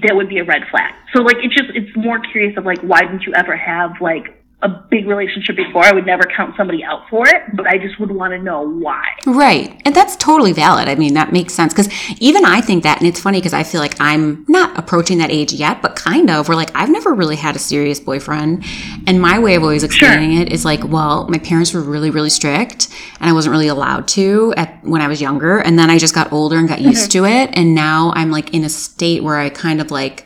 that 0.06 0.16
would 0.16 0.30
be 0.30 0.40
a 0.40 0.44
red 0.44 0.64
flag. 0.70 0.94
So 1.16 1.22
like 1.22 1.38
it's 1.42 1.56
just 1.56 1.70
it's 1.74 1.96
more 1.96 2.20
curious 2.20 2.58
of 2.58 2.66
like 2.66 2.80
why 2.82 3.02
didn't 3.02 3.24
you 3.24 3.34
ever 3.36 3.56
have 3.56 3.92
like 4.02 4.43
a 4.64 4.70
big 4.90 5.08
relationship 5.08 5.56
before? 5.56 5.84
I 5.84 5.94
would 5.94 6.06
never 6.06 6.24
count 6.24 6.56
somebody 6.58 6.84
out 6.84 7.08
for 7.10 7.28
it, 7.28 7.44
but 7.54 7.68
I 7.68 7.78
just 7.78 8.00
would 8.00 8.12
want 8.12 8.32
to 8.32 8.40
know 8.40 8.62
why. 8.68 9.04
Right. 9.26 9.80
And 9.86 9.94
that's 9.94 10.16
totally 10.16 10.54
valid. 10.54 10.88
I 10.88 10.96
mean, 10.96 11.14
that 11.14 11.32
makes 11.32 11.54
sense. 11.54 11.74
Cause 11.74 11.90
even 12.20 12.46
I 12.46 12.62
think 12.62 12.84
that, 12.84 13.00
and 13.00 13.08
it's 13.08 13.20
funny 13.20 13.40
because 13.40 13.54
I 13.54 13.64
feel 13.64 13.82
like 13.82 14.00
I'm 14.00 14.46
not 14.48 14.78
approaching 14.78 15.18
that 15.20 15.32
age 15.32 15.54
yet, 15.54 15.82
but 15.82 15.96
kind 15.96 16.30
of, 16.30 16.48
where 16.48 16.56
like 16.56 16.72
I've 16.76 16.90
never 16.90 17.14
really 17.14 17.36
had 17.36 17.56
a 17.56 17.60
serious 17.60 18.00
boyfriend. 18.00 18.64
And 19.06 19.22
my 19.22 19.38
way 19.38 19.56
of 19.56 19.64
always 19.64 19.84
explaining 19.84 20.38
it 20.38 20.52
is 20.52 20.66
like, 20.66 20.84
well, 20.84 21.28
my 21.28 21.40
parents 21.40 21.74
were 21.74 21.82
really, 21.82 22.10
really 22.10 22.30
strict 22.30 22.88
and 23.20 23.30
I 23.30 23.34
wasn't 23.34 23.52
really 23.52 23.68
allowed 23.68 24.08
to 24.10 24.54
at 24.58 24.84
when 24.84 25.02
I 25.02 25.08
was 25.08 25.22
younger. 25.22 25.60
And 25.60 25.78
then 25.78 25.90
I 25.90 25.98
just 25.98 26.16
got 26.16 26.32
older 26.32 26.58
and 26.58 26.68
got 26.68 26.80
mm-hmm. 26.80 26.90
used 26.90 27.12
to 27.12 27.26
it. 27.26 27.50
And 27.54 27.76
now 27.76 28.14
I'm 28.16 28.32
like 28.32 28.54
in 28.54 28.64
a 28.64 28.70
state 28.70 29.24
where 29.24 29.38
I 29.38 29.50
kind 29.50 29.82
of 29.82 29.92
like, 29.92 30.26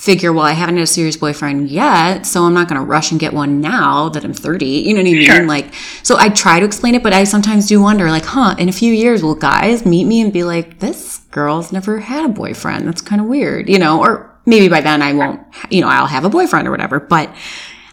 figure, 0.00 0.32
well, 0.32 0.44
I 0.46 0.52
haven't 0.52 0.76
had 0.76 0.84
a 0.84 0.86
serious 0.86 1.16
boyfriend 1.16 1.70
yet, 1.70 2.24
so 2.24 2.44
I'm 2.44 2.54
not 2.54 2.68
going 2.68 2.80
to 2.80 2.86
rush 2.86 3.10
and 3.10 3.20
get 3.20 3.34
one 3.34 3.60
now 3.60 4.08
that 4.08 4.24
I'm 4.24 4.32
30. 4.32 4.64
You 4.66 4.94
know 4.94 5.00
what 5.00 5.08
I 5.08 5.12
mean? 5.12 5.24
Sure. 5.26 5.44
Like, 5.46 5.74
so 6.02 6.16
I 6.18 6.30
try 6.30 6.58
to 6.58 6.64
explain 6.64 6.94
it, 6.94 7.02
but 7.02 7.12
I 7.12 7.24
sometimes 7.24 7.66
do 7.68 7.82
wonder, 7.82 8.08
like, 8.10 8.24
huh, 8.24 8.54
in 8.58 8.68
a 8.68 8.72
few 8.72 8.92
years, 8.94 9.22
will 9.22 9.34
guys 9.34 9.84
meet 9.84 10.04
me 10.04 10.22
and 10.22 10.32
be 10.32 10.42
like, 10.42 10.78
this 10.78 11.18
girl's 11.30 11.70
never 11.70 11.98
had 12.00 12.24
a 12.24 12.28
boyfriend. 12.32 12.88
That's 12.88 13.02
kind 13.02 13.20
of 13.20 13.26
weird, 13.26 13.68
you 13.68 13.78
know? 13.78 14.00
Or 14.00 14.34
maybe 14.46 14.68
by 14.68 14.80
then 14.80 15.02
I 15.02 15.12
won't, 15.12 15.42
you 15.70 15.82
know, 15.82 15.88
I'll 15.88 16.06
have 16.06 16.24
a 16.24 16.30
boyfriend 16.30 16.66
or 16.66 16.70
whatever. 16.70 16.98
But 16.98 17.34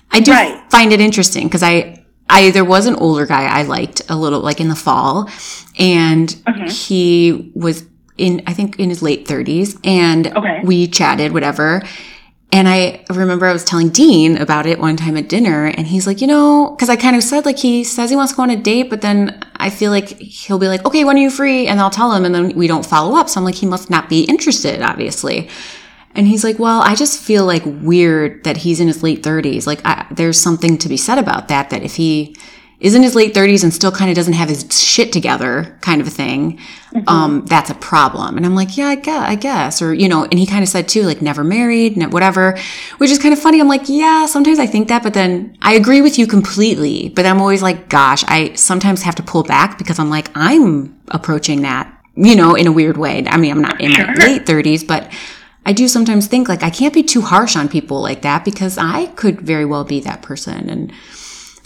I 0.10 0.22
do 0.22 0.32
Right. 0.32 0.64
find 0.72 0.94
it 0.94 1.02
interesting 1.02 1.44
because 1.48 1.62
I, 1.62 2.06
I, 2.30 2.52
there 2.52 2.64
was 2.66 2.86
an 2.88 2.96
older 2.96 3.26
guy 3.26 3.44
I 3.46 3.64
liked 3.64 4.02
a 4.10 4.16
little, 4.16 4.40
like 4.40 4.62
in 4.62 4.70
the 4.70 4.76
fall, 4.76 5.30
and 5.78 6.34
he 6.70 7.52
was 7.54 7.84
in, 8.18 8.42
I 8.48 8.54
think 8.54 8.80
in 8.80 8.90
his 8.90 9.02
late 9.02 9.28
30s, 9.28 9.80
and 9.84 10.28
Okay. 10.36 10.62
we 10.64 10.88
chatted, 10.88 11.32
whatever. 11.34 11.82
And 12.52 12.70
I 12.70 13.04
remember 13.10 13.46
I 13.46 13.52
was 13.52 13.66
telling 13.66 13.90
Dean 13.90 14.38
about 14.38 14.66
it 14.66 14.80
one 14.80 14.96
time 14.96 15.18
at 15.18 15.28
dinner, 15.28 15.66
and 15.66 15.86
he's 15.86 16.08
like, 16.08 16.22
you 16.22 16.28
know, 16.28 16.74
because 16.76 16.88
I 16.90 16.96
kind 16.96 17.16
of 17.16 17.22
said, 17.24 17.46
like, 17.46 17.58
he 17.58 17.84
says 17.84 18.10
he 18.10 18.16
wants 18.16 18.32
to 18.32 18.38
go 18.38 18.44
on 18.44 18.50
a 18.50 18.56
date, 18.56 18.90
but 18.90 19.02
then 19.02 19.38
I 19.58 19.70
feel 19.70 19.92
like 19.92 20.08
he'll 20.20 20.58
be 20.58 20.70
like, 20.70 20.86
okay, 20.86 21.04
when 21.04 21.18
are 21.18 21.20
you 21.20 21.30
free? 21.30 21.68
And 21.68 21.80
I'll 21.80 21.90
tell 21.90 22.14
him, 22.14 22.24
and 22.24 22.34
then 22.34 22.56
we 22.56 22.68
don't 22.68 22.86
follow 22.86 23.18
up. 23.18 23.28
So 23.28 23.40
I'm 23.40 23.44
like, 23.46 23.56
he 23.56 23.66
must 23.66 23.90
not 23.90 24.08
be 24.08 24.22
interested, 24.24 24.82
obviously. 24.82 25.50
And 26.16 26.26
he's 26.26 26.44
like, 26.44 26.58
well, 26.58 26.82
I 26.82 26.96
just 26.96 27.22
feel 27.22 27.46
like 27.46 27.64
weird 27.66 28.44
that 28.46 28.58
he's 28.58 28.80
in 28.80 28.88
his 28.88 29.04
late 29.04 29.24
30s. 29.24 29.68
Like, 29.68 29.82
I, 29.86 30.08
there's 30.10 30.40
something 30.40 30.78
to 30.80 30.88
be 30.90 30.98
said 30.98 31.18
about 31.18 31.50
that, 31.50 31.70
that 31.70 31.84
if 31.84 31.96
he 31.96 32.36
is 32.80 32.94
in 32.94 33.02
his 33.02 33.16
late 33.16 33.34
30s 33.34 33.64
and 33.64 33.74
still 33.74 33.92
kind 33.92 34.12
of 34.12 34.16
doesn't 34.16 34.34
have 34.34 34.50
his 34.50 34.68
shit 34.72 35.12
together, 35.12 35.76
kind 35.82 36.00
of 36.00 36.08
a 36.08 36.12
thing, 36.12 36.60
um, 37.08 37.44
that's 37.46 37.72
a 37.72 37.76
problem. 37.76 38.38
And 38.38 38.46
I'm 38.46 38.54
like, 38.54 38.78
yeah, 38.78 38.88
I 38.88 38.96
guess, 38.96 39.30
I 39.30 39.36
guess. 39.36 39.82
Or, 39.82 39.94
you 39.94 40.08
know, 40.08 40.26
and 40.26 40.38
he 40.38 40.46
kind 40.46 40.62
of 40.62 40.70
said 40.70 40.88
too, 40.88 41.04
like, 41.04 41.20
never 41.20 41.44
married, 41.44 41.98
ne- 41.98 42.06
whatever, 42.06 42.58
which 43.00 43.10
is 43.10 43.18
kind 43.18 43.34
of 43.34 43.40
funny. 43.40 43.60
I'm 43.60 43.68
like, 43.68 43.90
yeah, 43.90 44.28
sometimes 44.28 44.60
I 44.60 44.68
think 44.68 44.90
that, 44.90 45.02
but 45.02 45.16
then 45.16 45.58
I 45.62 45.74
agree 45.74 46.02
with 46.02 46.20
you 46.20 46.28
completely. 46.28 47.10
But 47.10 47.26
I'm 47.26 47.42
always 47.42 47.64
like, 47.64 47.90
gosh, 47.90 48.24
I 48.28 48.54
sometimes 48.54 49.02
have 49.02 49.16
to 49.16 49.24
pull 49.24 49.44
back 49.44 49.80
because 49.80 49.98
I'm 49.98 50.12
like, 50.12 50.30
I'm 50.36 51.00
approaching 51.08 51.64
that, 51.64 51.92
you 52.16 52.36
know, 52.36 52.54
in 52.54 52.68
a 52.68 52.72
weird 52.72 52.98
way. 52.98 53.26
I 53.28 53.38
mean, 53.38 53.52
I'm 53.52 53.62
not 53.62 53.82
in 53.82 53.92
my 53.92 54.14
late 54.14 54.46
30s, 54.46 54.86
but 54.86 55.12
I 55.66 55.74
do 55.74 55.88
sometimes 55.88 56.28
think 56.28 56.48
like 56.48 56.64
I 56.64 56.70
can't 56.70 56.94
be 56.94 57.04
too 57.04 57.22
harsh 57.22 57.56
on 57.56 57.68
people 57.68 58.02
like 58.02 58.22
that 58.22 58.46
because 58.46 58.78
I 58.78 59.08
could 59.08 59.42
very 59.42 59.66
well 59.66 59.84
be 59.84 60.00
that 60.02 60.22
person. 60.22 60.70
And 60.70 60.94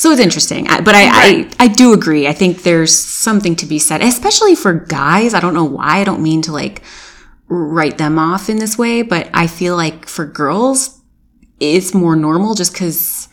so 0.02 0.10
it's 0.10 0.20
interesting. 0.20 0.68
I, 0.68 0.82
but 0.82 0.96
I, 0.96 1.04
I, 1.04 1.50
I 1.60 1.68
do 1.68 1.94
agree. 1.94 2.28
I 2.28 2.34
think 2.34 2.64
there's 2.64 2.92
something 2.92 3.56
to 3.58 3.68
be 3.68 3.78
said, 3.78 4.02
especially 4.02 4.56
for 4.56 4.74
guys. 4.74 5.36
I 5.36 5.40
don't 5.40 5.54
know 5.54 5.64
why. 5.64 6.00
I 6.00 6.04
don't 6.04 6.24
mean 6.24 6.42
to 6.42 6.52
like 6.52 6.82
write 7.48 8.00
them 8.00 8.18
off 8.18 8.50
in 8.50 8.58
this 8.58 8.80
way, 8.80 9.04
but 9.04 9.30
I 9.32 9.46
feel 9.46 9.76
like 9.76 10.08
for 10.08 10.26
girls, 10.26 11.00
it's 11.60 11.94
more 11.94 12.16
normal 12.16 12.56
just 12.56 12.74
because 12.74 13.28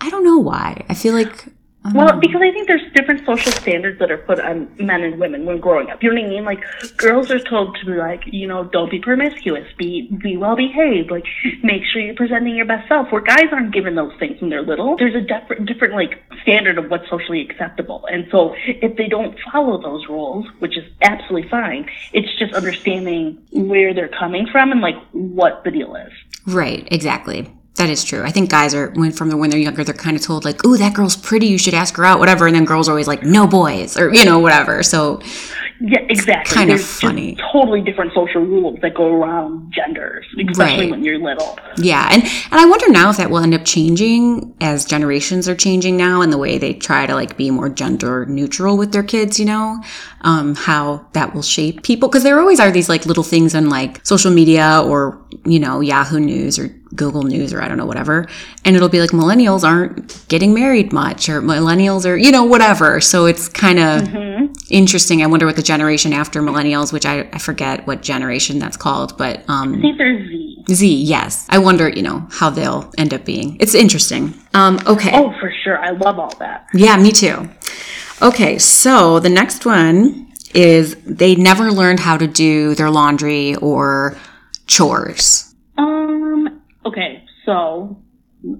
I 0.00 0.08
don't 0.08 0.22
know 0.22 0.38
why. 0.38 0.84
I 0.88 0.94
feel 0.94 1.14
like 1.14 1.46
Well, 1.92 2.12
um, 2.12 2.20
because 2.20 2.40
I 2.40 2.50
think 2.50 2.66
there's 2.66 2.92
different 2.94 3.26
social 3.26 3.52
standards 3.52 3.98
that 3.98 4.10
are 4.10 4.16
put 4.16 4.40
on 4.40 4.74
men 4.78 5.02
and 5.02 5.20
women 5.20 5.44
when 5.44 5.60
growing 5.60 5.90
up. 5.90 6.02
You 6.02 6.14
know 6.14 6.20
what 6.20 6.26
I 6.26 6.30
mean? 6.30 6.44
Like 6.44 6.96
girls 6.96 7.30
are 7.30 7.38
told 7.38 7.76
to 7.76 7.84
be 7.84 7.92
like, 7.92 8.22
you 8.26 8.46
know, 8.46 8.64
don't 8.64 8.90
be 8.90 9.00
promiscuous, 9.00 9.70
be 9.76 10.08
be 10.22 10.38
well 10.38 10.56
behaved, 10.56 11.10
like 11.10 11.26
make 11.62 11.82
sure 11.84 12.00
you're 12.00 12.14
presenting 12.14 12.56
your 12.56 12.64
best 12.64 12.88
self. 12.88 13.12
Where 13.12 13.20
guys 13.20 13.52
aren't 13.52 13.74
given 13.74 13.96
those 13.96 14.12
things 14.18 14.40
when 14.40 14.48
they're 14.48 14.62
little. 14.62 14.96
There's 14.96 15.14
a 15.14 15.20
different 15.20 15.66
different 15.66 15.92
like 15.92 16.22
standard 16.40 16.78
of 16.78 16.90
what's 16.90 17.08
socially 17.10 17.42
acceptable. 17.42 18.06
And 18.10 18.28
so 18.30 18.54
if 18.66 18.96
they 18.96 19.06
don't 19.06 19.38
follow 19.52 19.80
those 19.80 20.08
rules, 20.08 20.46
which 20.60 20.78
is 20.78 20.84
absolutely 21.02 21.50
fine, 21.50 21.90
it's 22.14 22.34
just 22.38 22.54
understanding 22.54 23.42
where 23.52 23.92
they're 23.92 24.08
coming 24.08 24.46
from 24.46 24.72
and 24.72 24.80
like 24.80 24.96
what 25.12 25.62
the 25.64 25.70
deal 25.70 25.94
is. 25.96 26.12
Right, 26.46 26.88
exactly. 26.90 27.52
That 27.76 27.90
is 27.90 28.04
true. 28.04 28.22
I 28.22 28.30
think 28.30 28.50
guys 28.50 28.72
are 28.72 28.90
when 28.94 29.10
from 29.10 29.30
the 29.30 29.36
when 29.36 29.50
they're 29.50 29.58
younger, 29.58 29.82
they're 29.82 29.94
kind 29.94 30.16
of 30.16 30.22
told 30.22 30.44
like, 30.44 30.64
"Ooh, 30.64 30.76
that 30.76 30.94
girl's 30.94 31.16
pretty. 31.16 31.46
You 31.48 31.58
should 31.58 31.74
ask 31.74 31.96
her 31.96 32.04
out, 32.04 32.20
whatever." 32.20 32.46
And 32.46 32.54
then 32.54 32.64
girls 32.64 32.88
are 32.88 32.92
always 32.92 33.08
like, 33.08 33.24
"No 33.24 33.48
boys," 33.48 33.96
or 33.96 34.14
you 34.14 34.24
know, 34.24 34.38
whatever. 34.38 34.82
So 34.84 35.20
Yeah, 35.80 35.98
exactly. 36.08 36.54
kind 36.54 36.70
of 36.70 36.76
There's 36.78 36.88
just 36.88 37.00
funny. 37.02 37.36
totally 37.52 37.80
different 37.80 38.12
social 38.14 38.42
rules 38.42 38.78
that 38.80 38.94
go 38.94 39.12
around 39.12 39.72
genders, 39.74 40.24
especially 40.48 40.82
Right. 40.84 40.90
when 40.92 41.02
you're 41.04 41.18
little. 41.18 41.58
yeah, 41.76 42.08
and 42.12 42.22
and 42.22 42.60
I 42.60 42.64
wonder 42.64 42.88
now 42.90 43.10
if 43.10 43.16
that 43.16 43.28
will 43.28 43.40
end 43.40 43.54
up 43.54 43.64
changing 43.64 44.54
as 44.60 44.84
generations 44.84 45.48
are 45.48 45.56
changing 45.56 45.96
now, 45.96 46.20
and 46.22 46.32
the 46.32 46.38
way 46.38 46.58
they 46.58 46.74
try 46.74 47.06
to 47.06 47.14
like 47.16 47.36
be 47.36 47.50
more 47.50 47.68
gender 47.68 48.24
neutral 48.26 48.76
with 48.76 48.92
their 48.92 49.02
kids. 49.02 49.40
You 49.40 49.46
know, 49.46 49.80
um, 50.20 50.54
how 50.54 51.06
that 51.12 51.34
will 51.34 51.42
shape 51.42 51.82
people 51.82 52.08
because 52.08 52.22
there 52.22 52.38
always 52.38 52.60
are 52.60 52.70
these 52.70 52.88
like 52.88 53.04
little 53.04 53.24
things 53.24 53.52
on 53.52 53.68
like 53.68 54.00
social 54.06 54.30
media 54.30 54.80
or 54.86 55.18
you 55.44 55.58
know 55.58 55.80
Yahoo 55.80 56.20
News 56.20 56.56
or 56.56 56.70
Google 56.94 57.22
News 57.22 57.52
or 57.52 57.62
I 57.62 57.68
don't 57.68 57.78
know 57.78 57.86
whatever, 57.86 58.26
and 58.64 58.76
it'll 58.76 58.88
be 58.88 59.00
like 59.00 59.10
millennials 59.10 59.64
aren't 59.64 60.26
getting 60.28 60.54
married 60.54 60.92
much 60.92 61.28
or 61.28 61.42
millennials 61.42 62.06
are 62.06 62.16
you 62.16 62.30
know 62.30 62.44
whatever. 62.44 63.00
So 63.00 63.26
it's 63.26 63.48
kind 63.48 63.78
of 63.78 64.08
interesting. 64.70 65.22
I 65.22 65.26
wonder 65.26 65.46
what 65.46 65.56
the 65.56 65.62
generation 65.62 66.12
after 66.12 66.40
millennials, 66.40 66.92
which 66.92 67.06
I, 67.06 67.28
I 67.32 67.38
forget 67.38 67.86
what 67.86 68.02
generation 68.02 68.58
that's 68.58 68.76
called, 68.76 69.16
but 69.18 69.48
um, 69.48 69.74
I 69.74 69.80
think 69.80 69.98
there's 69.98 70.28
Z. 70.28 70.64
Z, 70.70 71.02
yes. 71.02 71.46
I 71.50 71.58
wonder, 71.58 71.88
you 71.88 72.02
know, 72.02 72.26
how 72.30 72.50
they'll 72.50 72.90
end 72.96 73.12
up 73.12 73.24
being. 73.24 73.56
It's 73.60 73.74
interesting. 73.74 74.34
Um, 74.54 74.78
okay. 74.86 75.10
Oh, 75.12 75.32
for 75.40 75.52
sure. 75.62 75.78
I 75.78 75.90
love 75.90 76.18
all 76.18 76.34
that. 76.38 76.66
Yeah, 76.72 76.96
me 76.96 77.12
too. 77.12 77.50
Okay, 78.22 78.58
so 78.58 79.20
the 79.20 79.28
next 79.28 79.66
one 79.66 80.32
is 80.54 80.96
they 81.04 81.34
never 81.34 81.70
learned 81.70 82.00
how 82.00 82.16
to 82.16 82.26
do 82.26 82.74
their 82.74 82.90
laundry 82.90 83.56
or 83.56 84.16
chores. 84.66 85.53
Okay. 86.86 87.24
So, 87.44 87.96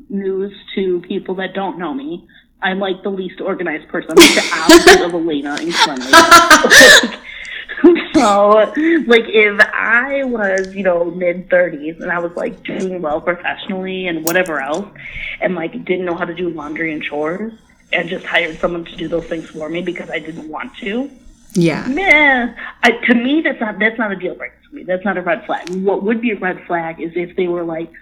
news 0.08 0.52
to 0.74 1.00
people 1.02 1.34
that 1.36 1.54
don't 1.54 1.78
know 1.78 1.94
me. 1.94 2.26
I'm 2.62 2.78
like 2.78 3.02
the 3.02 3.10
least 3.10 3.40
organized 3.40 3.88
person. 3.88 4.12
I'm 4.12 4.16
like 4.16 4.34
the 4.34 4.50
opposite 4.54 5.00
of 5.04 5.14
Elena 5.14 5.56
in 5.56 5.72
cleanliness. 5.72 6.12
so, 8.14 8.72
like, 9.06 9.24
if 9.26 9.60
I 9.72 10.24
was, 10.24 10.74
you 10.74 10.82
know, 10.82 11.04
mid 11.10 11.48
30s 11.50 12.00
and 12.00 12.10
I 12.10 12.18
was 12.18 12.34
like 12.36 12.62
doing 12.62 13.02
well 13.02 13.20
professionally 13.20 14.06
and 14.06 14.24
whatever 14.24 14.60
else, 14.60 14.86
and 15.42 15.54
like 15.54 15.72
didn't 15.84 16.06
know 16.06 16.14
how 16.14 16.24
to 16.24 16.34
do 16.34 16.48
laundry 16.48 16.92
and 16.92 17.02
chores, 17.02 17.52
and 17.92 18.08
just 18.08 18.24
hired 18.24 18.58
someone 18.58 18.84
to 18.86 18.96
do 18.96 19.08
those 19.08 19.26
things 19.26 19.50
for 19.50 19.68
me 19.68 19.82
because 19.82 20.08
I 20.10 20.18
didn't 20.18 20.48
want 20.48 20.74
to, 20.78 21.10
Yeah. 21.52 21.86
Meh. 21.86 22.54
I, 22.82 22.90
to 22.92 23.14
me, 23.14 23.42
that's 23.42 23.60
not 23.60 23.78
that's 23.78 23.98
not 23.98 24.10
a 24.10 24.16
deal 24.16 24.34
breaker 24.34 24.56
for 24.68 24.74
me. 24.76 24.82
That's 24.84 25.04
not 25.04 25.16
a 25.18 25.22
red 25.22 25.44
flag. 25.46 25.68
What 25.70 26.02
would 26.02 26.20
be 26.20 26.30
a 26.32 26.38
red 26.38 26.64
flag 26.66 27.00
is 27.00 27.12
if 27.14 27.36
they 27.36 27.46
were 27.46 27.62
like, 27.62 27.92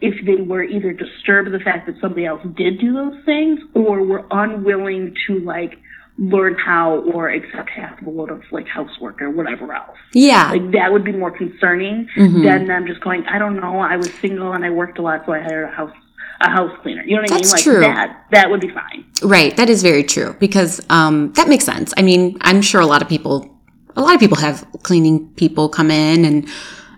if 0.00 0.14
they 0.26 0.36
were 0.42 0.62
either 0.62 0.92
disturbed 0.92 1.50
the 1.52 1.58
fact 1.60 1.86
that 1.86 1.96
somebody 2.00 2.26
else 2.26 2.42
did 2.56 2.78
do 2.80 2.92
those 2.92 3.24
things, 3.24 3.60
or 3.74 4.02
were 4.02 4.24
unwilling 4.30 5.14
to 5.26 5.40
like 5.40 5.78
learn 6.18 6.54
how 6.54 7.00
or 7.12 7.28
accept 7.28 7.68
half 7.68 8.02
the 8.02 8.08
load 8.08 8.30
of 8.30 8.42
like 8.50 8.66
housework 8.66 9.20
or 9.20 9.30
whatever 9.30 9.72
else. 9.72 9.96
Yeah. 10.14 10.50
Like 10.50 10.70
that 10.72 10.90
would 10.90 11.04
be 11.04 11.12
more 11.12 11.30
concerning 11.30 12.08
Mm-hmm. 12.16 12.42
than 12.42 12.66
them 12.66 12.86
just 12.86 13.00
going, 13.02 13.24
I 13.26 13.38
don't 13.38 13.56
know, 13.60 13.80
I 13.80 13.96
was 13.96 14.12
single 14.14 14.52
and 14.52 14.64
I 14.64 14.70
worked 14.70 14.98
a 14.98 15.02
lot, 15.02 15.24
so 15.26 15.32
I 15.32 15.40
hired 15.40 15.68
a 15.68 15.72
house 15.72 15.92
a 16.40 16.50
house 16.50 16.70
cleaner. 16.82 17.02
You 17.02 17.16
know 17.16 17.22
what 17.22 17.30
I 17.30 17.34
mean? 17.34 17.42
That's 17.42 17.52
Like 17.52 17.62
true. 17.62 17.80
that 17.80 18.26
that 18.30 18.50
would 18.50 18.60
be 18.60 18.68
fine. 18.70 19.04
Right. 19.22 19.56
That 19.56 19.70
is 19.70 19.82
very 19.82 20.04
true 20.04 20.34
because 20.38 20.80
um, 20.90 21.32
that 21.32 21.48
makes 21.48 21.64
sense. 21.64 21.94
I 21.96 22.02
mean, 22.02 22.36
I'm 22.42 22.60
sure 22.60 22.80
a 22.80 22.86
lot 22.86 23.00
of 23.00 23.08
people, 23.08 23.54
a 23.96 24.02
lot 24.02 24.12
of 24.14 24.20
people 24.20 24.36
have 24.38 24.66
cleaning 24.82 25.28
people 25.36 25.68
come 25.70 25.90
in 25.90 26.24
and, 26.26 26.46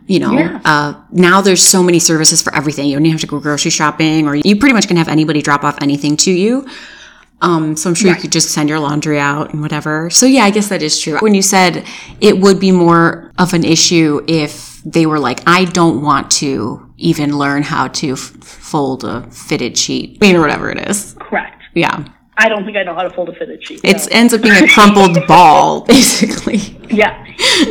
you 0.09 0.19
know, 0.19 0.33
Yeah. 0.33 0.61
uh, 0.65 0.95
now 1.13 1.41
there's 1.41 1.63
so 1.63 1.83
many 1.83 2.01
services 2.01 2.43
for 2.43 2.53
everything. 2.55 2.87
You 2.89 2.97
don't 2.97 3.07
even 3.07 3.13
have 3.13 3.21
to 3.21 3.27
go 3.29 3.39
grocery 3.39 3.71
shopping 3.71 4.27
or 4.27 4.35
you 4.35 4.57
pretty 4.57 4.73
much 4.75 4.89
can 4.89 4.97
have 4.97 5.07
anybody 5.09 5.41
drop 5.43 5.63
off 5.65 5.77
anything 5.81 6.17
to 6.19 6.33
you. 6.33 6.67
Um, 7.41 7.77
so 7.77 7.89
I'm 7.89 7.95
sure 7.95 8.11
you 8.11 8.17
could 8.17 8.33
just 8.33 8.51
send 8.51 8.69
your 8.69 8.81
laundry 8.81 9.21
out 9.21 9.53
and 9.53 9.63
whatever. 9.63 10.11
So 10.11 10.27
yeah, 10.27 10.43
I 10.43 10.51
guess 10.51 10.69
that 10.71 10.83
is 10.83 10.99
true. 11.01 11.19
When 11.21 11.35
you 11.35 11.43
said 11.43 11.85
it 12.21 12.41
would 12.41 12.59
be 12.59 12.73
more 12.73 13.31
of 13.39 13.55
an 13.55 13.65
issue 13.65 14.21
if 14.27 14.83
they 14.85 15.07
were 15.07 15.21
like, 15.21 15.41
I 15.47 15.67
don't 15.67 16.03
want 16.03 16.31
to 16.43 16.93
even 16.97 17.39
learn 17.39 17.63
how 17.63 17.87
to 17.89 18.13
f- 18.15 18.19
fold 18.19 19.05
a 19.05 19.23
fitted 19.31 19.79
sheet, 19.79 20.19
I 20.21 20.27
mean, 20.27 20.37
or 20.37 20.41
whatever 20.41 20.69
it 20.71 20.89
is. 20.91 21.15
Correct. 21.21 21.63
Yeah. 21.75 22.05
I 22.41 22.49
don't 22.49 22.65
think 22.65 22.77
I 22.77 22.85
know 22.85 22.95
how 22.95 23.03
to 23.03 23.11
fold 23.11 23.29
a 23.31 23.33
fitted 23.33 23.67
sheet. 23.67 23.81
It 23.83 24.01
so. 24.01 24.09
ends 24.13 24.33
up 24.33 24.43
being 24.43 24.55
a 24.55 24.69
crumpled 24.69 25.27
ball, 25.27 25.81
basically. 25.87 26.59
Yeah, 26.89 27.27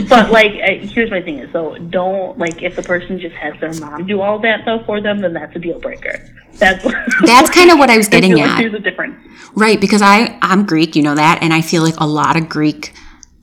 but 0.10 0.30
like, 0.30 0.52
here's 0.92 1.10
my 1.10 1.22
thing: 1.22 1.40
is 1.40 1.52
so 1.54 1.78
don't 1.78 2.38
like 2.38 2.62
if 2.62 2.76
the 2.76 2.84
person 2.84 3.18
just 3.18 3.36
has 3.36 3.58
their 3.62 3.74
mom 3.76 4.06
do 4.06 4.22
all 4.22 4.40
that 4.40 4.66
though 4.66 4.84
for 4.86 5.00
them, 5.00 5.20
then 5.20 5.34
that's 5.34 5.56
a 5.56 5.60
deal 5.60 5.80
breaker. 5.80 6.30
That's 6.56 6.84
That's 7.26 7.50
kind 7.50 7.72
of 7.72 7.80
what 7.80 7.90
I 7.90 7.98
was 7.98 8.08
I 8.08 8.12
getting 8.12 8.34
feel 8.34 8.40
like 8.40 8.50
at. 8.50 8.58
There's 8.60 8.74
a 8.74 8.80
difference. 8.80 9.16
Right, 9.56 9.80
because 9.80 10.02
I 10.02 10.38
I'm 10.42 10.66
Greek, 10.66 10.96
you 10.96 11.02
know 11.02 11.16
that, 11.16 11.42
and 11.42 11.54
I 11.54 11.62
feel 11.62 11.82
like 11.82 11.96
a 11.98 12.08
lot 12.08 12.36
of 12.36 12.50
Greek 12.50 12.94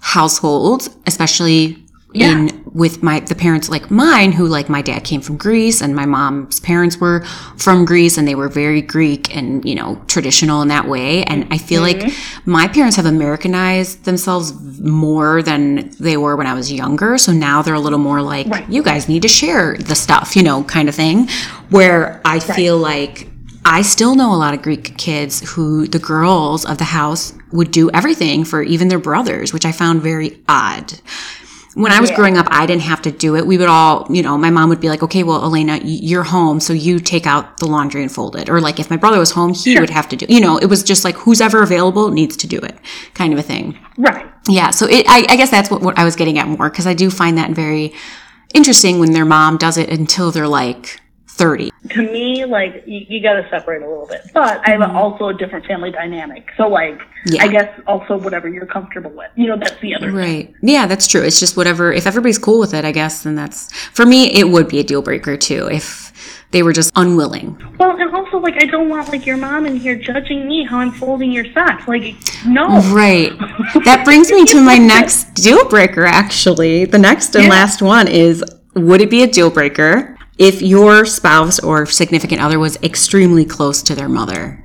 households, 0.01 0.91
especially 1.07 1.84
in 2.15 2.65
with 2.73 3.03
my 3.03 3.21
the 3.21 3.35
parents 3.35 3.69
like 3.69 3.91
mine 3.91 4.33
who 4.33 4.47
like 4.47 4.69
my 4.69 4.83
dad 4.83 5.05
came 5.05 5.21
from 5.21 5.37
Greece 5.37 5.81
and 5.81 5.95
my 5.95 6.07
mom's 6.07 6.61
parents 6.61 6.99
were 6.99 7.25
from 7.57 7.85
Greece 7.85 8.19
and 8.19 8.27
they 8.27 8.35
were 8.35 8.49
very 8.49 8.83
Greek 8.83 9.35
and 9.35 9.65
you 9.65 9.75
know 9.75 10.01
traditional 10.07 10.63
in 10.63 10.69
that 10.69 10.89
way. 10.89 11.25
And 11.25 11.47
I 11.51 11.59
feel 11.59 11.83
like 11.83 11.99
mm-hmm. 11.99 12.51
my 12.51 12.69
parents 12.69 12.97
have 12.97 13.07
Americanized 13.07 14.05
themselves 14.05 14.53
more 14.81 15.43
than 15.43 15.91
they 16.01 16.17
were 16.17 16.37
when 16.37 16.47
I 16.47 16.55
was 16.55 16.73
younger. 16.73 17.19
So 17.19 17.33
now 17.33 17.63
they're 17.63 17.75
a 17.75 17.81
little 17.81 17.99
more 17.99 18.23
like 18.23 18.47
Right. 18.47 18.69
you 18.69 18.83
guys 18.83 19.09
need 19.09 19.23
to 19.23 19.29
share 19.29 19.77
the 19.79 19.95
stuff 19.95 20.37
you 20.37 20.43
know 20.43 20.65
kind 20.65 20.89
of 20.89 20.95
thing. 20.95 21.29
Where 21.71 22.21
I 22.25 22.41
feel 22.41 22.79
like 22.79 23.29
I 23.65 23.81
still 23.83 24.15
know 24.15 24.35
a 24.35 24.37
lot 24.37 24.53
of 24.53 24.61
Greek 24.61 24.97
kids 24.99 25.49
who 25.53 25.87
the 25.87 25.99
girls 25.99 26.67
of 26.67 26.77
the 26.79 26.85
house 26.85 27.33
would 27.53 27.71
do 27.71 27.91
everything 27.93 28.45
for 28.45 28.63
even 28.63 28.89
their 28.89 28.99
brothers, 28.99 29.53
which 29.53 29.65
I 29.65 29.73
found 29.73 30.03
very 30.03 30.43
odd. 30.49 30.93
When 31.75 31.91
I 31.91 32.01
was 32.01 32.11
Yeah. 32.11 32.17
growing 32.17 32.39
up, 32.39 32.47
I 32.51 32.67
didn't 32.67 32.83
have 32.83 33.03
to 33.03 33.11
do 33.11 33.35
it. 33.37 33.47
We 33.47 33.59
would 33.59 33.69
all, 33.69 34.07
you 34.09 34.23
know, 34.23 34.39
my 34.39 34.51
mom 34.51 34.69
would 34.69 34.81
be 34.81 34.89
like, 34.89 35.03
okay, 35.03 35.23
well, 35.25 35.43
Elena, 35.43 35.81
you're 35.83 36.23
home, 36.23 36.61
so 36.61 36.73
you 36.73 37.01
take 37.01 37.27
out 37.27 37.59
the 37.59 37.67
laundry 37.67 38.03
and 38.03 38.13
fold 38.13 38.37
it. 38.37 38.49
Or 38.49 38.61
like 38.61 38.79
if 38.79 38.91
my 38.91 38.97
brother 38.97 39.19
was 39.19 39.33
home, 39.33 39.55
he 39.55 39.79
would 39.79 39.91
have 39.91 40.09
to 40.11 40.17
do, 40.17 40.27
you 40.29 40.41
know, 40.41 40.57
it 40.59 40.67
was 40.67 40.83
just 40.85 41.05
like 41.05 41.17
who's 41.17 41.41
ever 41.41 41.63
available 41.63 42.11
needs 42.11 42.37
to 42.39 42.47
do 42.47 42.59
it 42.59 42.77
kind 43.15 43.33
of 43.33 43.39
a 43.39 43.43
thing. 43.43 43.77
Right. 43.99 44.27
Yeah. 44.49 44.71
So 44.71 44.87
it, 44.87 45.05
I, 45.09 45.27
I 45.29 45.37
guess 45.37 45.51
that's 45.51 45.71
what, 45.71 45.83
what 45.83 45.99
I 45.99 46.05
was 46.05 46.15
getting 46.17 46.39
at 46.39 46.47
more 46.47 46.71
because 46.71 46.87
I 46.87 46.95
do 46.95 47.11
find 47.11 47.37
that 47.39 47.51
very 47.51 47.93
interesting 48.55 49.01
when 49.01 49.13
their 49.13 49.25
mom 49.25 49.57
does 49.57 49.77
it 49.77 49.89
until 49.91 50.31
they're 50.31 50.47
like 50.49 51.01
30. 51.35 51.71
To 51.91 52.03
me, 52.03 52.45
like 52.45 52.85
you, 52.87 53.05
you 53.09 53.23
got 53.23 53.35
to 53.35 53.49
separate 53.51 53.83
a 53.83 53.89
little 53.89 54.07
bit. 54.07 54.23
But 54.33 54.67
I 54.67 54.71
have 54.71 54.81
mm-hmm. 54.81 54.97
also 54.97 55.29
a 55.29 55.35
different 55.35 55.67
family 55.67 55.91
dynamic. 55.91 56.49
So 56.57 56.69
like, 56.69 57.01
Yeah. 57.27 57.43
I 57.43 57.49
guess 57.49 57.81
also 57.87 58.17
whatever 58.17 58.49
you're 58.49 58.67
comfortable 58.67 59.11
with. 59.11 59.31
You 59.35 59.49
know, 59.49 59.57
that's 59.57 59.79
the 59.81 59.95
other. 59.95 60.07
thing. 60.07 60.17
Right. 60.17 60.55
Yeah, 60.63 60.87
that's 60.87 61.07
true. 61.07 61.23
It's 61.23 61.41
just 61.41 61.57
whatever. 61.57 61.93
If 61.93 62.07
everybody's 62.07 62.39
cool 62.39 62.61
with 62.61 62.73
it, 62.73 62.85
I 62.85 62.93
guess, 62.93 63.25
then 63.25 63.35
that's 63.35 63.73
for 63.73 64.07
me. 64.07 64.33
It 64.33 64.49
would 64.49 64.69
be 64.69 64.79
a 64.79 64.85
deal 64.85 65.03
breaker 65.03 65.37
too 65.37 65.69
if 65.71 66.13
they 66.53 66.63
were 66.63 66.73
just 66.73 66.93
unwilling. 66.95 67.61
Well, 67.79 67.97
and 68.01 68.15
also 68.15 68.39
like 68.39 68.63
I 68.63 68.67
don't 68.67 68.89
want 68.89 69.09
like 69.09 69.27
your 69.27 69.37
mom 69.37 69.67
in 69.67 69.77
here 69.77 69.97
judging 69.97 70.47
me 70.47 70.65
how 70.65 70.79
I'm 70.79 70.93
folding 70.93 71.33
your 71.33 71.53
socks. 71.53 71.89
Like, 71.89 72.15
no. 72.47 72.81
Right. 72.93 73.33
That 73.85 74.03
brings 74.05 74.31
me 74.31 74.45
to 74.47 74.61
my 74.61 74.79
next 74.79 75.35
deal 75.35 75.69
breaker. 75.69 76.05
Actually, 76.07 76.85
the 76.85 76.99
next 76.99 77.35
and 77.35 77.45
Yeah. 77.45 77.51
last 77.51 77.83
one 77.83 78.07
is: 78.07 78.45
Would 78.77 79.01
it 79.01 79.11
be 79.11 79.25
a 79.25 79.27
deal 79.27 79.51
breaker 79.51 80.14
if 80.39 80.63
your 80.63 81.05
spouse 81.05 81.59
or 81.59 81.87
significant 81.87 82.41
other 82.41 82.59
was 82.59 82.77
extremely 82.83 83.45
close 83.45 83.83
to 83.83 83.95
their 83.95 84.09
mother? 84.09 84.65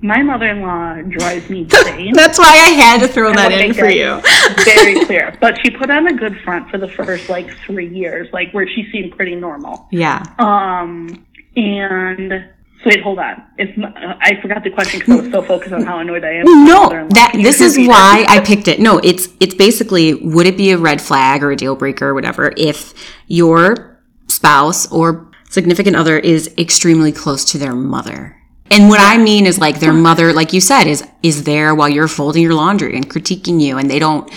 My 0.00 0.22
mother-in-law 0.22 1.02
drives 1.08 1.50
me 1.50 1.62
insane. 1.70 2.12
That's 2.14 2.38
why 2.38 2.46
I 2.46 2.70
had 2.70 3.00
to 3.00 3.08
throw 3.08 3.32
that 3.32 3.50
in 3.52 3.74
for 3.74 3.88
you. 3.88 4.20
very 4.64 5.04
clear. 5.06 5.36
But 5.40 5.58
she 5.62 5.70
put 5.70 5.90
on 5.90 6.06
a 6.06 6.12
good 6.12 6.38
front 6.40 6.70
for 6.70 6.78
the 6.78 6.88
first 6.88 7.28
like 7.28 7.50
three 7.66 7.88
years, 7.88 8.28
like 8.32 8.52
where 8.52 8.68
she 8.68 8.88
seemed 8.92 9.16
pretty 9.16 9.34
normal. 9.34 9.88
Yeah. 9.90 10.22
Um, 10.38 11.26
and 11.56 12.48
so 12.82 12.90
wait, 12.90 13.02
hold 13.02 13.18
on. 13.18 13.42
It's 13.58 13.76
not, 13.76 13.96
uh, 13.96 14.16
I 14.20 14.40
forgot 14.40 14.62
the 14.62 14.70
question 14.70 15.00
because 15.00 15.18
I 15.18 15.22
was 15.22 15.32
so 15.32 15.42
focused 15.42 15.72
on 15.72 15.82
how 15.82 15.98
annoyed 15.98 16.24
I 16.24 16.34
am. 16.34 16.44
No, 16.64 17.08
that 17.10 17.32
this 17.34 17.60
is 17.60 17.76
why 17.76 18.24
I 18.28 18.38
picked 18.38 18.68
it. 18.68 18.78
No, 18.78 18.98
it's 18.98 19.28
it's 19.40 19.54
basically 19.54 20.14
would 20.14 20.46
it 20.46 20.56
be 20.56 20.70
a 20.70 20.78
red 20.78 21.02
flag 21.02 21.42
or 21.42 21.50
a 21.50 21.56
deal 21.56 21.74
breaker 21.74 22.10
or 22.10 22.14
whatever 22.14 22.52
if 22.56 22.94
your 23.26 23.97
spouse 24.38 24.80
or 24.92 25.06
significant 25.50 25.96
other 25.96 26.16
is 26.34 26.42
extremely 26.56 27.12
close 27.12 27.42
to 27.52 27.58
their 27.58 27.74
mother. 27.74 28.36
And 28.70 28.88
what 28.90 29.00
I 29.00 29.16
mean 29.18 29.46
is 29.46 29.58
like 29.58 29.80
their 29.80 29.94
mother, 30.08 30.32
like 30.40 30.52
you 30.52 30.60
said, 30.60 30.84
is 30.86 31.02
is 31.22 31.42
there 31.44 31.74
while 31.74 31.88
you're 31.88 32.08
folding 32.18 32.42
your 32.46 32.54
laundry 32.54 32.94
and 32.96 33.08
critiquing 33.14 33.58
you 33.60 33.78
and 33.78 33.90
they 33.90 33.98
don't 33.98 34.30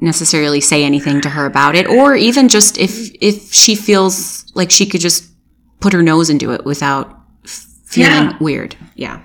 necessarily 0.00 0.60
say 0.60 0.84
anything 0.84 1.20
to 1.22 1.30
her 1.30 1.44
about 1.46 1.74
it 1.74 1.86
or 1.86 2.14
even 2.14 2.48
just 2.48 2.78
if 2.78 2.92
if 3.20 3.52
she 3.52 3.74
feels 3.74 4.44
like 4.54 4.70
she 4.70 4.86
could 4.86 5.00
just 5.00 5.24
put 5.80 5.92
her 5.92 6.02
nose 6.02 6.30
into 6.30 6.52
it 6.52 6.64
without 6.64 7.06
feeling 7.94 8.30
Yeah. 8.30 8.36
weird. 8.40 8.76
Yeah. 8.94 9.16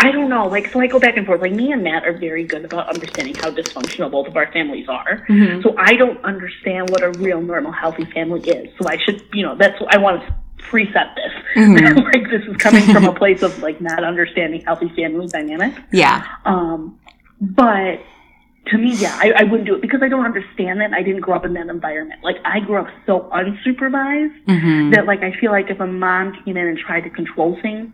I 0.00 0.10
don't 0.10 0.30
know. 0.30 0.48
Like, 0.48 0.72
so 0.72 0.80
I 0.80 0.86
go 0.86 0.98
back 0.98 1.16
and 1.16 1.26
forth. 1.26 1.42
Like, 1.42 1.52
me 1.52 1.72
and 1.72 1.82
Matt 1.82 2.06
are 2.06 2.16
very 2.16 2.44
good 2.44 2.64
about 2.64 2.88
understanding 2.88 3.34
how 3.34 3.50
dysfunctional 3.50 4.10
both 4.10 4.26
of 4.26 4.36
our 4.36 4.50
families 4.50 4.88
are. 4.88 5.26
Mm-hmm. 5.28 5.60
So 5.60 5.74
I 5.76 5.94
don't 5.94 6.22
understand 6.24 6.88
what 6.90 7.02
a 7.02 7.10
real, 7.18 7.40
normal, 7.40 7.70
healthy 7.70 8.06
family 8.06 8.40
is. 8.40 8.72
So 8.80 8.88
I 8.88 8.96
should, 9.04 9.22
you 9.34 9.42
know, 9.42 9.56
that's 9.56 9.78
what 9.80 9.94
I 9.94 9.98
want 9.98 10.22
to 10.22 10.34
preset 10.62 11.14
this. 11.14 11.32
Mm-hmm. 11.54 11.98
like, 12.04 12.30
this 12.30 12.42
is 12.48 12.56
coming 12.56 12.82
from 12.84 13.04
a 13.04 13.12
place 13.12 13.42
of 13.42 13.60
like 13.62 13.80
not 13.80 14.02
understanding 14.02 14.62
healthy 14.62 14.88
family 14.96 15.26
dynamics. 15.26 15.78
Yeah. 15.92 16.26
Um, 16.46 16.98
but 17.40 18.00
to 18.66 18.78
me, 18.78 18.94
yeah, 18.94 19.18
I, 19.20 19.32
I 19.36 19.42
wouldn't 19.44 19.66
do 19.66 19.74
it 19.74 19.82
because 19.82 20.00
I 20.02 20.08
don't 20.08 20.24
understand 20.24 20.80
that. 20.80 20.92
I 20.92 21.02
didn't 21.02 21.20
grow 21.20 21.36
up 21.36 21.44
in 21.44 21.54
that 21.54 21.68
environment. 21.68 22.22
Like 22.22 22.36
I 22.44 22.60
grew 22.60 22.78
up 22.78 22.88
so 23.06 23.30
unsupervised 23.32 24.30
Mm-hmm. 24.46 24.90
that 24.92 25.06
like 25.06 25.20
I 25.22 25.32
feel 25.40 25.50
like 25.50 25.70
if 25.70 25.80
a 25.80 25.86
mom 25.86 26.36
came 26.44 26.56
in 26.56 26.66
and 26.66 26.78
tried 26.78 27.02
to 27.02 27.10
control 27.10 27.58
things, 27.62 27.92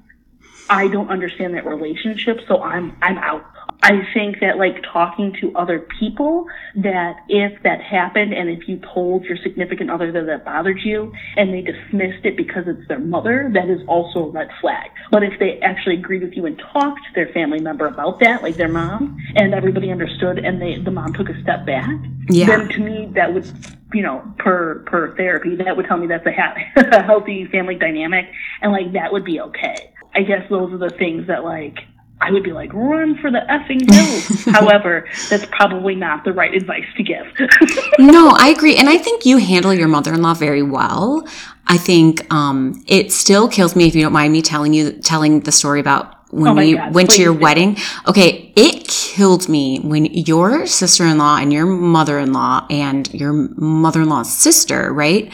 I 0.68 0.88
don't 0.88 1.08
understand 1.10 1.54
that 1.54 1.66
relationship, 1.66 2.40
so 2.48 2.62
I'm 2.62 2.96
I'm 3.02 3.18
out. 3.18 3.44
I 3.82 4.00
think 4.14 4.40
that 4.40 4.56
like 4.58 4.82
talking 4.92 5.36
to 5.40 5.54
other 5.56 5.86
people 6.00 6.46
that 6.76 7.18
if 7.28 7.62
that 7.62 7.80
happened 7.82 8.32
and 8.32 8.48
if 8.48 8.66
you 8.68 8.80
told 8.94 9.24
your 9.24 9.36
significant 9.36 9.90
other 9.90 10.10
that 10.12 10.26
that 10.26 10.44
bothered 10.44 10.80
you 10.80 11.12
and 11.36 11.52
they 11.52 11.60
dismissed 11.60 12.24
it 12.24 12.36
because 12.36 12.64
it's 12.66 12.86
their 12.88 12.98
mother, 12.98 13.50
that 13.54 13.68
is 13.68 13.80
also 13.86 14.20
a 14.26 14.30
red 14.30 14.48
flag. 14.60 14.90
But 15.10 15.22
if 15.22 15.38
they 15.38 15.60
actually 15.60 15.96
agreed 15.98 16.22
with 16.22 16.32
you 16.32 16.46
and 16.46 16.58
talked 16.72 17.00
to 17.00 17.12
their 17.14 17.32
family 17.32 17.60
member 17.60 17.86
about 17.86 18.18
that, 18.20 18.42
like 18.42 18.56
their 18.56 18.68
mom, 18.68 19.16
and 19.36 19.54
everybody 19.54 19.90
understood 19.90 20.38
and 20.38 20.60
they 20.60 20.78
the 20.78 20.90
mom 20.90 21.12
took 21.12 21.28
a 21.28 21.40
step 21.42 21.66
back, 21.66 21.94
Yeah. 22.28 22.46
then 22.46 22.68
to 22.70 22.80
me 22.80 23.06
that 23.14 23.32
would 23.34 23.46
you 23.92 24.02
know 24.02 24.22
per 24.38 24.80
per 24.86 25.14
therapy 25.16 25.54
that 25.56 25.76
would 25.76 25.86
tell 25.86 25.98
me 25.98 26.06
that's 26.08 26.26
a, 26.26 26.32
ha- 26.32 26.54
a 26.76 27.02
healthy 27.02 27.46
family 27.46 27.76
dynamic 27.76 28.26
and 28.62 28.72
like 28.72 28.92
that 28.94 29.12
would 29.12 29.24
be 29.24 29.40
okay. 29.40 29.92
I 30.16 30.22
guess 30.22 30.48
those 30.48 30.72
are 30.72 30.78
the 30.78 30.90
things 30.90 31.26
that 31.26 31.44
like 31.44 31.78
I 32.20 32.30
would 32.30 32.42
be 32.42 32.52
like, 32.52 32.72
run 32.72 33.18
for 33.18 33.30
the 33.30 33.40
effing 33.50 33.82
hills. 33.92 34.44
However, 34.56 35.06
that's 35.28 35.44
probably 35.46 35.94
not 35.94 36.24
the 36.24 36.32
right 36.32 36.54
advice 36.54 36.86
to 36.96 37.02
give. 37.02 37.26
No, 37.98 38.30
I 38.38 38.48
agree. 38.48 38.76
And 38.76 38.88
I 38.88 38.98
think 38.98 39.24
you 39.26 39.38
handle 39.38 39.72
your 39.72 39.88
mother 39.88 40.12
in 40.14 40.22
law 40.22 40.34
very 40.34 40.62
well. 40.62 41.26
I 41.66 41.78
think 41.78 42.32
um, 42.32 42.82
it 42.86 43.10
still 43.12 43.48
kills 43.48 43.74
me 43.74 43.86
if 43.86 43.94
you 43.94 44.02
don't 44.02 44.12
mind 44.12 44.32
me 44.32 44.42
telling 44.42 44.72
you 44.74 44.92
telling 44.92 45.40
the 45.40 45.52
story 45.52 45.80
about 45.80 46.14
when 46.30 46.52
Oh 46.52 46.54
we 46.54 46.74
God, 46.76 46.94
went 46.94 47.10
to 47.10 47.22
your 47.22 47.32
wedding. 47.32 47.76
Okay, 48.06 48.52
it 48.56 48.86
killed 48.86 49.48
me 49.48 49.80
when 49.80 50.04
your 50.06 50.66
sister 50.66 51.04
in 51.04 51.18
law 51.18 51.38
and 51.38 51.52
your 51.52 51.66
mother 51.66 52.18
in 52.18 52.32
law 52.32 52.66
and 52.70 53.12
your 53.14 53.32
mother 53.32 54.02
in 54.02 54.08
law's 54.08 54.32
sister, 54.32 54.92
right, 54.92 55.32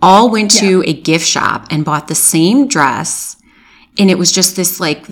all 0.00 0.28
went 0.30 0.50
to 0.52 0.82
a 0.86 0.92
gift 0.92 1.26
shop 1.26 1.66
and 1.70 1.84
bought 1.84 2.08
the 2.08 2.14
same 2.14 2.66
dress. 2.66 3.36
And 3.98 4.10
it 4.10 4.18
was 4.18 4.32
just 4.32 4.56
this 4.56 4.80
like 4.80 5.04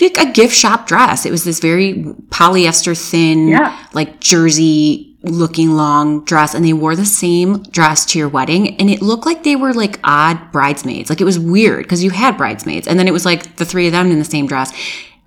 like 0.00 0.16
a 0.18 0.30
gift 0.32 0.54
shop 0.54 0.86
dress. 0.86 1.26
It 1.26 1.30
was 1.30 1.44
this 1.44 1.60
very 1.60 1.94
polyester 2.30 2.96
thin, 2.96 3.48
Yeah. 3.48 3.76
like 3.92 4.18
jersey 4.20 5.14
looking 5.22 5.72
long 5.72 6.24
dress. 6.24 6.54
And 6.54 6.64
they 6.64 6.72
wore 6.72 6.96
the 6.96 7.04
same 7.04 7.62
dress 7.64 8.06
to 8.06 8.18
your 8.18 8.28
wedding. 8.28 8.76
And 8.80 8.88
it 8.88 9.02
looked 9.02 9.26
like 9.26 9.42
they 9.44 9.56
were 9.56 9.74
like 9.74 10.00
odd 10.02 10.52
bridesmaids. 10.52 11.10
Like 11.10 11.20
it 11.20 11.24
was 11.24 11.38
weird 11.38 11.82
because 11.84 12.02
you 12.02 12.10
had 12.10 12.38
bridesmaids. 12.38 12.88
And 12.88 12.98
then 12.98 13.08
it 13.08 13.12
was 13.12 13.26
like 13.26 13.56
the 13.56 13.66
three 13.66 13.86
of 13.86 13.92
them 13.92 14.10
in 14.10 14.18
the 14.18 14.24
same 14.24 14.46
dress. 14.46 14.72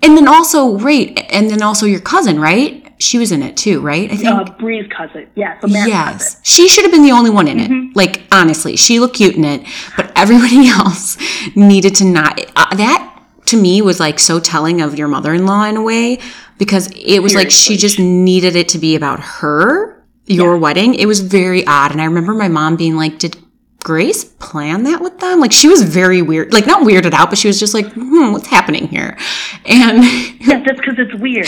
And 0.01 0.17
then 0.17 0.27
also, 0.27 0.77
right. 0.79 1.23
And 1.31 1.49
then 1.51 1.61
also 1.61 1.85
your 1.85 2.01
cousin, 2.01 2.39
right? 2.39 2.82
She 3.03 3.17
was 3.17 3.31
in 3.31 3.43
it 3.43 3.57
too, 3.57 3.81
right? 3.81 4.09
I 4.11 4.15
think. 4.15 4.29
uh, 4.29 4.45
Bree's 4.57 4.87
cousin, 4.95 5.27
yeah, 5.35 5.59
so 5.59 5.67
Matt's 5.67 5.87
Yes. 5.89 6.13
cousin. 6.35 6.39
She 6.43 6.67
should 6.69 6.83
have 6.85 6.91
been 6.91 7.03
the 7.03 7.11
only 7.11 7.29
one 7.29 7.47
in 7.47 7.59
it. 7.59 7.95
Like, 7.95 8.21
honestly, 8.31 8.75
she 8.77 8.99
looked 8.99 9.15
cute 9.17 9.35
in 9.35 9.43
it, 9.43 9.65
but 9.97 10.11
everybody 10.15 10.67
else 10.79 11.17
needed 11.55 11.95
to 11.95 12.05
not. 12.05 12.39
Uh, 12.55 12.73
that, 12.75 13.21
to 13.47 13.57
me, 13.57 13.81
was 13.81 13.99
like 13.99 14.19
so 14.19 14.39
telling 14.39 14.81
of 14.81 14.97
your 14.97 15.07
mother 15.09 15.33
in 15.33 15.45
law 15.45 15.65
in 15.65 15.75
a 15.75 15.81
way, 15.83 16.19
because 16.57 16.89
it 16.95 17.19
was 17.19 17.35
like 17.35 17.51
she 17.51 17.75
just 17.75 17.99
needed 17.99 18.55
it 18.55 18.69
to 18.69 18.77
be 18.77 18.95
about 18.95 19.19
her, 19.19 20.01
your 20.25 20.57
wedding. 20.57 20.93
It 20.95 21.05
was 21.05 21.19
very 21.19 21.67
odd. 21.67 21.91
And 21.91 22.01
I 22.01 22.05
remember 22.05 22.33
my 22.33 22.47
mom 22.47 22.77
being 22.77 22.95
like, 22.95 23.19
Did 23.19 23.35
Grace 23.83 24.23
plan 24.23 24.83
that 24.83 25.01
with 25.01 25.19
them? 25.19 25.39
Like, 25.39 25.51
she 25.51 25.67
was 25.67 25.83
very 25.83 26.21
weird. 26.21 26.53
Like, 26.53 26.65
not 26.65 26.83
weirded 26.83 27.13
out, 27.13 27.29
but 27.29 27.37
she 27.37 27.47
was 27.47 27.59
just 27.59 27.73
like, 27.73 27.85
Hmm, 27.93 28.31
what's 28.31 28.47
happening 28.47 28.87
here? 28.87 29.17
And. 29.65 30.03
Yeah, 30.43 30.61
that's 30.61 30.77
because 30.77 30.95
it's 30.99 31.13
weird. 31.15 31.45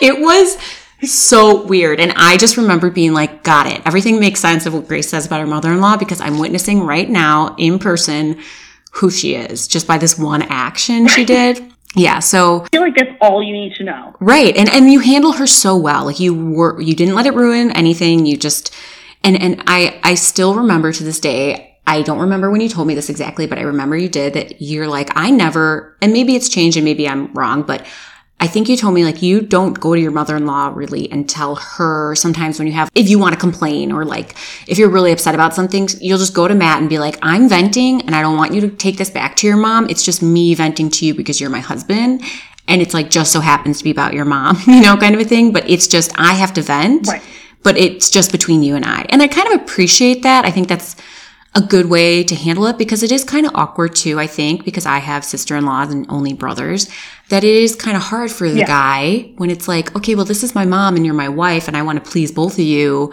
it 0.00 0.20
was 0.20 0.58
so 1.10 1.64
weird. 1.64 1.98
And 2.00 2.12
I 2.16 2.36
just 2.36 2.56
remember 2.58 2.90
being 2.90 3.12
like, 3.14 3.42
got 3.42 3.66
it. 3.66 3.80
Everything 3.86 4.20
makes 4.20 4.40
sense 4.40 4.66
of 4.66 4.74
what 4.74 4.86
Grace 4.88 5.08
says 5.08 5.24
about 5.26 5.40
her 5.40 5.46
mother 5.46 5.72
in 5.72 5.80
law 5.80 5.96
because 5.96 6.20
I'm 6.20 6.38
witnessing 6.38 6.80
right 6.82 7.08
now 7.08 7.54
in 7.58 7.78
person 7.78 8.38
who 8.92 9.10
she 9.10 9.34
is 9.34 9.66
just 9.66 9.86
by 9.86 9.96
this 9.98 10.18
one 10.18 10.42
action 10.42 11.08
she 11.08 11.24
did. 11.24 11.64
Yeah. 11.96 12.18
So, 12.18 12.64
I 12.64 12.68
feel 12.68 12.82
like 12.82 12.96
that's 12.96 13.16
all 13.20 13.42
you 13.42 13.52
need 13.52 13.74
to 13.76 13.84
know. 13.84 14.14
right. 14.20 14.54
And, 14.56 14.68
and 14.68 14.92
you 14.92 15.00
handle 15.00 15.32
her 15.32 15.46
so 15.46 15.76
well. 15.76 16.04
Like 16.04 16.20
you 16.20 16.34
were, 16.34 16.78
you 16.80 16.94
didn't 16.94 17.14
let 17.14 17.24
it 17.26 17.34
ruin 17.34 17.70
anything. 17.72 18.26
You 18.26 18.36
just, 18.36 18.74
and, 19.24 19.40
and 19.40 19.62
I, 19.66 19.98
I 20.02 20.14
still 20.14 20.54
remember 20.54 20.92
to 20.92 21.02
this 21.02 21.18
day, 21.18 21.78
I 21.86 22.02
don't 22.02 22.20
remember 22.20 22.50
when 22.50 22.60
you 22.60 22.68
told 22.68 22.86
me 22.86 22.94
this 22.94 23.10
exactly, 23.10 23.46
but 23.46 23.58
I 23.58 23.62
remember 23.62 23.96
you 23.96 24.08
did 24.08 24.34
that 24.34 24.62
you're 24.62 24.88
like, 24.88 25.10
I 25.16 25.30
never, 25.30 25.96
and 26.00 26.12
maybe 26.12 26.36
it's 26.36 26.48
changed 26.48 26.76
and 26.76 26.84
maybe 26.84 27.08
I'm 27.08 27.32
wrong, 27.34 27.62
but 27.62 27.86
I 28.40 28.46
think 28.46 28.68
you 28.68 28.76
told 28.76 28.94
me 28.94 29.04
like 29.04 29.22
you 29.22 29.40
don't 29.40 29.78
go 29.78 29.94
to 29.94 30.00
your 30.00 30.10
mother-in-law 30.10 30.72
really 30.74 31.10
and 31.10 31.28
tell 31.28 31.54
her 31.54 32.14
sometimes 32.14 32.58
when 32.58 32.66
you 32.66 32.74
have 32.74 32.90
if 32.94 33.08
you 33.08 33.18
want 33.18 33.32
to 33.32 33.40
complain 33.40 33.92
or 33.92 34.04
like 34.04 34.34
if 34.66 34.76
you're 34.76 34.90
really 34.90 35.12
upset 35.12 35.34
about 35.34 35.54
something, 35.54 35.88
you'll 36.00 36.18
just 36.18 36.34
go 36.34 36.46
to 36.46 36.54
Matt 36.54 36.80
and 36.80 36.90
be 36.90 36.98
like, 36.98 37.16
"I'm 37.22 37.48
venting 37.48 38.02
and 38.02 38.14
I 38.14 38.20
don't 38.20 38.36
want 38.36 38.52
you 38.52 38.60
to 38.62 38.68
take 38.68 38.98
this 38.98 39.08
back 39.08 39.36
to 39.36 39.46
your 39.46 39.56
mom. 39.56 39.88
It's 39.88 40.04
just 40.04 40.20
me 40.20 40.54
venting 40.54 40.90
to 40.90 41.06
you 41.06 41.14
because 41.14 41.40
you're 41.40 41.48
my 41.48 41.60
husband." 41.60 42.22
And 42.66 42.82
it's 42.82 42.92
like 42.92 43.08
just 43.08 43.32
so 43.32 43.40
happens 43.40 43.78
to 43.78 43.84
be 43.84 43.90
about 43.90 44.14
your 44.14 44.24
mom, 44.24 44.58
you 44.66 44.80
know, 44.82 44.96
kind 44.96 45.14
of 45.14 45.20
a 45.20 45.24
thing, 45.24 45.52
but 45.52 45.68
it's 45.70 45.86
just 45.86 46.12
I 46.18 46.34
have 46.34 46.52
to 46.54 46.62
vent. 46.62 47.06
Right. 47.06 47.22
But 47.64 47.76
it's 47.76 48.08
just 48.10 48.30
between 48.30 48.62
you 48.62 48.76
and 48.76 48.84
I. 48.84 49.04
And 49.08 49.20
I 49.22 49.26
kind 49.26 49.48
of 49.52 49.60
appreciate 49.60 50.22
that. 50.22 50.44
I 50.44 50.52
think 50.52 50.68
that's 50.68 50.94
a 51.56 51.60
good 51.60 51.86
way 51.86 52.22
to 52.24 52.34
handle 52.34 52.66
it 52.66 52.76
because 52.78 53.02
it 53.02 53.10
is 53.12 53.24
kind 53.24 53.46
of 53.46 53.52
awkward 53.54 53.94
too, 53.94 54.18
I 54.18 54.26
think, 54.26 54.64
because 54.64 54.86
I 54.86 54.98
have 54.98 55.24
sister 55.24 55.56
in 55.56 55.64
laws 55.64 55.92
and 55.92 56.04
only 56.08 56.32
brothers, 56.32 56.88
that 57.28 57.44
it 57.44 57.54
is 57.54 57.74
kind 57.76 57.96
of 57.96 58.02
hard 58.02 58.30
for 58.32 58.48
the 58.50 58.58
Yeah. 58.60 58.66
guy 58.66 59.30
when 59.36 59.50
it's 59.50 59.66
like, 59.68 59.94
okay, 59.96 60.14
well, 60.14 60.24
this 60.24 60.42
is 60.42 60.54
my 60.54 60.64
mom 60.64 60.96
and 60.96 61.04
you're 61.06 61.14
my 61.14 61.28
wife 61.28 61.68
and 61.68 61.76
I 61.76 61.82
want 61.82 62.04
to 62.04 62.10
please 62.10 62.32
both 62.32 62.54
of 62.54 62.64
you. 62.64 63.12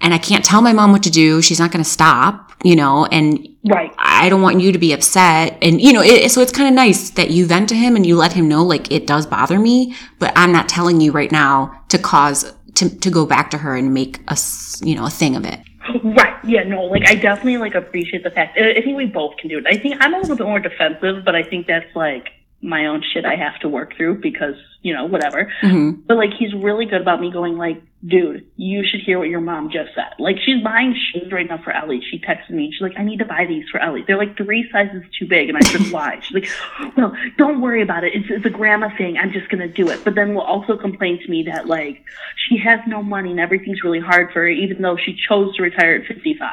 And 0.00 0.12
I 0.12 0.18
can't 0.18 0.44
tell 0.44 0.62
my 0.62 0.72
mom 0.72 0.90
what 0.90 1.02
to 1.04 1.10
do. 1.10 1.40
She's 1.42 1.60
not 1.60 1.70
going 1.70 1.84
to 1.84 1.88
stop, 1.88 2.52
you 2.64 2.74
know, 2.76 3.06
and 3.06 3.48
Right. 3.64 3.92
I 3.96 4.28
don't 4.28 4.42
want 4.42 4.60
you 4.60 4.72
to 4.72 4.78
be 4.78 4.92
upset. 4.92 5.56
And, 5.62 5.80
you 5.80 5.92
know, 5.92 6.02
it, 6.02 6.28
so 6.32 6.40
it's 6.40 6.50
kind 6.50 6.68
of 6.68 6.74
nice 6.74 7.10
that 7.10 7.30
you 7.30 7.46
vent 7.46 7.68
to 7.68 7.76
him 7.76 7.94
and 7.94 8.04
you 8.04 8.16
let 8.16 8.32
him 8.32 8.48
know, 8.48 8.64
like, 8.64 8.90
it 8.90 9.06
does 9.06 9.24
bother 9.24 9.60
me, 9.60 9.94
but 10.18 10.32
I'm 10.34 10.50
not 10.50 10.68
telling 10.68 11.00
you 11.00 11.12
right 11.12 11.30
now 11.30 11.84
to 11.90 11.98
cause, 11.98 12.52
to, 12.74 12.98
to 13.00 13.10
go 13.10 13.26
back 13.26 13.50
to 13.50 13.58
her 13.58 13.76
and 13.76 13.92
make 13.92 14.20
a, 14.28 14.36
you 14.82 14.94
know, 14.94 15.06
a 15.06 15.10
thing 15.10 15.36
of 15.36 15.44
it. 15.44 15.60
Right. 16.02 16.36
Yeah. 16.44 16.64
No. 16.64 16.84
Like, 16.84 17.08
I 17.08 17.14
definitely 17.14 17.58
like 17.58 17.74
appreciate 17.74 18.24
the 18.24 18.30
fact. 18.30 18.58
I 18.58 18.80
think 18.80 18.96
we 18.96 19.06
both 19.06 19.36
can 19.36 19.48
do 19.48 19.58
it. 19.58 19.66
I 19.66 19.76
think 19.76 19.96
I'm 20.00 20.14
a 20.14 20.18
little 20.18 20.36
bit 20.36 20.46
more 20.46 20.60
defensive, 20.60 21.24
but 21.24 21.34
I 21.34 21.42
think 21.42 21.66
that's 21.66 21.94
like 21.94 22.30
my 22.62 22.86
own 22.86 23.02
shit 23.12 23.24
I 23.24 23.34
have 23.34 23.58
to 23.60 23.68
work 23.68 23.96
through 23.96 24.20
because 24.20 24.54
you 24.82 24.94
know 24.94 25.04
whatever. 25.04 25.52
Mhm. 25.62 26.06
But 26.06 26.16
like, 26.16 26.30
he's 26.38 26.52
really 26.54 26.86
good 26.86 27.00
about 27.00 27.20
me 27.20 27.30
going 27.32 27.56
like, 27.56 27.82
dude, 28.06 28.46
you 28.56 28.84
should 28.88 29.00
hear 29.00 29.18
what 29.18 29.28
your 29.28 29.40
mom 29.40 29.70
just 29.70 29.90
said. 29.94 30.12
Like, 30.18 30.36
she's 30.44 30.62
buying 30.62 30.94
shoes 31.12 31.30
right 31.32 31.48
now 31.48 31.58
for 31.62 31.70
Ellie. 31.72 32.00
She 32.10 32.18
texted 32.18 32.50
me. 32.50 32.64
and 32.66 32.72
She's 32.74 32.80
like, 32.82 32.94
I 32.98 33.04
need 33.04 33.18
to 33.18 33.24
buy 33.24 33.46
these 33.48 33.68
for 33.70 33.78
Ellie. 33.80 34.02
They're 34.06 34.16
like 34.18 34.36
three 34.36 34.68
sizes 34.72 35.02
too 35.18 35.26
big, 35.26 35.48
and 35.48 35.58
I 35.58 35.60
said, 35.62 35.80
why? 35.92 36.20
She's 36.20 36.34
like, 36.34 36.96
no, 36.96 37.14
don't 37.38 37.60
worry 37.60 37.82
about 37.82 38.04
it. 38.04 38.12
It's, 38.14 38.26
it's 38.30 38.46
a 38.46 38.50
grandma 38.50 38.88
thing. 38.96 39.18
I'm 39.18 39.32
just 39.32 39.48
gonna 39.48 39.68
do 39.68 39.88
it. 39.90 40.02
But 40.04 40.14
then 40.14 40.34
will 40.34 40.42
also 40.42 40.76
complain 40.76 41.20
to 41.22 41.28
me 41.28 41.42
that 41.44 41.66
like 41.66 42.04
she 42.48 42.58
has 42.58 42.80
no 42.86 43.02
money 43.02 43.30
and 43.32 43.40
everything's 43.40 43.82
really 43.84 44.00
hard 44.00 44.28
for 44.32 44.40
her, 44.40 44.48
even 44.48 44.82
though 44.82 44.96
she 44.96 45.16
chose 45.28 45.54
to 45.56 45.62
retire 45.62 45.94
at 45.96 46.06
55. 46.06 46.48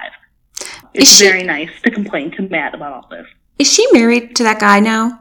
It's 0.95 1.10
she- 1.18 1.26
very 1.28 1.43
nice 1.43 1.70
to 1.84 1.91
complain 1.91 2.32
to 2.32 2.41
Matt 2.43 2.74
about 2.74 2.93
all 2.93 3.07
this. 3.12 3.28
Is 3.60 3.72
she 3.72 3.86
married 3.91 4.36
to 4.38 4.43
that 4.43 4.60
guy 4.60 4.80
now? 4.80 5.20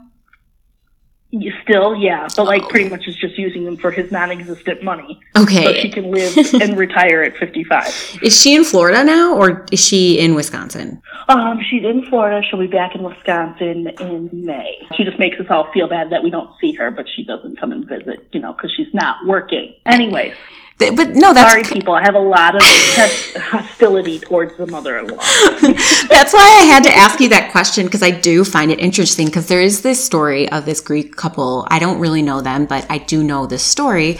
Still, 1.62 1.94
yeah, 1.94 2.26
but 2.36 2.44
like 2.46 2.62
Oh. 2.62 2.68
pretty 2.68 2.88
much 2.88 3.06
is 3.06 3.14
just 3.16 3.36
using 3.36 3.66
him 3.66 3.76
for 3.76 3.90
his 3.90 4.10
non-existent 4.10 4.82
money, 4.82 5.20
Okay, 5.36 5.62
so 5.64 5.72
she 5.74 5.90
can 5.90 6.10
live 6.10 6.34
and 6.62 6.78
retire 6.78 7.22
at 7.22 7.36
55. 7.36 8.20
Is 8.22 8.40
she 8.40 8.54
in 8.54 8.64
Florida 8.64 9.04
now 9.04 9.34
or 9.36 9.66
is 9.70 9.84
she 9.84 10.18
in 10.18 10.34
Wisconsin? 10.34 11.02
Um, 11.28 11.60
she's 11.68 11.84
in 11.84 12.06
Florida. 12.06 12.40
She'll 12.48 12.58
be 12.58 12.66
back 12.66 12.94
in 12.94 13.02
Wisconsin 13.02 13.88
in 14.00 14.30
May. 14.32 14.78
She 14.96 15.04
just 15.04 15.18
makes 15.18 15.38
us 15.38 15.46
all 15.50 15.70
feel 15.72 15.86
bad 15.86 16.08
that 16.10 16.22
we 16.24 16.30
don't 16.30 16.48
see 16.62 16.72
her, 16.72 16.90
but 16.90 17.04
she 17.14 17.24
doesn't 17.24 17.60
come 17.60 17.72
and 17.72 17.86
visit, 17.86 18.26
you 18.32 18.40
know, 18.40 18.54
because 18.54 18.72
she's 18.74 18.92
not 18.94 19.16
working. 19.26 19.74
Anyways, 19.84 20.32
But 20.78 21.16
no, 21.16 21.34
that's 21.34 21.50
sorry, 21.50 21.64
people. 21.64 21.94
I 21.94 22.02
have 22.02 22.14
a 22.14 22.20
lot 22.20 22.54
of 22.54 22.62
hostility 23.36 24.20
towards 24.20 24.56
the 24.56 24.66
mother-in-law. 24.68 25.16
That's 26.08 26.32
why 26.32 26.58
I 26.60 26.66
had 26.66 26.84
to 26.84 26.94
ask 26.94 27.18
you 27.18 27.28
that 27.30 27.50
question 27.50 27.86
because 27.86 28.02
I 28.02 28.12
do 28.12 28.44
find 28.44 28.70
it 28.70 28.78
interesting 28.78 29.26
because 29.26 29.48
there 29.48 29.60
is 29.60 29.82
this 29.82 30.02
story 30.02 30.48
of 30.50 30.66
this 30.66 30.80
Greek 30.80 31.16
couple. 31.16 31.66
I 31.68 31.80
don't 31.80 31.98
really 31.98 32.22
know 32.22 32.40
them, 32.42 32.66
but 32.66 32.86
I 32.88 32.98
do 32.98 33.24
know 33.24 33.44
this 33.46 33.64
story. 33.64 34.18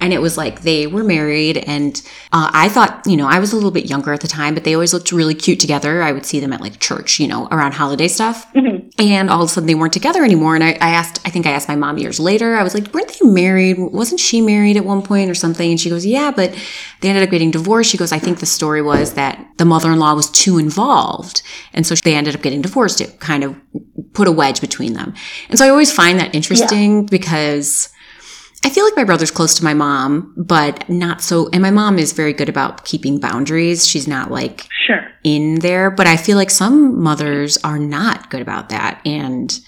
And 0.00 0.12
it 0.12 0.20
was 0.20 0.36
like 0.36 0.62
they 0.62 0.86
were 0.86 1.04
married, 1.04 1.56
and 1.56 1.96
uh, 2.30 2.50
I 2.52 2.68
thought, 2.68 3.02
you 3.06 3.16
know, 3.16 3.26
I 3.26 3.38
was 3.38 3.52
a 3.52 3.56
little 3.56 3.70
bit 3.70 3.86
younger 3.86 4.12
at 4.12 4.20
the 4.20 4.28
time, 4.28 4.52
but 4.52 4.64
they 4.64 4.74
always 4.74 4.92
looked 4.92 5.12
really 5.12 5.34
cute 5.34 5.60
together. 5.60 6.02
I 6.02 6.12
would 6.12 6.26
see 6.26 6.40
them 6.40 6.52
at 6.52 6.60
like 6.60 6.78
church, 6.78 7.18
you 7.18 7.26
know, 7.26 7.48
around 7.50 7.72
holiday 7.72 8.08
stuff. 8.08 8.46
And 8.98 9.30
all 9.30 9.42
of 9.42 9.48
a 9.48 9.52
sudden 9.52 9.66
they 9.66 9.74
weren't 9.74 9.92
together 9.92 10.22
anymore. 10.22 10.54
And 10.54 10.62
I, 10.62 10.72
I 10.72 10.90
asked, 10.90 11.20
I 11.26 11.30
think 11.30 11.46
I 11.46 11.50
asked 11.50 11.68
my 11.68 11.74
mom 11.74 11.98
years 11.98 12.20
later, 12.20 12.54
I 12.54 12.62
was 12.62 12.74
like, 12.74 12.92
weren't 12.94 13.08
they 13.08 13.26
married? 13.26 13.78
Wasn't 13.78 14.20
she 14.20 14.40
married 14.40 14.76
at 14.76 14.84
one 14.84 15.02
point 15.02 15.30
or 15.30 15.34
something? 15.34 15.68
And 15.68 15.80
she 15.80 15.90
goes, 15.90 16.04
yeah, 16.06 16.30
but 16.30 16.54
they 17.00 17.08
ended 17.08 17.24
up 17.24 17.30
getting 17.30 17.50
divorced. 17.50 17.90
She 17.90 17.96
goes, 17.96 18.12
I 18.12 18.18
think 18.18 18.38
the 18.38 18.46
story 18.46 18.82
was 18.82 19.14
that 19.14 19.44
the 19.56 19.64
mother-in-law 19.64 20.14
was 20.14 20.30
too 20.30 20.58
involved. 20.58 21.42
And 21.72 21.86
so 21.86 21.94
they 21.96 22.14
ended 22.14 22.36
up 22.36 22.42
getting 22.42 22.62
divorced. 22.62 23.00
It 23.00 23.18
kind 23.20 23.42
of 23.42 23.56
put 24.12 24.28
a 24.28 24.32
wedge 24.32 24.60
between 24.60 24.92
them. 24.92 25.14
And 25.48 25.58
so 25.58 25.64
I 25.64 25.70
always 25.70 25.92
find 25.92 26.20
that 26.20 26.34
interesting 26.34 27.06
because 27.06 27.88
I 28.64 28.70
feel 28.70 28.84
like 28.84 28.96
my 28.96 29.04
brother's 29.04 29.30
close 29.30 29.54
to 29.54 29.64
my 29.64 29.74
mom, 29.74 30.32
but 30.36 30.88
not 30.88 31.20
so. 31.20 31.48
And 31.52 31.60
my 31.62 31.70
mom 31.70 31.98
is 31.98 32.12
very 32.12 32.32
good 32.32 32.48
about 32.48 32.84
keeping 32.84 33.20
boundaries. 33.20 33.86
She's 33.86 34.08
not 34.08 34.30
like 34.30 34.66
Sure. 34.86 35.06
in 35.22 35.60
there, 35.60 35.90
but 35.90 36.06
I 36.06 36.16
feel 36.16 36.36
like 36.36 36.50
some 36.50 37.00
mothers 37.02 37.56
are 37.58 37.78
not 37.78 38.30
good 38.30 38.40
about 38.40 38.70
that. 38.70 39.00
And 39.04 39.58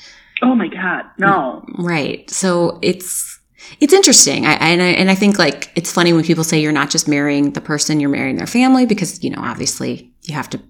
Oh 0.42 0.54
my 0.54 0.68
God, 0.68 1.04
no. 1.18 1.64
right. 1.78 2.28
So 2.30 2.78
it's, 2.82 3.38
it's 3.80 3.92
interesting. 3.92 4.46
I, 4.46 4.52
and 4.54 4.82
I, 4.82 4.86
and 4.88 5.10
I 5.10 5.14
think 5.14 5.38
like 5.38 5.70
it's 5.74 5.92
funny 5.92 6.12
when 6.12 6.24
people 6.24 6.44
say 6.44 6.60
you're 6.60 6.72
not 6.72 6.90
just 6.90 7.06
marrying 7.08 7.52
the 7.52 7.60
person, 7.60 8.00
you're 8.00 8.10
marrying 8.10 8.36
their 8.36 8.46
family 8.46 8.86
because, 8.86 9.22
you 9.24 9.30
know, 9.30 9.40
obviously 9.42 10.10
you 10.22 10.34
have 10.34 10.48
to 10.50 10.60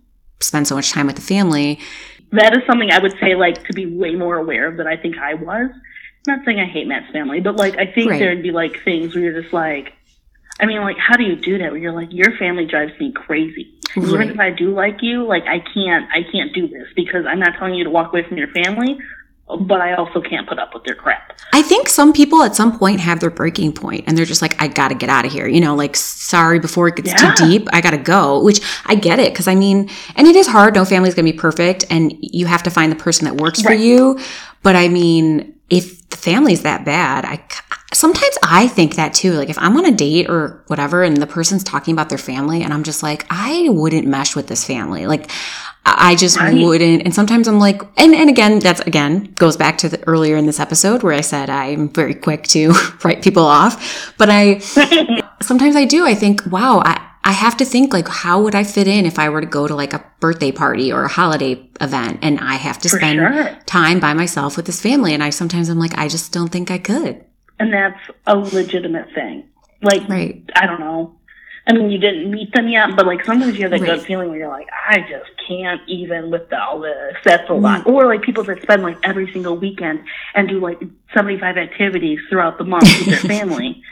spend 0.41 0.67
so 0.69 0.75
much 0.75 0.91
time 0.93 1.07
with 1.07 1.17
the 1.17 1.23
family. 1.23 1.79
That 2.33 2.57
is 2.57 2.63
something 2.67 2.91
I 2.91 2.99
would 2.99 3.15
say, 3.21 3.35
like, 3.37 3.65
to 3.67 3.73
be 3.73 3.87
way 3.87 4.15
more 4.17 4.37
aware 4.37 4.67
of 4.69 4.77
than 4.77 4.87
I 4.89 4.97
think 4.97 5.17
I 5.17 5.35
was. 5.35 5.71
Not 6.27 6.41
saying 6.45 6.61
I 6.61 6.67
hate 6.67 6.87
Matt's 6.87 7.11
family, 7.13 7.41
but 7.41 7.57
like, 7.57 7.77
I 7.79 7.87
think 7.87 8.11
Right. 8.11 8.19
there'd 8.19 8.43
be 8.43 8.51
like 8.53 8.83
things 8.85 9.15
where 9.15 9.25
you're 9.25 9.41
just 9.43 9.53
like, 9.53 9.93
I 10.61 10.65
mean, 10.67 10.81
like, 10.81 10.97
how 10.99 11.17
do 11.17 11.25
you 11.25 11.37
do 11.37 11.59
that? 11.59 11.71
Where 11.73 11.81
you're 11.81 11.93
like, 11.93 12.09
your 12.13 12.37
family 12.39 12.65
drives 12.65 12.93
me 12.99 13.13
crazy. 13.13 13.73
Right. 13.97 14.07
Even 14.09 14.31
if 14.31 14.41
I 14.41 14.51
do 14.51 14.75
like 14.75 15.03
you, 15.03 15.25
like, 15.27 15.45
I 15.47 15.59
can't, 15.61 16.09
I 16.13 16.23
can't 16.33 16.55
do 16.55 16.67
this 16.69 16.87
because 16.97 17.27
I'm 17.27 17.39
not 17.39 17.55
telling 17.59 17.75
you 17.75 17.85
to 17.85 17.91
walk 17.91 18.09
away 18.13 18.23
from 18.27 18.39
your 18.39 18.49
family, 18.49 18.99
but 19.61 19.81
I 19.81 19.95
also 19.95 20.21
can't 20.21 20.49
put 20.49 20.59
up 20.59 20.73
with 20.75 20.85
their 20.85 20.95
crap. 20.95 21.33
I 21.53 21.63
think 21.63 21.89
some 21.89 22.13
people 22.13 22.43
at 22.43 22.57
some 22.57 22.79
point 22.79 23.01
have 23.01 23.21
their 23.21 23.31
breaking 23.31 23.73
point 23.75 24.05
and 24.07 24.17
they're 24.17 24.25
just 24.25 24.43
like, 24.43 24.61
I 24.61 24.67
gotta 24.69 24.95
get 24.95 25.09
out 25.09 25.25
of 25.27 25.33
here. 25.33 25.47
You 25.47 25.61
know, 25.61 25.75
like, 25.75 25.95
sorry, 25.95 26.59
before 26.59 26.89
it 26.89 26.97
gets 26.97 27.11
Yeah. 27.23 27.33
too 27.35 27.47
deep, 27.47 27.69
I 27.73 27.81
gotta 27.81 27.99
go, 27.99 28.43
which 28.43 28.61
I 28.87 28.95
get 28.95 29.19
it. 29.19 29.35
Cause 29.35 29.47
I 29.47 29.55
mean, 29.55 29.89
and 30.17 30.27
it 30.27 30.37
is 30.37 30.47
hard. 30.47 30.75
No 30.75 30.85
family's 30.85 31.15
gonna 31.15 31.31
be 31.31 31.37
perfect 31.39 31.85
and 31.91 32.15
you 32.21 32.47
have 32.47 32.63
to 32.65 32.71
find 32.71 32.91
the 32.91 32.97
person 32.97 33.27
that 33.27 33.37
works 33.37 33.61
for 33.63 33.73
you. 33.75 34.19
But 34.63 34.75
I 34.75 34.89
mean, 34.89 35.55
if 35.71 36.09
the 36.11 36.17
family's 36.17 36.63
that 36.63 36.85
bad, 36.85 37.25
I, 37.25 37.43
sometimes 37.93 38.39
I 38.43 38.69
think 38.69 38.95
that 38.97 39.15
too. 39.15 39.33
Like 39.33 39.49
if 39.51 39.59
I'm 39.59 39.77
on 39.77 39.85
a 39.87 39.93
date 39.93 40.29
or 40.29 40.63
whatever 40.69 41.03
and 41.03 41.17
the 41.17 41.27
person's 41.27 41.65
talking 41.65 41.93
about 41.93 42.09
their 42.09 42.19
family 42.19 42.63
and 42.63 42.73
I'm 42.73 42.83
just 42.85 43.03
like, 43.03 43.27
I 43.31 43.69
wouldn't 43.71 44.07
mesh 44.07 44.37
with 44.37 44.47
this 44.49 44.65
family. 44.65 45.07
Like, 45.07 45.31
I 45.89 46.17
just 46.17 46.37
Right. 46.37 46.53
wouldn't. 46.61 47.05
And 47.05 47.15
sometimes 47.15 47.47
I'm 47.47 47.61
like, 47.61 47.81
and, 47.97 48.13
and 48.13 48.29
again, 48.29 48.59
that's 48.59 48.81
again 48.81 49.33
goes 49.39 49.57
back 49.57 49.79
to 49.79 49.89
the 49.89 50.03
earlier 50.09 50.37
in 50.37 50.45
this 50.47 50.59
episode 50.59 51.05
where 51.05 51.13
I 51.15 51.21
said 51.21 51.49
I'm 51.49 51.89
very 51.89 52.15
quick 52.15 52.43
to 52.49 52.73
write 53.05 53.23
people 53.23 53.45
off. 53.45 54.13
But 54.19 54.29
I, 54.31 54.59
sometimes 55.43 55.77
I 55.77 55.85
do. 55.85 56.05
I 56.05 56.15
think, 56.15 56.45
wow, 56.47 56.83
I, 56.85 57.01
I 57.27 57.33
have 57.33 57.57
to 57.57 57.65
think 57.65 57.93
like, 57.93 58.07
how 58.07 58.41
would 58.43 58.55
I 58.55 58.63
fit 58.63 58.87
in 58.87 59.05
if 59.05 59.19
I 59.19 59.29
were 59.29 59.41
to 59.41 59.47
go 59.49 59.67
to 59.67 59.75
like 59.75 59.93
a 59.93 60.05
birthday 60.21 60.53
party 60.53 60.93
or 60.93 61.03
a 61.03 61.09
holiday 61.09 61.69
event 61.81 62.21
and 62.23 62.39
I 62.39 62.55
have 62.55 62.79
to 62.83 62.89
For 62.89 62.99
spend 62.99 63.19
sure. 63.19 63.59
time 63.67 63.99
by 63.99 64.15
myself 64.15 64.57
with 64.57 64.67
this 64.67 64.81
family? 64.81 65.13
And 65.13 65.25
I 65.25 65.31
sometimes 65.31 65.69
I'm 65.69 65.79
like, 65.81 65.99
I 65.99 66.07
just 66.07 66.33
don't 66.33 66.53
think 66.53 66.71
I 66.71 66.79
could. 66.79 67.25
And 67.59 67.73
that's 67.73 67.99
a 68.29 68.37
legitimate 68.37 69.13
thing. 69.13 69.49
Like, 69.83 70.09
Right. 70.09 70.43
I 70.55 70.67
don't 70.67 70.79
know. 70.79 71.17
I 71.69 71.73
mean, 71.73 71.91
you 71.91 71.99
didn't 71.99 72.31
meet 72.31 72.53
them 72.55 72.69
yet, 72.69 72.91
but 72.95 73.07
like 73.07 73.25
sometimes 73.25 73.57
you 73.57 73.63
have 73.63 73.73
that 73.73 73.81
Right. 73.81 73.97
gut 73.99 74.07
feeling 74.07 74.29
where 74.29 74.39
you're 74.39 74.49
like, 74.49 74.69
I 74.89 75.01
just 75.01 75.31
can't 75.49 75.81
even 75.89 76.31
with 76.31 76.53
all 76.53 76.79
this. 76.81 77.17
That's 77.25 77.43
a 77.51 77.53
Mm. 77.55 77.61
lot. 77.63 77.87
Or 77.89 78.07
like 78.07 78.23
people 78.23 78.45
that 78.45 78.63
spend 78.63 78.83
like 78.85 78.97
every 79.03 79.33
single 79.33 79.57
weekend 79.57 80.01
and 80.35 80.49
do 80.49 80.61
like 80.61 80.81
75 81.13 81.57
activities 81.57 82.21
throughout 82.31 82.59
the 82.59 82.65
month 82.65 82.85
with 82.99 83.07
their 83.07 83.19
family. 83.39 83.83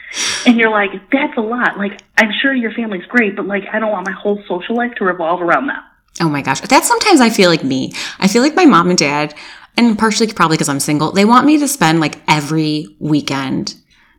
And 0.45 0.57
you're 0.57 0.69
like, 0.69 0.91
that's 1.11 1.35
a 1.37 1.41
lot. 1.41 1.77
Like, 1.77 2.01
I'm 2.17 2.31
sure 2.41 2.53
your 2.53 2.71
family's 2.71 3.05
great, 3.07 3.35
but 3.35 3.45
like, 3.45 3.63
I 3.73 3.79
don't 3.79 3.91
want 3.91 4.05
my 4.07 4.13
whole 4.13 4.41
social 4.47 4.75
life 4.75 4.93
to 4.95 5.03
revolve 5.03 5.41
around 5.41 5.67
them. 5.67 5.81
Oh 6.21 6.29
my 6.29 6.41
gosh. 6.41 6.61
That's 6.61 6.87
sometimes 6.87 7.19
I 7.19 7.29
feel 7.29 7.49
like 7.49 7.65
me. 7.65 7.91
I 8.19 8.29
feel 8.29 8.41
like 8.41 8.55
my 8.55 8.65
mom 8.65 8.89
and 8.89 8.97
dad, 8.97 9.33
and 9.75 9.99
partially 9.99 10.31
probably 10.31 10.55
because 10.55 10.69
I'm 10.69 10.79
single, 10.79 11.11
they 11.11 11.25
want 11.25 11.45
me 11.45 11.57
to 11.59 11.67
spend 11.67 11.99
like 11.99 12.21
every 12.29 12.95
weekend. 12.99 13.75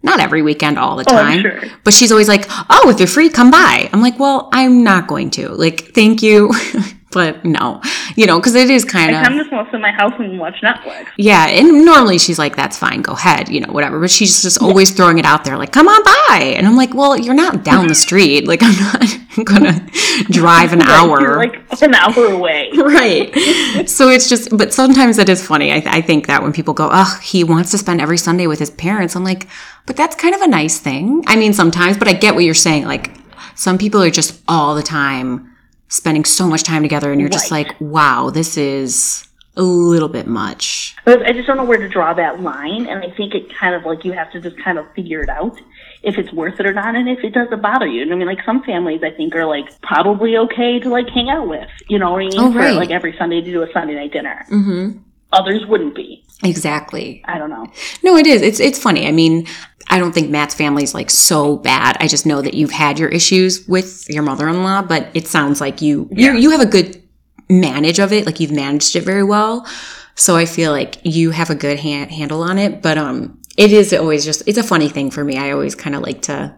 Not 0.07 0.21
every 0.21 0.41
weekend 0.41 0.79
all 0.79 0.97
the 0.97 1.05
Oh, 1.07 1.13
time. 1.13 1.39
I'm 1.39 1.43
sure. 1.43 1.61
But 1.85 1.93
she's 1.93 2.11
always 2.13 2.29
like, 2.29 2.47
oh, 2.71 2.89
if 2.91 2.99
you're 2.99 3.07
free, 3.09 3.29
come 3.29 3.51
by. 3.51 3.91
I'm 3.93 4.01
like, 4.01 4.19
well, 4.19 4.49
I'm 4.53 4.83
not 4.85 5.07
going 5.09 5.31
to. 5.33 5.49
Like, 5.51 5.93
thank 5.95 6.23
you. 6.23 6.53
but 7.17 7.43
no, 7.47 7.81
you 8.15 8.27
know, 8.27 8.39
because 8.39 8.55
it 8.55 8.69
is 8.69 8.85
kind 8.85 9.11
of. 9.11 9.17
I 9.17 9.21
of 9.41 9.49
come 9.49 9.67
to 9.71 9.75
in 9.77 9.81
my 9.81 9.91
house 9.91 10.13
and 10.19 10.39
watch 10.39 10.61
Netflix. 10.61 11.07
yeah. 11.17 11.47
And 11.47 11.87
normally 11.87 12.19
she's 12.19 12.39
like, 12.39 12.57
"That's 12.57 12.77
fine, 12.77 13.01
go 13.01 13.13
ahead," 13.15 13.49
you 13.49 13.61
know, 13.61 13.73
whatever. 13.73 13.99
But 13.99 14.11
she's 14.11 14.43
just 14.43 14.61
always 14.61 14.91
throwing 14.91 15.17
it 15.17 15.25
out 15.25 15.43
there, 15.47 15.57
like, 15.57 15.73
"Come 15.73 15.89
on 15.89 16.05
by," 16.05 16.53
and 16.59 16.67
I'm 16.67 16.77
like, 16.77 16.93
"Well, 16.93 17.17
you're 17.19 17.33
not 17.33 17.65
down 17.65 17.89
the 17.89 17.95
street. 18.07 18.47
Like, 18.47 18.61
I'm 18.63 18.77
not 18.77 19.19
gonna 19.47 19.89
drive 20.29 20.75
an 20.75 20.83
hour." 20.95 21.19
You're 21.23 21.39
like 21.39 21.81
an 21.81 21.95
hour 21.95 22.27
away. 22.27 22.71
right. 22.75 23.89
So 23.89 24.11
it's 24.11 24.29
just, 24.29 24.55
but 24.55 24.75
sometimes 24.75 25.17
it 25.17 25.31
is 25.31 25.47
funny. 25.47 25.73
I, 25.73 25.83
I 25.87 26.01
think 26.03 26.27
that 26.27 26.43
when 26.43 26.53
people 26.53 26.75
go, 26.75 26.91
oh, 26.93 27.19
he 27.23 27.45
wants 27.45 27.71
to 27.71 27.79
spend 27.79 28.03
every 28.03 28.19
Sunday 28.19 28.47
with 28.47 28.59
his 28.59 28.69
parents, 28.71 29.17
I'm 29.17 29.25
like, 29.25 29.49
but 29.87 29.97
that's 29.97 30.17
kind 30.17 30.35
of 30.35 30.43
a 30.43 30.49
nice 30.49 30.79
thing. 30.79 31.25
I 31.27 31.37
mean, 31.37 31.55
sometimes, 31.55 31.97
but 31.97 32.09
I 32.09 32.13
get 32.13 32.35
what 32.35 32.45
you're 32.45 32.53
saying. 32.53 32.85
Like, 32.85 33.17
some 33.55 33.79
people 33.79 34.03
are 34.03 34.11
just 34.11 34.43
all 34.47 34.75
the 34.75 34.83
time 34.83 35.56
spending 35.89 36.25
so 36.25 36.47
much 36.49 36.63
time 36.63 36.83
together, 36.83 37.13
and 37.13 37.21
you're 37.21 37.31
just 37.31 37.51
Right. 37.51 37.67
like, 37.69 37.81
wow, 37.81 38.31
this 38.31 38.57
is 38.57 39.27
a 39.57 39.63
little 39.63 40.09
bit 40.09 40.27
much. 40.27 40.95
I 41.07 41.33
just 41.33 41.47
don't 41.47 41.57
know 41.57 41.65
where 41.65 41.79
to 41.79 41.89
draw 41.89 42.13
that 42.15 42.43
line, 42.43 42.87
and 42.87 43.03
I 43.03 43.11
think 43.17 43.35
it 43.35 43.55
kind 43.55 43.75
of 43.75 43.85
like 43.85 44.05
you 44.05 44.13
have 44.13 44.31
to 44.33 44.41
just 44.41 44.59
kind 44.59 44.79
of 44.79 44.85
figure 44.95 45.23
it 45.23 45.29
out 45.31 45.59
if 46.03 46.19
it's 46.19 46.33
worth 46.33 46.61
it 46.61 46.67
or 46.67 46.73
not, 46.75 46.95
and 46.95 47.09
if 47.09 47.25
it 47.25 47.33
doesn't 47.33 47.63
bother 47.63 47.87
you. 47.87 48.03
And 48.03 48.13
I 48.13 48.17
mean, 48.17 48.27
like 48.27 48.45
some 48.45 48.63
families, 48.63 49.03
I 49.03 49.11
think 49.11 49.35
are 49.35 49.47
like 49.47 49.81
probably 49.81 50.37
okay 50.37 50.79
to 50.81 50.89
like 50.91 51.09
hang 51.09 51.31
out 51.31 51.49
with, 51.49 51.69
you 51.89 51.99
know 51.99 52.13
what 52.13 52.19
I 52.23 52.29
mean? 52.29 52.33
Oh, 52.37 52.53
For 52.53 52.73
like 52.73 52.91
every 52.91 53.17
Sunday 53.17 53.41
to 53.41 53.51
do 53.51 53.63
a 53.63 53.73
Sunday 53.73 53.95
night 53.95 54.13
dinner. 54.13 54.45
Mm-hmm. 54.51 54.99
Others 55.37 55.67
wouldn't 55.67 55.95
be. 55.95 56.25
Exactly. 56.43 57.23
I 57.27 57.39
don't 57.39 57.51
know. 57.51 57.67
No, 58.03 58.17
it 58.17 58.27
is. 58.27 58.43
It's 58.43 58.61
it's 58.61 58.79
funny. 58.79 59.07
I 59.07 59.13
mean, 59.13 59.47
I 59.89 59.99
don't 59.99 60.13
think 60.13 60.31
Matt's 60.31 60.55
family 60.55 60.83
is 60.83 60.95
like 60.95 61.11
so 61.11 61.57
bad. 61.57 61.97
I 62.01 62.09
just 62.09 62.27
know 62.27 62.43
that 62.43 62.55
you've 62.55 62.73
had 62.73 62.99
your 62.99 63.09
issues 63.09 63.67
with 63.69 64.09
your 64.09 64.23
mother-in-law, 64.23 64.83
but 64.83 65.09
it 65.15 65.27
sounds 65.27 65.61
like 65.61 65.81
you 65.81 66.09
you 66.11 66.33
you 66.33 66.51
have 66.51 66.61
a 66.61 66.67
good 66.67 67.03
manage 67.49 67.99
of 67.99 68.13
it. 68.13 68.27
Like 68.27 68.41
you've 68.41 68.53
managed 68.53 68.97
it 68.97 69.03
very 69.03 69.23
well. 69.23 69.67
So 70.15 70.37
I 70.37 70.47
feel 70.47 70.73
like 70.73 70.99
you 71.05 71.31
have 71.31 71.51
a 71.51 71.55
good 71.55 71.79
hand, 71.79 72.11
handle 72.11 72.43
on 72.43 72.59
it. 72.59 72.83
But 72.83 72.99
um, 72.99 73.41
it 73.57 73.73
is 73.73 73.93
always 73.93 74.25
just 74.25 74.43
it's 74.47 74.59
a 74.59 74.63
funny 74.63 74.89
thing 74.89 75.11
for 75.11 75.23
me. 75.25 75.37
I 75.37 75.53
always 75.53 75.75
kind 75.75 75.95
of 75.95 76.03
like 76.03 76.23
to 76.23 76.57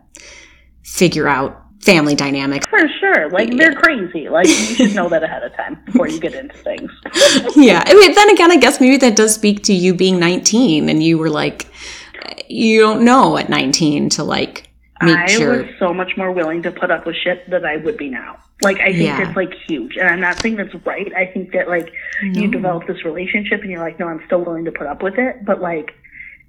figure 0.83 1.29
out 1.29 1.65
family 1.89 2.15
dynamics. 2.15 2.67
For 2.69 2.87
sure. 3.01 3.31
Like 3.31 3.57
they're 3.57 3.75
crazy. 3.75 4.29
Like 4.29 4.47
you 4.47 4.55
should 4.55 4.95
know 4.95 5.09
that 5.09 5.23
ahead 5.23 5.43
of 5.43 5.55
time 5.57 5.81
before 5.87 6.09
you 6.09 6.21
get 6.21 6.35
into 6.35 6.57
things. 6.59 6.91
yeah. 7.57 7.83
I 7.87 7.95
mean, 7.95 8.15
then 8.15 8.31
again, 8.31 8.51
I 8.51 8.57
guess 8.57 8.81
maybe 8.81 8.97
that 8.99 9.17
does 9.17 9.35
speak 9.35 9.63
to 9.65 9.73
you 9.73 9.95
being 9.95 10.19
19 10.19 10.89
and 10.89 11.03
you 11.03 11.17
were 11.19 11.31
like, 11.31 11.67
you 12.49 12.81
don't 12.81 13.05
know 13.05 13.37
at 13.37 13.49
19 13.49 14.11
to 14.11 14.25
like 14.25 14.69
make 15.03 15.17
I 15.17 15.27
sure. 15.27 15.63
was 15.63 15.71
so 15.79 15.95
much 15.95 16.17
more 16.17 16.33
willing 16.33 16.63
to 16.65 16.71
put 16.73 16.91
up 16.91 17.07
with 17.07 17.17
shit 17.17 17.49
than 17.51 17.65
I 17.65 17.77
would 17.77 17.97
be 17.97 18.09
now. 18.11 18.39
Like 18.61 18.81
I 18.81 18.87
think 18.93 19.05
Yeah. 19.05 19.27
it's 19.29 19.37
like 19.37 19.53
huge, 19.69 19.97
and 19.97 20.09
I'm 20.09 20.21
not 20.21 20.41
saying 20.43 20.57
that's 20.57 20.75
right. 20.85 21.13
I 21.15 21.27
think 21.27 21.53
that 21.53 21.69
like 21.69 21.93
you 22.23 22.51
develop 22.51 22.89
this 22.89 23.05
relationship, 23.05 23.61
and 23.61 23.71
you're 23.71 23.79
like, 23.79 24.01
no, 24.01 24.09
I'm 24.09 24.21
still 24.27 24.41
willing 24.45 24.65
to 24.65 24.73
put 24.73 24.89
up 24.89 25.01
with 25.01 25.17
it. 25.17 25.45
But 25.45 25.61
like, 25.61 25.93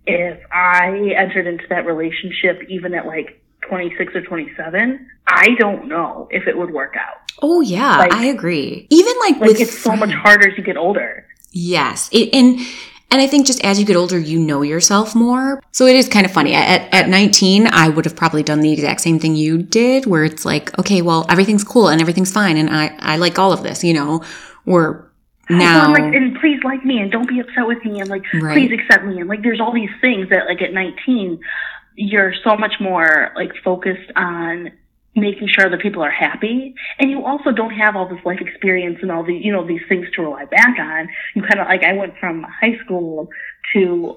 if 0.08 0.40
I 0.52 0.88
entered 1.16 1.46
into 1.46 1.66
that 1.70 1.86
relationship 1.86 2.64
even 2.68 2.96
at 2.96 3.06
like 3.06 3.39
26 3.70 4.16
or 4.16 4.22
27, 4.22 5.08
I 5.28 5.50
don't 5.58 5.88
know 5.88 6.28
if 6.32 6.48
it 6.48 6.58
would 6.58 6.72
work 6.72 6.96
out. 7.00 7.18
Oh 7.42 7.62
yeah, 7.62 7.98
Like- 8.00 8.14
I 8.14 8.26
agree. 8.26 8.88
Even 8.90 9.14
like, 9.22 9.38
Like 9.40 9.52
with 9.52 9.62
it's 9.62 9.78
so 9.80 9.96
much 9.96 10.12
harder 10.12 10.54
to 10.54 10.62
get 10.62 10.76
older. 10.76 11.26
Yes, 11.52 12.10
it, 12.12 12.30
and 12.34 12.60
and 13.12 13.20
I 13.22 13.26
think 13.28 13.48
just 13.48 13.64
as 13.66 13.80
you 13.80 13.86
get 13.88 13.96
older, 13.96 14.20
you 14.20 14.38
know 14.38 14.62
yourself 14.62 15.16
more. 15.16 15.60
So 15.72 15.88
it 15.88 15.96
is 15.96 16.08
kind 16.08 16.26
of 16.28 16.32
funny. 16.32 16.54
At 16.54 16.94
at 16.94 17.10
19, 17.10 17.66
I 17.68 17.90
would 17.90 18.06
have 18.06 18.16
probably 18.16 18.44
done 18.44 18.60
the 18.62 18.72
exact 18.72 19.02
same 19.02 19.18
thing 19.20 19.36
you 19.36 19.64
did, 19.64 20.06
where 20.06 20.24
it's 20.26 20.46
like, 20.46 20.78
okay, 20.78 21.02
well, 21.02 21.26
everything's 21.30 21.64
cool 21.64 21.88
and 21.88 22.02
everything's 22.02 22.32
fine, 22.32 22.58
and 22.58 22.70
I 22.70 22.96
I 23.00 23.16
like 23.18 23.40
all 23.40 23.52
of 23.52 23.64
this, 23.64 23.84
you 23.84 23.94
know. 23.94 24.22
Or 24.68 25.12
now, 25.50 25.86
And, 25.86 25.94
like, 25.94 26.14
and 26.14 26.40
please 26.40 26.64
like 26.64 26.86
me 26.86 27.00
and 27.02 27.12
don't 27.12 27.28
be 27.28 27.40
upset 27.40 27.66
with 27.66 27.84
me 27.84 28.00
and 28.00 28.10
like 28.10 28.22
Right. 28.36 28.54
please 28.54 28.72
accept 28.72 29.04
me 29.06 29.20
and 29.20 29.28
like 29.28 29.42
there's 29.42 29.60
all 29.60 29.74
these 29.74 29.90
things 30.00 30.30
that 30.30 30.46
like 30.46 30.62
at 30.62 30.74
19 30.74 31.40
you're 32.02 32.34
so 32.46 32.56
much 32.56 32.76
more 32.80 33.32
like 33.36 33.52
focused 33.64 34.10
on 34.16 34.72
making 35.16 35.50
sure 35.50 35.70
that 35.70 35.82
people 35.82 36.02
are 36.02 36.10
happy 36.12 36.74
and 36.98 37.12
you 37.12 37.26
also 37.26 37.52
don't 37.52 37.72
have 37.74 37.96
all 37.98 38.08
this 38.08 38.24
life 38.24 38.40
experience 38.40 39.00
and 39.02 39.12
all 39.12 39.24
the 39.24 39.34
you 39.34 39.52
know 39.52 39.68
these 39.68 39.82
things 39.90 40.08
to 40.16 40.22
rely 40.22 40.46
back 40.46 40.80
on 40.80 41.10
you 41.36 41.42
kind 41.42 41.60
of 41.60 41.68
like 41.68 41.84
i 41.84 41.92
went 41.94 42.14
from 42.18 42.44
high 42.62 42.78
school 42.86 43.28
to 43.74 44.16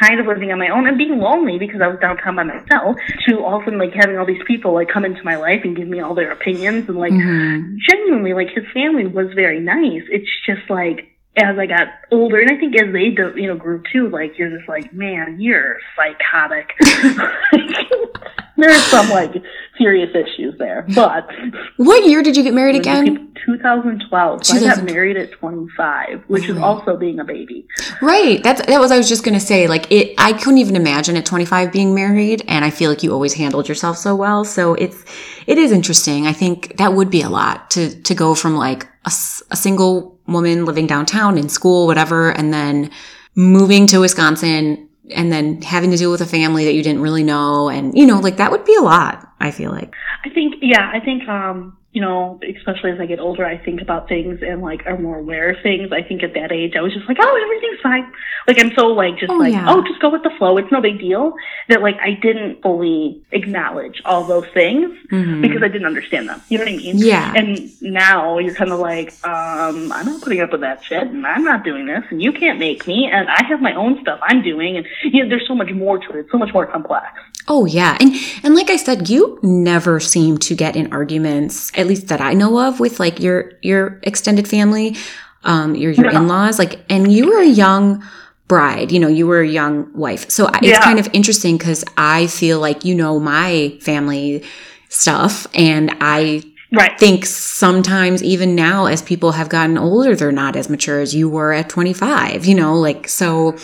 kind 0.00 0.18
of 0.20 0.26
living 0.26 0.50
on 0.52 0.58
my 0.58 0.68
own 0.68 0.86
and 0.86 0.96
being 0.96 1.18
lonely 1.18 1.58
because 1.58 1.80
I 1.82 1.88
was 1.88 1.98
downtown 2.00 2.36
by 2.36 2.44
myself 2.44 2.94
to 3.26 3.40
all 3.44 3.56
of 3.56 3.62
a 3.62 3.64
sudden 3.64 3.80
like 3.80 3.92
having 3.92 4.16
all 4.18 4.24
these 4.24 4.42
people 4.46 4.72
like 4.72 4.88
come 4.88 5.04
into 5.04 5.20
my 5.24 5.34
life 5.34 5.62
and 5.64 5.76
give 5.76 5.88
me 5.88 5.98
all 6.00 6.14
their 6.14 6.30
opinions 6.30 6.88
and 6.88 6.96
like 6.96 7.12
Mhm. 7.12 7.76
genuinely 7.88 8.32
like 8.32 8.50
his 8.50 8.64
family 8.72 9.06
was 9.08 9.32
very 9.34 9.58
nice. 9.58 10.04
It's 10.08 10.30
just 10.46 10.70
like 10.70 11.08
as 11.36 11.58
I 11.58 11.66
got 11.66 11.88
older, 12.10 12.40
and 12.40 12.50
I 12.50 12.58
think 12.58 12.74
as 12.76 12.92
they 12.92 13.10
do, 13.10 13.32
you 13.36 13.46
know 13.46 13.56
grew 13.56 13.82
too, 13.92 14.08
like 14.08 14.38
you're 14.38 14.50
just 14.50 14.68
like, 14.68 14.92
man, 14.92 15.36
you're 15.40 15.78
psychotic. 15.96 16.72
There's 18.56 18.82
some 18.84 19.08
like 19.08 19.32
serious 19.78 20.10
issues 20.14 20.54
there, 20.58 20.84
but 20.94 21.30
what 21.76 22.04
year 22.06 22.22
did 22.22 22.36
you 22.36 22.42
get 22.42 22.52
married 22.52 22.76
again? 22.76 23.32
2012. 23.46 24.44
So 24.44 24.56
I 24.56 24.60
got 24.60 24.84
married 24.84 25.16
at 25.16 25.32
25, 25.32 26.24
which 26.26 26.48
is 26.48 26.58
oh, 26.58 26.62
also 26.62 26.96
being 26.96 27.20
a 27.20 27.24
baby. 27.24 27.66
Right. 28.02 28.42
That's 28.42 28.60
that 28.66 28.78
was 28.78 28.90
I 28.90 28.98
was 28.98 29.08
just 29.08 29.24
gonna 29.24 29.40
say. 29.40 29.66
Like 29.66 29.90
it, 29.90 30.14
I 30.18 30.34
couldn't 30.34 30.58
even 30.58 30.76
imagine 30.76 31.16
at 31.16 31.24
25 31.24 31.72
being 31.72 31.94
married, 31.94 32.44
and 32.48 32.64
I 32.64 32.70
feel 32.70 32.90
like 32.90 33.02
you 33.02 33.12
always 33.12 33.32
handled 33.32 33.68
yourself 33.68 33.96
so 33.96 34.14
well. 34.14 34.44
So 34.44 34.74
it's 34.74 35.04
it 35.46 35.56
is 35.56 35.72
interesting. 35.72 36.26
I 36.26 36.32
think 36.32 36.76
that 36.76 36.92
would 36.92 37.10
be 37.10 37.22
a 37.22 37.30
lot 37.30 37.70
to 37.70 37.94
to 38.02 38.14
go 38.14 38.34
from 38.34 38.56
like 38.56 38.86
a, 39.04 39.12
a 39.50 39.56
single 39.56 40.18
woman 40.26 40.64
living 40.64 40.86
downtown 40.86 41.38
in 41.38 41.48
school, 41.48 41.86
whatever, 41.86 42.30
and 42.30 42.52
then 42.52 42.90
moving 43.34 43.86
to 43.88 44.00
Wisconsin, 44.00 44.88
and 45.14 45.32
then 45.32 45.62
having 45.62 45.90
to 45.90 45.96
deal 45.96 46.10
with 46.10 46.20
a 46.20 46.26
family 46.26 46.64
that 46.64 46.74
you 46.74 46.82
didn't 46.82 47.02
really 47.02 47.24
know, 47.24 47.68
and 47.68 47.96
you 47.96 48.06
know, 48.06 48.20
like 48.20 48.36
that 48.36 48.50
would 48.50 48.64
be 48.64 48.76
a 48.76 48.82
lot. 48.82 49.26
I 49.40 49.50
feel 49.50 49.70
like. 49.70 49.94
I 50.24 50.28
think, 50.28 50.56
yeah, 50.60 50.90
I 50.92 51.00
think, 51.00 51.26
um, 51.28 51.76
you 51.92 52.00
know, 52.00 52.38
especially 52.56 52.92
as 52.92 53.00
I 53.00 53.06
get 53.06 53.18
older, 53.18 53.44
I 53.44 53.58
think 53.58 53.80
about 53.82 54.08
things 54.08 54.38
and 54.42 54.62
like 54.62 54.86
are 54.86 54.96
more 54.96 55.18
aware 55.18 55.50
of 55.50 55.56
things. 55.60 55.90
I 55.90 56.02
think 56.02 56.22
at 56.22 56.34
that 56.34 56.52
age, 56.52 56.74
I 56.76 56.82
was 56.82 56.92
just 56.94 57.08
like, 57.08 57.16
oh, 57.20 57.40
everything's 57.44 57.80
fine. 57.80 58.12
Like 58.46 58.60
I'm 58.60 58.72
so 58.76 58.86
like 58.86 59.18
just 59.18 59.32
Oh, 59.32 59.36
like, 59.36 59.52
yeah. 59.52 59.66
oh, 59.68 59.82
just 59.82 60.00
go 60.00 60.08
with 60.08 60.22
the 60.22 60.30
flow. 60.38 60.56
It's 60.58 60.70
no 60.70 60.80
big 60.80 61.00
deal. 61.00 61.34
That 61.68 61.82
like 61.82 61.96
I 62.00 62.12
didn't 62.22 62.62
fully 62.62 63.20
acknowledge 63.32 64.00
all 64.04 64.22
those 64.22 64.46
things 64.54 64.96
Mhm. 65.10 65.42
because 65.42 65.64
I 65.64 65.68
didn't 65.68 65.86
understand 65.88 66.28
them. 66.28 66.40
You 66.48 66.58
know 66.58 66.64
what 66.64 66.72
I 66.74 66.76
mean? 66.76 66.98
Yeah. 66.98 67.32
And 67.34 67.70
now 67.82 68.38
you're 68.38 68.54
kind 68.54 68.70
of 68.70 68.78
like, 68.78 69.12
um, 69.26 69.90
I'm 69.90 70.06
not 70.06 70.20
putting 70.22 70.40
up 70.42 70.52
with 70.52 70.60
that 70.60 70.84
shit, 70.84 71.02
and 71.02 71.26
I'm 71.26 71.42
not 71.42 71.64
doing 71.64 71.86
this, 71.86 72.04
and 72.10 72.22
you 72.22 72.30
can't 72.32 72.60
make 72.60 72.86
me, 72.86 73.10
and 73.12 73.28
I 73.28 73.44
have 73.48 73.60
my 73.60 73.74
own 73.74 74.00
stuff 74.02 74.20
I'm 74.22 74.42
doing, 74.42 74.76
and 74.76 74.86
you 75.02 75.24
know, 75.24 75.28
there's 75.28 75.46
so 75.48 75.56
much 75.56 75.70
more 75.72 75.98
to 75.98 76.10
it. 76.10 76.16
It's 76.20 76.30
so 76.30 76.38
much 76.38 76.52
more 76.54 76.66
complex. 76.66 77.06
Oh 77.52 77.66
yeah. 77.66 77.96
And 78.00 78.14
and 78.44 78.54
like 78.54 78.70
I 78.70 78.76
said, 78.76 79.08
you 79.10 79.38
never 79.42 79.98
seem 79.98 80.38
to 80.38 80.54
get 80.54 80.76
in 80.76 80.92
arguments, 80.92 81.72
at 81.76 81.86
least 81.88 82.06
that 82.08 82.20
I 82.20 82.32
know 82.32 82.60
of, 82.66 82.78
with 82.78 83.00
like 83.00 83.18
your 83.20 83.52
your 83.60 83.98
extended 84.04 84.46
family, 84.46 84.96
um, 85.44 85.74
your 85.74 85.90
your 85.90 86.12
No. 86.12 86.20
in-laws. 86.20 86.58
Like 86.60 86.78
and 86.88 87.12
you 87.12 87.26
were 87.30 87.40
a 87.40 87.46
young 87.64 88.04
bride, 88.46 88.92
you 88.92 89.00
know, 89.00 89.08
you 89.08 89.26
were 89.26 89.40
a 89.40 89.48
young 89.48 89.92
wife. 89.94 90.30
So 90.30 90.46
I- 90.46 90.60
it's 90.62 90.78
kind 90.84 90.98
of 91.00 91.08
interesting 91.12 91.56
because 91.58 91.84
I 91.96 92.28
feel 92.28 92.60
like 92.60 92.84
you 92.84 92.94
know 92.94 93.18
my 93.20 93.76
family 93.80 94.44
stuff 94.88 95.46
and 95.54 95.94
I 96.00 96.42
Right. 96.72 96.96
think 97.00 97.26
sometimes 97.26 98.22
even 98.22 98.54
now 98.54 98.86
as 98.86 99.02
people 99.02 99.32
have 99.32 99.48
gotten 99.48 99.76
older, 99.76 100.14
they're 100.14 100.30
not 100.30 100.54
as 100.54 100.68
mature 100.68 101.00
as 101.00 101.14
you 101.16 101.28
were 101.28 101.52
at 101.52 101.68
25, 101.68 102.44
you 102.46 102.54
know, 102.54 102.74
like 102.78 103.08
so 103.08 103.56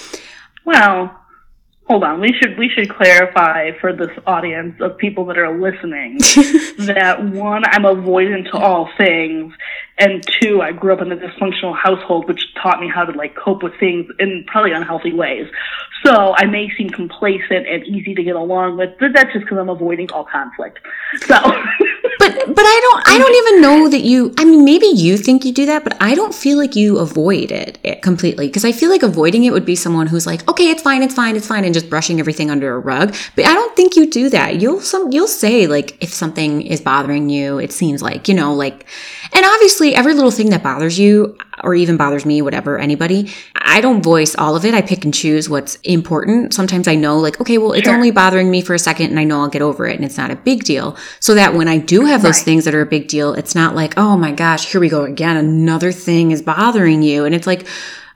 Well, 0.64 1.12
hold 1.88 2.04
on. 2.04 2.20
We 2.20 2.32
should 2.32 2.58
we 2.58 2.68
should 2.68 2.90
clarify 2.90 3.70
for 3.80 3.92
this 3.92 4.10
audience 4.26 4.74
of 4.80 4.98
people 4.98 5.24
that 5.26 5.38
are 5.38 5.58
listening 5.58 6.18
that 6.86 7.24
one, 7.24 7.64
I'm 7.64 7.82
avoidant 7.82 8.50
to 8.50 8.58
all 8.58 8.88
things, 8.98 9.52
and 9.98 10.22
two, 10.40 10.60
I 10.60 10.72
grew 10.72 10.92
up 10.92 11.00
in 11.00 11.10
a 11.10 11.16
dysfunctional 11.16 11.74
household, 11.74 12.28
which 12.28 12.40
taught 12.62 12.80
me 12.80 12.88
how 12.88 13.04
to 13.04 13.16
like 13.16 13.34
cope 13.34 13.62
with 13.62 13.78
things 13.80 14.10
in 14.18 14.44
probably 14.46 14.72
unhealthy 14.72 15.12
ways. 15.12 15.46
So 16.04 16.34
I 16.36 16.44
may 16.44 16.70
seem 16.76 16.90
complacent 16.90 17.66
and 17.66 17.84
easy 17.86 18.14
to 18.14 18.22
get 18.22 18.36
along 18.36 18.76
with, 18.76 18.90
but 19.00 19.12
that's 19.14 19.32
just 19.32 19.46
because 19.46 19.58
I'm 19.58 19.70
avoiding 19.70 20.10
all 20.10 20.24
conflict. 20.24 20.78
So. 21.26 21.36
But 22.18 22.32
but 22.46 22.64
I 22.64 22.80
don't 22.82 23.08
I 23.08 23.18
don't 23.18 23.34
even 23.34 23.60
know 23.60 23.88
that 23.90 24.00
you 24.00 24.34
I 24.38 24.44
mean 24.44 24.64
maybe 24.64 24.86
you 24.86 25.18
think 25.18 25.44
you 25.44 25.52
do 25.52 25.66
that 25.66 25.84
but 25.84 25.96
I 26.00 26.14
don't 26.14 26.34
feel 26.34 26.56
like 26.56 26.74
you 26.74 26.98
avoid 26.98 27.52
it, 27.52 28.02
completely 28.02 28.46
because 28.46 28.64
I 28.64 28.72
feel 28.72 28.90
like 28.90 29.02
avoiding 29.02 29.44
it 29.44 29.52
would 29.52 29.66
be 29.66 29.76
someone 29.76 30.06
who's 30.06 30.26
like 30.26 30.48
okay 30.48 30.70
it's 30.70 30.82
fine 30.82 31.02
it's 31.02 31.14
fine 31.14 31.36
it's 31.36 31.46
fine 31.46 31.64
and 31.64 31.74
just 31.74 31.90
brushing 31.90 32.18
everything 32.18 32.50
under 32.50 32.74
a 32.74 32.78
rug 32.78 33.14
but 33.36 33.44
I 33.44 33.54
don't 33.54 33.76
think 33.76 33.96
you 33.96 34.10
do 34.10 34.30
that 34.30 34.60
you'll 34.60 34.80
some 34.80 35.12
you'll 35.12 35.28
say 35.28 35.66
like 35.66 36.02
if 36.02 36.12
something 36.12 36.62
is 36.62 36.80
bothering 36.80 37.28
you 37.28 37.58
it 37.58 37.70
seems 37.70 38.02
like 38.02 38.28
you 38.28 38.34
know 38.34 38.54
like 38.54 38.86
and 39.32 39.44
obviously 39.44 39.85
every 39.94 40.14
little 40.14 40.30
thing 40.30 40.50
that 40.50 40.62
bothers 40.62 40.98
you 40.98 41.36
or 41.62 41.74
even 41.74 41.96
bothers 41.96 42.26
me, 42.26 42.42
whatever, 42.42 42.78
anybody, 42.78 43.30
I 43.54 43.80
don't 43.80 44.02
voice 44.02 44.34
all 44.36 44.56
of 44.56 44.64
it. 44.64 44.74
I 44.74 44.82
pick 44.82 45.04
and 45.04 45.12
choose 45.14 45.48
what's 45.48 45.76
important. 45.76 46.52
Sometimes 46.54 46.88
I 46.88 46.94
know, 46.94 47.18
like, 47.18 47.40
okay, 47.40 47.58
well, 47.58 47.72
it's 47.72 47.86
Sure. 47.86 47.94
only 47.94 48.10
bothering 48.10 48.50
me 48.50 48.60
for 48.60 48.74
a 48.74 48.78
second 48.78 49.10
and 49.10 49.18
I 49.18 49.24
know 49.24 49.40
I'll 49.40 49.48
get 49.48 49.62
over 49.62 49.86
it 49.86 49.96
and 49.96 50.04
it's 50.04 50.18
not 50.18 50.30
a 50.30 50.36
big 50.36 50.64
deal. 50.64 50.96
So 51.20 51.34
that 51.34 51.54
when 51.54 51.68
I 51.68 51.78
do 51.78 52.04
have 52.06 52.22
those 52.22 52.38
Right. 52.38 52.44
things 52.44 52.64
that 52.64 52.74
are 52.74 52.82
a 52.82 52.86
big 52.86 53.08
deal, 53.08 53.32
it's 53.34 53.54
not 53.54 53.74
like, 53.74 53.94
oh 53.96 54.16
my 54.16 54.32
gosh, 54.32 54.70
here 54.70 54.80
we 54.80 54.88
go 54.88 55.04
again. 55.04 55.36
Another 55.36 55.92
thing 55.92 56.30
is 56.30 56.42
bothering 56.42 57.02
you. 57.02 57.24
And 57.24 57.34
it's 57.34 57.46
like, 57.46 57.66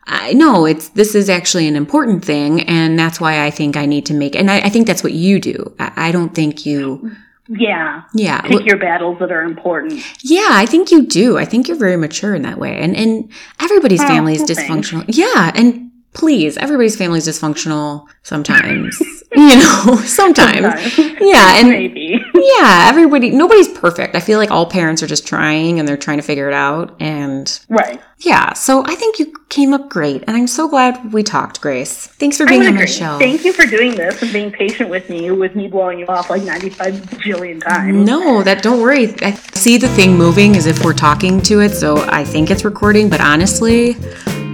I 0.06 0.32
know 0.32 0.66
it's 0.66 0.88
this 0.88 1.14
is 1.14 1.28
actually 1.30 1.68
an 1.68 1.76
important 1.76 2.24
thing, 2.24 2.62
and 2.62 2.98
that's 2.98 3.20
why 3.20 3.44
I 3.44 3.50
think 3.50 3.76
I 3.76 3.86
need 3.86 4.06
to 4.06 4.14
make. 4.14 4.34
And 4.34 4.50
I, 4.50 4.56
I 4.60 4.68
think 4.68 4.86
that's 4.88 5.04
what 5.04 5.12
you 5.12 5.38
do. 5.38 5.72
I, 5.78 5.92
I 6.08 6.12
don't 6.12 6.34
think 6.34 6.66
you. 6.66 7.00
Mm. 7.04 7.16
Yeah. 7.53 8.03
Yeah, 8.14 8.40
Pick 8.42 8.64
your 8.64 8.76
battles 8.78 9.18
that 9.18 9.32
are 9.32 9.42
important. 9.42 10.03
yeah, 10.22 10.48
I 10.53 10.66
think 10.66 10.90
you 10.92 11.05
do. 11.05 11.36
I 11.36 11.44
think 11.44 11.66
you're 11.66 11.76
very 11.76 11.96
mature 11.96 12.34
in 12.34 12.42
that 12.42 12.59
way. 12.59 12.78
And 12.78 12.96
and 12.96 13.28
everybody's 13.61 14.01
Oh, 14.03 14.07
family 14.07 14.34
is 14.34 14.42
dysfunctional. 14.42 15.05
Yeah, 15.09 15.51
and 15.55 15.90
please, 16.12 16.56
everybody's 16.56 16.96
family's 16.96 17.26
dysfunctional 17.26 18.06
sometimes. 18.22 19.00
you 19.32 19.56
know, 19.56 19.96
sometimes. 20.04 20.66
Sometimes. 20.92 21.20
Yeah, 21.20 21.58
and 21.61 21.68
Maybe. 21.68 22.18
yeah, 22.34 22.86
everybody. 22.88 23.30
Nobody's 23.30 23.68
perfect. 23.68 24.14
I 24.16 24.20
feel 24.20 24.38
like 24.38 24.50
all 24.50 24.66
parents 24.66 25.02
are 25.02 25.06
just 25.06 25.26
trying 25.26 25.78
and 25.78 25.86
they're 25.88 25.96
trying 25.96 26.18
to 26.18 26.22
figure 26.22 26.48
it 26.48 26.54
out. 26.54 26.96
And 27.00 27.61
Right. 27.68 28.00
yeah, 28.18 28.52
so 28.54 28.82
I 28.84 28.94
think 28.96 29.18
you 29.18 29.32
came 29.48 29.72
up 29.74 29.88
great, 29.88 30.22
and 30.26 30.36
I'm 30.36 30.46
so 30.46 30.68
glad 30.68 31.12
we 31.12 31.22
talked, 31.22 31.61
Grace. 31.61 32.06
Thanks 32.06 32.36
for 32.36 32.46
being 32.46 32.62
on 32.62 32.74
agree. 32.74 32.86
show. 32.86 33.18
Thank 33.18 33.44
you 33.44 33.52
for 33.52 33.66
doing 33.66 33.94
this 33.94 34.20
and 34.22 34.32
being 34.32 34.50
patient 34.52 34.90
with 34.90 35.08
me, 35.11 35.30
with 35.30 35.54
me 35.56 35.68
blowing 35.68 35.98
you 36.00 36.06
off 36.06 36.30
like 36.30 36.42
95 36.42 36.94
bajillion 36.94 37.62
times. 37.62 38.06
No, 38.06 38.42
that 38.42 38.62
don't 38.62 38.80
worry. 38.80 39.14
I 39.22 39.32
see 39.54 39.76
the 39.76 39.88
thing 39.88 40.16
moving 40.16 40.56
as 40.56 40.66
if 40.66 40.84
we're 40.84 40.92
talking 40.94 41.40
to 41.42 41.61
it, 41.61 41.70
so 41.70 41.98
I 42.08 42.24
think 42.24 42.50
it's 42.50 42.64
recording, 42.64 43.08
but 43.08 43.20
honestly, 43.20 43.96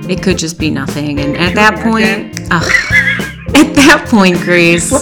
it 0.08 0.22
could 0.22 0.38
just 0.38 0.58
be 0.58 0.70
nothing. 0.70 1.20
And 1.20 1.36
at 1.36 1.54
that 1.54 1.74
point, 1.82 2.40
at 2.50 3.74
that 3.74 4.06
point, 4.08 4.38
Grace, 4.40 4.92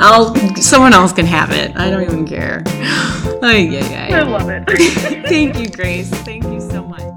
I'll 0.00 0.34
someone 0.56 0.92
else 0.92 1.12
can 1.12 1.26
have 1.26 1.50
it. 1.50 1.76
I 1.76 1.90
don't 1.90 2.02
even 2.02 2.26
care. 2.26 2.62
Ay, 3.42 3.78
ay, 3.80 4.12
I 4.12 4.22
love 4.22 4.48
it. 4.48 4.64
Thank 5.28 5.58
you, 5.58 5.68
Grace. 5.68 6.10
Thank 6.10 6.44
you 6.44 6.60
so 6.60 6.84
much. 6.84 7.15